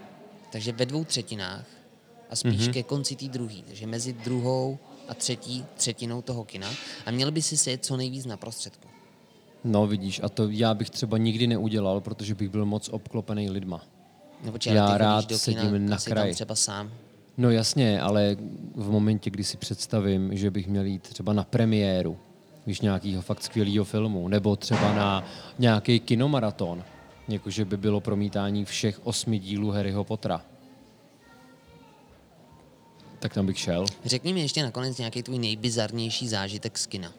Takže 0.53 0.73
ve 0.73 0.87
dvou 0.87 1.05
třetinách 1.05 1.67
a 2.31 2.37
spíš 2.37 2.61
mm-hmm. 2.61 2.73
ke 2.73 2.83
konci 2.83 3.17
té 3.17 3.29
druhé. 3.29 3.63
Takže 3.67 3.87
mezi 3.87 4.13
druhou 4.13 4.79
a 5.09 5.15
třetí 5.15 5.65
třetinou 5.75 6.23
toho 6.23 6.45
kina 6.45 6.71
a 7.07 7.11
měl 7.11 7.31
by 7.31 7.43
si 7.43 7.57
sedět 7.57 7.85
co 7.85 7.97
nejvíc 7.97 8.27
na 8.27 8.37
prostředku. 8.37 8.89
No 9.65 9.87
vidíš, 9.87 10.21
a 10.23 10.29
to 10.29 10.49
já 10.49 10.75
bych 10.75 10.91
třeba 10.91 11.19
nikdy 11.19 11.47
neudělal, 11.47 12.01
protože 12.01 12.35
bych 12.35 12.49
byl 12.49 12.65
moc 12.67 12.89
obklopený 12.89 13.51
lidma. 13.51 13.85
Počkej, 14.51 14.75
já 14.75 14.99
rád 14.99 15.29
do 15.29 15.39
sedím 15.39 15.89
na 15.89 15.99
kraji. 15.99 16.35
třeba 16.35 16.55
sám. 16.55 16.93
No 17.39 17.51
jasně, 17.51 18.01
ale 18.01 18.37
v 18.75 18.91
momentě, 18.91 19.31
kdy 19.31 19.45
si 19.45 19.57
představím, 19.57 20.37
že 20.37 20.51
bych 20.51 20.69
měl 20.69 20.85
jít 20.85 21.03
třeba 21.03 21.33
na 21.33 21.45
premiéru, 21.45 22.19
víš, 22.67 22.81
nějakého 22.81 23.23
fakt 23.23 23.43
skvělého 23.43 23.85
filmu, 23.85 24.29
nebo 24.29 24.57
třeba 24.57 24.95
na 24.95 25.25
nějaký 25.59 26.01
kinomaraton, 26.01 26.85
jakože 27.29 27.65
by 27.65 27.77
bylo 27.77 28.01
promítání 28.01 28.65
všech 28.65 29.07
osmi 29.07 29.39
dílů 29.39 29.71
Harryho 29.71 30.05
Pottera, 30.05 30.43
tak 33.19 33.35
tam 33.35 33.47
bych 33.47 33.59
šel. 33.59 33.85
Řekni 34.05 34.33
mi 34.33 34.41
ještě 34.41 34.63
nakonec 34.63 34.99
nějaký 34.99 35.23
tvůj 35.23 35.39
nejbizarnější 35.39 36.29
zážitek 36.29 36.79
z 36.79 36.87
kina. 36.87 37.13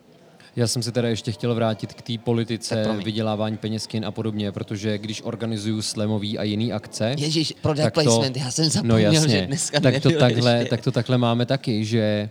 Já 0.58 0.68
jsem 0.68 0.84
se 0.84 0.92
teda 0.92 1.10
ještě 1.10 1.32
chtěl 1.32 1.56
vrátit 1.56 1.94
k 1.94 2.02
té 2.02 2.18
politice, 2.18 2.86
vydělávání 3.04 3.58
peněz 3.58 3.88
kin 3.88 4.06
a 4.06 4.12
podobně, 4.12 4.52
protože 4.52 4.98
když 4.98 5.22
organizuju 5.22 5.82
slemový 5.82 6.38
a 6.38 6.44
jiný 6.44 6.74
akce... 6.74 7.16
Ježíš, 7.18 7.54
product 7.62 7.94
placement, 7.94 8.34
to, 8.34 8.40
já 8.40 8.52
jsem 8.52 8.70
zapomněl, 8.70 8.98
no 8.98 9.04
jasně, 9.04 9.30
že 9.30 9.46
dneska 9.48 9.80
tak 9.80 10.02
to, 10.02 10.12
takhle, 10.12 10.66
tak 10.66 10.82
to 10.82 10.92
takhle 10.92 11.18
máme 11.18 11.46
taky, 11.46 11.86
že 11.86 12.30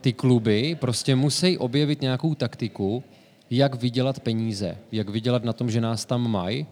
ty 0.00 0.12
kluby 0.12 0.76
prostě 0.80 1.16
musí 1.16 1.58
objevit 1.58 2.00
nějakou 2.00 2.34
taktiku, 2.34 3.02
jak 3.50 3.74
vydělat 3.74 4.20
peníze, 4.20 4.78
jak 4.92 5.08
vydělat 5.08 5.44
na 5.44 5.52
tom, 5.52 5.70
že 5.70 5.80
nás 5.80 6.04
tam 6.04 6.30
mají, 6.30 6.66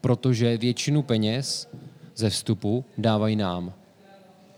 protože 0.00 0.56
většinu 0.56 1.02
peněz 1.02 1.68
ze 2.16 2.30
vstupu 2.30 2.84
dávají 2.98 3.36
nám. 3.36 3.72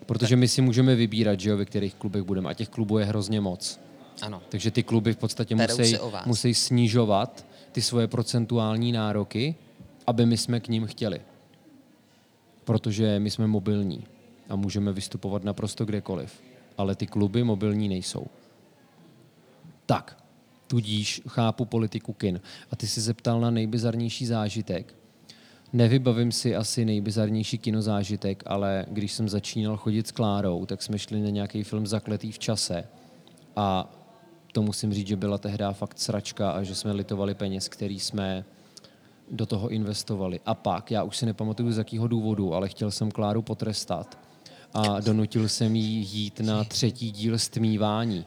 Protože 0.06 0.36
my 0.36 0.48
si 0.48 0.62
můžeme 0.62 0.94
vybírat, 0.94 1.40
že 1.40 1.50
jo, 1.50 1.56
ve 1.56 1.64
kterých 1.64 1.94
klubech 1.94 2.22
budeme. 2.22 2.50
A 2.50 2.54
těch 2.54 2.68
klubů 2.68 2.98
je 2.98 3.04
hrozně 3.04 3.40
moc. 3.40 3.80
Ano. 4.22 4.42
Takže 4.48 4.70
ty 4.70 4.82
kluby 4.82 5.12
v 5.12 5.16
podstatě 5.16 5.54
musí, 5.54 5.96
musí 6.26 6.54
snižovat 6.54 7.46
ty 7.72 7.82
svoje 7.82 8.08
procentuální 8.08 8.92
nároky, 8.92 9.54
aby 10.06 10.26
my 10.26 10.36
jsme 10.36 10.60
k 10.60 10.68
ním 10.68 10.86
chtěli. 10.86 11.20
Protože 12.64 13.18
my 13.18 13.30
jsme 13.30 13.46
mobilní 13.46 14.04
a 14.48 14.56
můžeme 14.56 14.92
vystupovat 14.92 15.44
naprosto 15.44 15.84
kdekoliv. 15.84 16.42
Ale 16.78 16.94
ty 16.94 17.06
kluby 17.06 17.44
mobilní 17.44 17.88
nejsou. 17.88 18.26
Tak, 19.86 20.24
tudíž 20.66 21.22
chápu 21.28 21.64
politiku 21.64 22.12
kin. 22.12 22.40
A 22.70 22.76
ty 22.76 22.86
jsi 22.86 23.00
zeptal 23.00 23.40
na 23.40 23.50
nejbizarnější 23.50 24.26
zážitek. 24.26 24.94
Nevybavím 25.72 26.32
si 26.32 26.56
asi 26.56 26.84
nejbizarnější 26.84 27.58
kinozážitek, 27.58 28.42
ale 28.46 28.86
když 28.88 29.12
jsem 29.12 29.28
začínal 29.28 29.76
chodit 29.76 30.06
s 30.06 30.12
Klárou, 30.12 30.66
tak 30.66 30.82
jsme 30.82 30.98
šli 30.98 31.20
na 31.20 31.30
nějaký 31.30 31.62
film 31.62 31.86
Zakletý 31.86 32.32
v 32.32 32.38
čase 32.38 32.84
a 33.56 33.92
to 34.52 34.62
musím 34.62 34.94
říct, 34.94 35.06
že 35.06 35.16
byla 35.16 35.38
tehdy 35.38 35.64
fakt 35.72 35.98
sračka 35.98 36.50
a 36.50 36.62
že 36.62 36.74
jsme 36.74 36.92
litovali 36.92 37.34
peněz, 37.34 37.68
který 37.68 38.00
jsme 38.00 38.44
do 39.30 39.46
toho 39.46 39.68
investovali. 39.68 40.40
A 40.46 40.54
pak, 40.54 40.90
já 40.90 41.02
už 41.02 41.16
si 41.16 41.26
nepamatuju 41.26 41.72
z 41.72 41.78
jakého 41.78 42.08
důvodu, 42.08 42.54
ale 42.54 42.68
chtěl 42.68 42.90
jsem 42.90 43.10
Kláru 43.10 43.42
potrestat 43.42 44.18
a 44.74 45.00
donutil 45.00 45.48
jsem 45.48 45.76
jí 45.76 46.08
jít 46.12 46.40
na 46.40 46.64
třetí 46.64 47.10
díl 47.10 47.38
stmívání. 47.38 48.26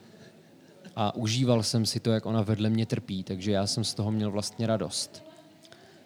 A 0.95 1.15
užíval 1.15 1.63
jsem 1.63 1.85
si 1.85 1.99
to, 1.99 2.11
jak 2.11 2.25
ona 2.25 2.41
vedle 2.41 2.69
mě 2.69 2.85
trpí, 2.85 3.23
takže 3.23 3.51
já 3.51 3.67
jsem 3.67 3.83
z 3.83 3.93
toho 3.93 4.11
měl 4.11 4.31
vlastně 4.31 4.67
radost. 4.67 5.23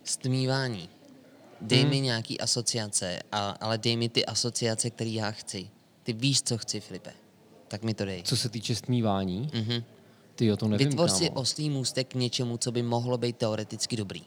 Stmívání. 0.03 0.89
Dej 1.62 1.82
hmm. 1.82 1.89
mi 1.89 2.01
nějaký 2.01 2.39
asociace, 2.39 3.19
ale 3.62 3.77
dej 3.77 3.97
mi 3.97 4.10
ty 4.10 4.25
asociace, 4.25 4.89
které 4.89 5.10
já 5.10 5.32
chci. 5.32 5.69
Ty 6.03 6.13
víš, 6.13 6.41
co 6.41 6.58
chci, 6.58 6.80
Filipe. 6.80 7.12
Tak 7.67 7.84
mi 7.84 7.93
to 7.93 8.06
dej. 8.06 8.23
Co 8.23 8.38
se 8.38 8.49
týče 8.49 8.75
stmívání? 8.75 9.49
Mm-hmm. 9.53 9.84
Ty 10.38 10.58
to 10.58 10.67
nevím, 10.67 10.89
Vytvoř 10.89 11.12
si 11.12 11.30
oslý 11.30 11.69
můstek 11.69 12.08
k 12.08 12.15
něčemu, 12.15 12.58
co 12.58 12.71
by 12.71 12.84
mohlo 12.84 13.17
být 13.17 13.38
teoreticky 13.38 13.97
dobrý. 13.97 14.21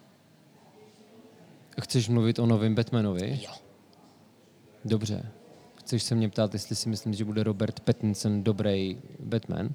Chceš 1.81 2.09
mluvit 2.09 2.39
o 2.39 2.47
novém 2.47 2.75
Batmanovi? 2.75 3.41
Jo. 3.43 3.53
Dobře. 4.85 5.27
Chceš 5.75 6.03
se 6.03 6.15
mě 6.15 6.29
ptát, 6.29 6.53
jestli 6.53 6.77
si 6.77 6.89
myslím, 6.89 7.15
že 7.15 7.25
bude 7.25 7.43
Robert 7.43 7.81
Pattinson 7.81 8.43
dobrý 8.43 8.99
Batman? 9.21 9.69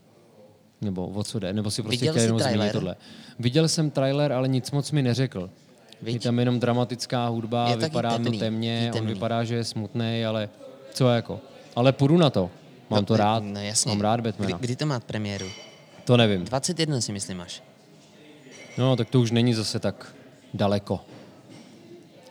Nebo 0.82 1.08
o 1.08 1.24
co 1.24 1.40
jde? 1.40 1.54
Nebo 1.54 1.72
si 1.72 1.84
prostě 1.84 2.12
chtěl 2.12 2.22
jenom 2.22 2.40
zmínit 2.40 2.72
tohle? 2.72 2.96
Viděl 3.40 3.68
jsem 3.68 3.92
trailer, 3.92 4.34
ale 4.34 4.48
nic 4.48 4.72
moc 4.72 4.92
mi 4.92 5.02
neřekl. 5.02 5.50
Je 6.02 6.20
tam 6.20 6.40
jenom 6.40 6.60
dramatická 6.60 7.28
hudba, 7.28 7.70
je 7.70 7.78
vypadá 7.78 8.12
temný, 8.12 8.32
to 8.32 8.46
temně, 8.46 8.92
on 8.96 9.08
vypadá, 9.08 9.44
že 9.44 9.56
je 9.56 9.64
smutný, 9.64 10.26
ale 10.26 10.50
co 10.94 11.10
jako? 11.10 11.40
Ale 11.76 11.92
půjdu 11.92 12.18
na 12.18 12.30
to. 12.30 12.52
Mám 12.90 13.02
no, 13.02 13.06
to 13.06 13.18
rád. 13.18 13.44
No, 13.44 13.62
jasně. 13.62 13.90
Mám 13.90 14.02
rád 14.02 14.20
Batmana. 14.20 14.58
Kdy, 14.58 14.68
kdy 14.68 14.76
to 14.76 14.86
má 14.86 15.00
premiéru? 15.00 15.46
To 16.06 16.18
nevím. 16.18 16.46
21 16.46 17.02
si 17.02 17.12
myslím 17.12 17.42
až. 17.42 17.64
No, 18.78 18.96
tak 18.96 19.10
to 19.10 19.22
už 19.22 19.32
není 19.32 19.54
zase 19.54 19.80
tak 19.80 20.16
daleko. 20.54 21.00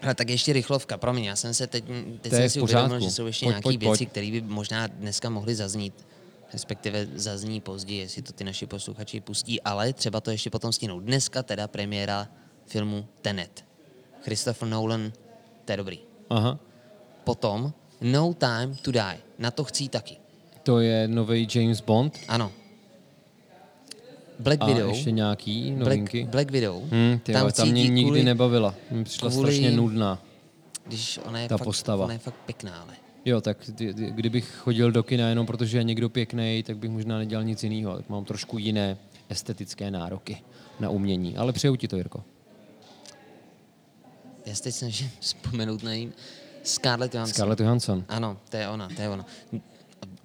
Ale 0.03 0.15
tak 0.15 0.29
ještě 0.29 0.53
rychlovka, 0.53 0.97
promiň, 0.97 1.25
já 1.25 1.37
jsem 1.37 1.55
se 1.55 1.67
teď, 1.67 1.85
teď 2.21 2.33
jsem 2.33 2.51
si 2.51 2.61
uvědomil, 2.61 3.01
že 3.01 3.11
jsou 3.11 3.27
ještě 3.27 3.47
nějaké 3.47 3.77
věci, 3.77 4.07
které 4.07 4.31
by 4.31 4.41
možná 4.41 4.87
dneska 4.87 5.31
mohly 5.31 5.55
zaznít, 5.55 6.07
respektive 6.53 7.07
zazní 7.15 7.61
později, 7.61 8.01
jestli 8.01 8.23
to 8.23 8.33
ty 8.33 8.45
naši 8.45 8.67
posluchači 8.67 9.21
pustí, 9.21 9.63
ale 9.63 9.93
třeba 9.93 10.21
to 10.21 10.31
ještě 10.31 10.51
potom 10.51 10.73
stínou. 10.73 11.01
Dneska 11.01 11.43
teda 11.43 11.69
premiéra 11.69 12.29
filmu 12.67 13.07
Tenet. 13.23 13.65
Christopher 14.23 14.69
Nolan, 14.69 15.13
to 15.65 15.73
je 15.73 15.77
dobrý. 15.77 15.99
Aha. 16.31 16.59
Potom 17.25 17.73
No 18.01 18.35
Time 18.35 18.77
to 18.83 18.93
Die. 18.93 19.19
Na 19.39 19.51
to 19.51 19.65
chci 19.65 19.89
taky. 19.89 20.17
To 20.63 20.81
je 20.81 21.09
nový 21.09 21.49
James 21.55 21.81
Bond. 21.81 22.19
Ano. 22.29 22.53
Black 24.39 24.63
A 24.63 24.67
Widow. 24.67 24.89
ještě 24.89 25.11
nějaký 25.11 25.71
novinky. 25.71 26.21
Black, 26.21 26.31
Black 26.33 26.51
Widow. 26.51 26.83
Hmm, 26.91 27.19
ty 27.23 27.33
tam, 27.33 27.53
tam 27.53 27.69
mě 27.69 27.83
nikdy 27.83 28.03
kvůli, 28.03 28.25
nebavila. 28.25 28.75
Mě 28.91 29.05
přišla 29.05 29.31
kvůli- 29.31 29.53
strašně 29.53 29.71
nudná. 29.77 30.23
Když 30.87 31.21
ona 31.25 31.41
je, 31.41 31.49
ta 31.49 31.57
fakt, 31.57 31.65
postava. 31.65 32.05
ona 32.05 32.13
je 32.13 32.19
fakt 32.19 32.35
pěkná, 32.47 32.77
ale. 32.83 32.95
Jo, 33.25 33.41
tak 33.41 33.71
kdybych 34.11 34.51
chodil 34.59 34.93
do 34.93 35.03
kina 35.03 35.29
jenom 35.29 35.47
protože 35.47 35.79
je 35.79 35.85
někdo 35.85 36.09
pěkný, 36.09 36.63
tak 36.67 36.77
bych 36.77 36.91
možná 36.91 37.19
nedělal 37.19 37.45
nic 37.45 37.63
jiného. 37.65 37.97
Tak 37.97 38.09
mám 38.09 38.25
trošku 38.25 38.59
jiné 38.59 38.97
estetické 39.29 39.91
nároky 39.91 40.43
na 40.81 40.91
umění. 40.91 41.37
Ale 41.37 41.53
přeju 41.53 41.77
ti 41.77 41.89
to, 41.89 41.97
Jirko. 41.97 42.25
Já 44.47 44.55
se 44.55 44.63
teď 44.63 44.75
snažím 44.75 45.11
vzpomenout 45.21 45.83
na 45.83 45.95
ním. 45.95 46.13
Scarlett 46.63 47.15
Johansson. 47.15 47.35
Scarlett 47.35 47.61
Johansson. 47.61 48.05
Ano, 48.09 48.37
to 48.51 48.57
je 48.57 48.69
ona, 48.69 48.89
to 48.97 49.03
je 49.03 49.09
ona. 49.09 49.27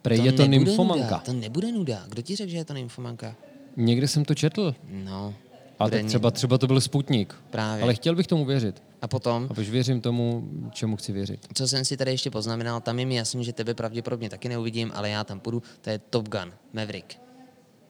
Prej 0.01 0.23
je 0.25 0.31
to 0.31 0.47
nymfomanka. 0.47 1.03
Nuda, 1.05 1.17
to 1.19 1.33
nebude 1.33 1.71
nuda. 1.71 2.03
Kdo 2.09 2.21
ti 2.21 2.35
řekl, 2.35 2.51
že 2.51 2.57
je 2.57 2.65
to 2.65 2.73
nymfomanka? 2.73 3.35
Někde 3.79 4.07
jsem 4.07 4.25
to 4.25 4.35
četl. 4.35 4.75
No. 4.89 5.33
A 5.79 5.89
tak 5.89 6.05
třeba, 6.05 6.31
třeba 6.31 6.57
to 6.57 6.67
byl 6.67 6.81
Sputnik. 6.81 7.35
Právě. 7.49 7.83
Ale 7.83 7.93
chtěl 7.93 8.15
bych 8.15 8.27
tomu 8.27 8.45
věřit. 8.45 8.83
A 9.01 9.07
potom, 9.07 9.47
A 9.51 9.53
proč 9.53 9.69
věřím 9.69 10.01
tomu, 10.01 10.49
čemu 10.71 10.95
chci 10.95 11.11
věřit. 11.11 11.47
co 11.53 11.67
jsem 11.67 11.85
si 11.85 11.97
tady 11.97 12.11
ještě 12.11 12.31
poznamenal, 12.31 12.81
tam 12.81 12.99
je 12.99 13.05
mi 13.05 13.15
jasný, 13.15 13.45
že 13.45 13.53
tebe 13.53 13.73
pravděpodobně 13.73 14.29
taky 14.29 14.49
neuvidím, 14.49 14.91
ale 14.95 15.09
já 15.09 15.23
tam 15.23 15.39
půjdu, 15.39 15.63
to 15.81 15.89
je 15.89 15.99
Top 15.99 16.29
Gun, 16.29 16.53
Maverick. 16.73 17.17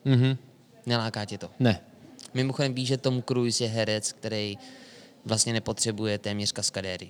Mhm. 0.05 0.37
Neláká 0.85 1.25
tě 1.25 1.37
to. 1.37 1.49
Ne. 1.59 1.81
Mimochodem 2.33 2.73
víš, 2.73 2.87
že 2.87 2.97
Tom 2.97 3.23
Cruise 3.23 3.63
je 3.63 3.69
herec, 3.69 4.11
který 4.13 4.57
vlastně 5.25 5.53
nepotřebuje 5.53 6.17
téměř 6.17 6.51
kaskadéry. 6.51 7.09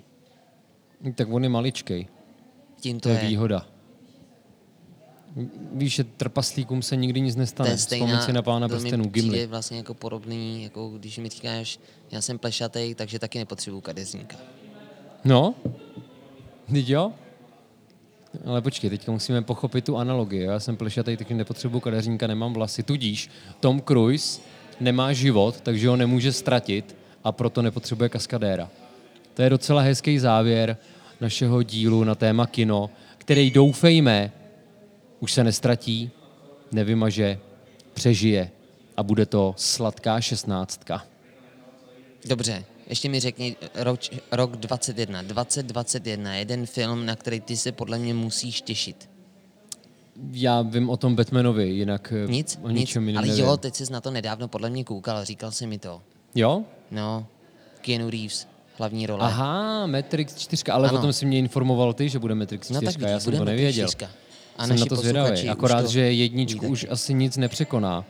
Tak 1.15 1.27
on 1.31 1.43
je 1.43 1.49
maličkej. 1.49 2.07
Tím 2.81 2.99
To 2.99 3.09
to, 3.09 3.15
je 3.15 3.21
výhoda. 3.27 3.65
Víš, 5.73 5.95
že 5.95 6.03
trpaslíkům 6.03 6.81
se 6.81 6.95
nikdy 6.95 7.21
nic 7.21 7.35
to 7.35 7.39
nestane. 7.39 7.69
je 7.69 7.75
Vzpomeň 7.75 8.07
stejná, 8.07 8.21
si 8.25 8.33
na 8.33 8.41
pána 8.41 8.67
to 8.67 8.75
prstenů, 8.75 9.05
Gimli. 9.05 9.45
vlastně 9.45 9.77
jako 9.77 9.93
podobný, 9.93 10.63
jako 10.63 10.89
když 10.89 11.17
mi 11.17 11.29
říkáš, 11.29 11.79
já 12.11 12.21
jsem 12.21 12.37
plešatej, 12.39 12.95
takže 12.95 13.19
taky 13.19 13.39
nepotřebuju 13.39 13.81
kadeřníka. 13.81 14.37
No, 15.25 15.55
Vždyť 16.67 16.89
jo? 16.89 17.11
Ale 18.45 18.61
počkej, 18.61 18.89
teďka 18.89 19.11
musíme 19.11 19.41
pochopit 19.41 19.85
tu 19.85 19.97
analogii. 19.97 20.41
Já 20.41 20.59
jsem 20.59 20.77
plešatý, 20.77 21.17
takže 21.17 21.35
nepotřebuji 21.35 21.79
kadeřníka, 21.79 22.27
nemám 22.27 22.53
vlasy. 22.53 22.83
Tudíž 22.83 23.29
Tom 23.59 23.81
Cruise 23.81 24.41
nemá 24.79 25.13
život, 25.13 25.61
takže 25.61 25.87
ho 25.89 25.95
nemůže 25.95 26.33
ztratit 26.33 26.95
a 27.23 27.31
proto 27.31 27.61
nepotřebuje 27.61 28.09
kaskadéra. 28.09 28.69
To 29.33 29.41
je 29.41 29.49
docela 29.49 29.81
hezký 29.81 30.19
závěr 30.19 30.77
našeho 31.21 31.63
dílu 31.63 32.03
na 32.03 32.15
téma 32.15 32.47
kino, 32.47 32.89
který 33.17 33.51
doufejme 33.51 34.31
už 35.19 35.33
se 35.33 35.43
nestratí, 35.43 36.11
nevymaže, 36.71 37.39
přežije 37.93 38.51
a 38.97 39.03
bude 39.03 39.25
to 39.25 39.53
sladká 39.57 40.21
šestnáctka. 40.21 41.03
Dobře, 42.25 42.63
ještě 42.87 43.09
mi 43.09 43.19
řekni 43.19 43.55
rok, 43.75 43.99
rok 44.31 44.57
21, 44.57 45.21
2021, 45.21 46.35
jeden 46.35 46.65
film, 46.65 47.05
na 47.05 47.15
který 47.15 47.41
ty 47.41 47.57
se 47.57 47.71
podle 47.71 47.97
mě 47.99 48.13
musíš 48.13 48.61
těšit. 48.61 49.09
Já 50.31 50.61
vím 50.61 50.89
o 50.89 50.97
tom 50.97 51.15
Batmanovi, 51.15 51.69
jinak 51.69 52.13
eh, 52.25 52.31
Nic, 52.31 52.59
o 52.61 52.69
nic, 52.69 52.79
ničem 52.79 53.07
jiném 53.07 53.17
ale 53.17 53.27
nevím. 53.27 53.45
jo, 53.45 53.57
teď 53.57 53.75
jsi 53.75 53.93
na 53.93 54.01
to 54.01 54.11
nedávno 54.11 54.47
podle 54.47 54.69
mě 54.69 54.83
koukal, 54.83 55.25
říkal 55.25 55.51
jsi 55.51 55.67
mi 55.67 55.79
to. 55.79 56.01
Jo? 56.35 56.63
No, 56.91 57.27
Keanu 57.81 58.09
Reeves, 58.09 58.47
hlavní 58.77 59.07
role. 59.07 59.19
Aha, 59.25 59.87
Matrix 59.87 60.35
4, 60.35 60.63
ale 60.71 60.89
Ano. 60.89 60.97
o 60.97 61.01
tom 61.01 61.13
si 61.13 61.25
mě 61.25 61.39
informoval 61.39 61.93
ty, 61.93 62.09
že 62.09 62.19
bude 62.19 62.35
Matrix 62.35 62.65
4, 62.67 62.73
No 62.75 62.81
tak 62.81 62.95
vidíš, 62.97 63.11
já 63.11 63.19
jsem 63.19 63.33
to 63.33 63.39
Matrix 63.39 63.57
nevěděl. 63.57 63.87
4. 63.87 64.05
A 64.59 64.67
jsem 64.67 64.79
na 64.79 64.85
to 64.85 64.95
zvědavý, 64.95 65.49
akorát, 65.49 65.81
to 65.81 65.87
že 65.91 66.13
jedničku 66.13 66.67
už 66.67 66.85
asi 66.89 67.13
nic 67.13 67.37
nepřekoná. 67.37 68.05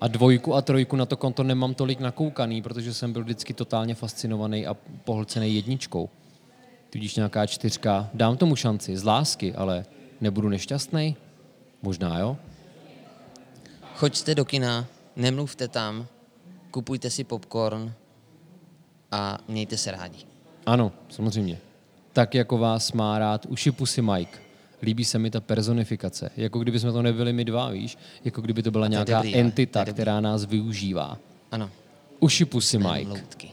A 0.00 0.08
dvojku 0.08 0.54
a 0.54 0.62
trojku 0.62 0.96
na 0.96 1.06
to 1.06 1.16
konto 1.16 1.42
nemám 1.42 1.74
tolik 1.74 2.00
nakoukaný, 2.00 2.62
protože 2.62 2.94
jsem 2.94 3.12
byl 3.12 3.22
vždycky 3.22 3.54
totálně 3.54 3.94
fascinovaný 3.94 4.66
a 4.66 4.74
pohlcený 5.04 5.54
jedničkou. 5.54 6.08
Tudíž 6.90 7.16
nějaká 7.16 7.46
čtyřka, 7.46 8.10
dám 8.14 8.36
tomu 8.36 8.56
šanci, 8.56 8.96
z 8.96 9.04
lásky, 9.04 9.54
ale 9.54 9.84
nebudu 10.20 10.48
nešťastný? 10.48 11.16
Možná 11.82 12.18
jo. 12.18 12.36
Choďte 13.94 14.34
do 14.34 14.44
kina, 14.44 14.86
nemluvte 15.16 15.68
tam, 15.68 16.06
kupujte 16.70 17.10
si 17.10 17.24
popcorn 17.24 17.92
a 19.10 19.38
mějte 19.48 19.76
se 19.76 19.90
rádi. 19.90 20.18
Ano, 20.66 20.92
samozřejmě. 21.08 21.58
Tak 22.12 22.34
jako 22.34 22.58
vás 22.58 22.92
má 22.92 23.18
rád 23.18 23.46
uši 23.46 23.70
pusy 23.72 24.02
Mike. 24.02 24.45
Líbí 24.82 25.04
se 25.04 25.18
mi 25.18 25.30
ta 25.30 25.40
personifikace. 25.40 26.30
Jako 26.36 26.58
kdyby 26.58 26.80
jsme 26.80 26.92
to 26.92 27.02
nebyli 27.02 27.32
my 27.32 27.44
dva, 27.44 27.70
víš? 27.70 27.98
Jako 28.24 28.40
kdyby 28.40 28.62
to 28.62 28.70
byla 28.70 28.86
je 28.86 28.90
nějaká 28.90 29.16
dobrý, 29.16 29.32
to 29.32 29.38
entita, 29.38 29.84
která 29.84 30.20
nás 30.20 30.44
využívá. 30.44 31.18
Ano, 31.50 31.70
Uši 32.20 32.44
pusy 32.44 32.78
Mike. 32.78 33.08
loutky. 33.08 33.50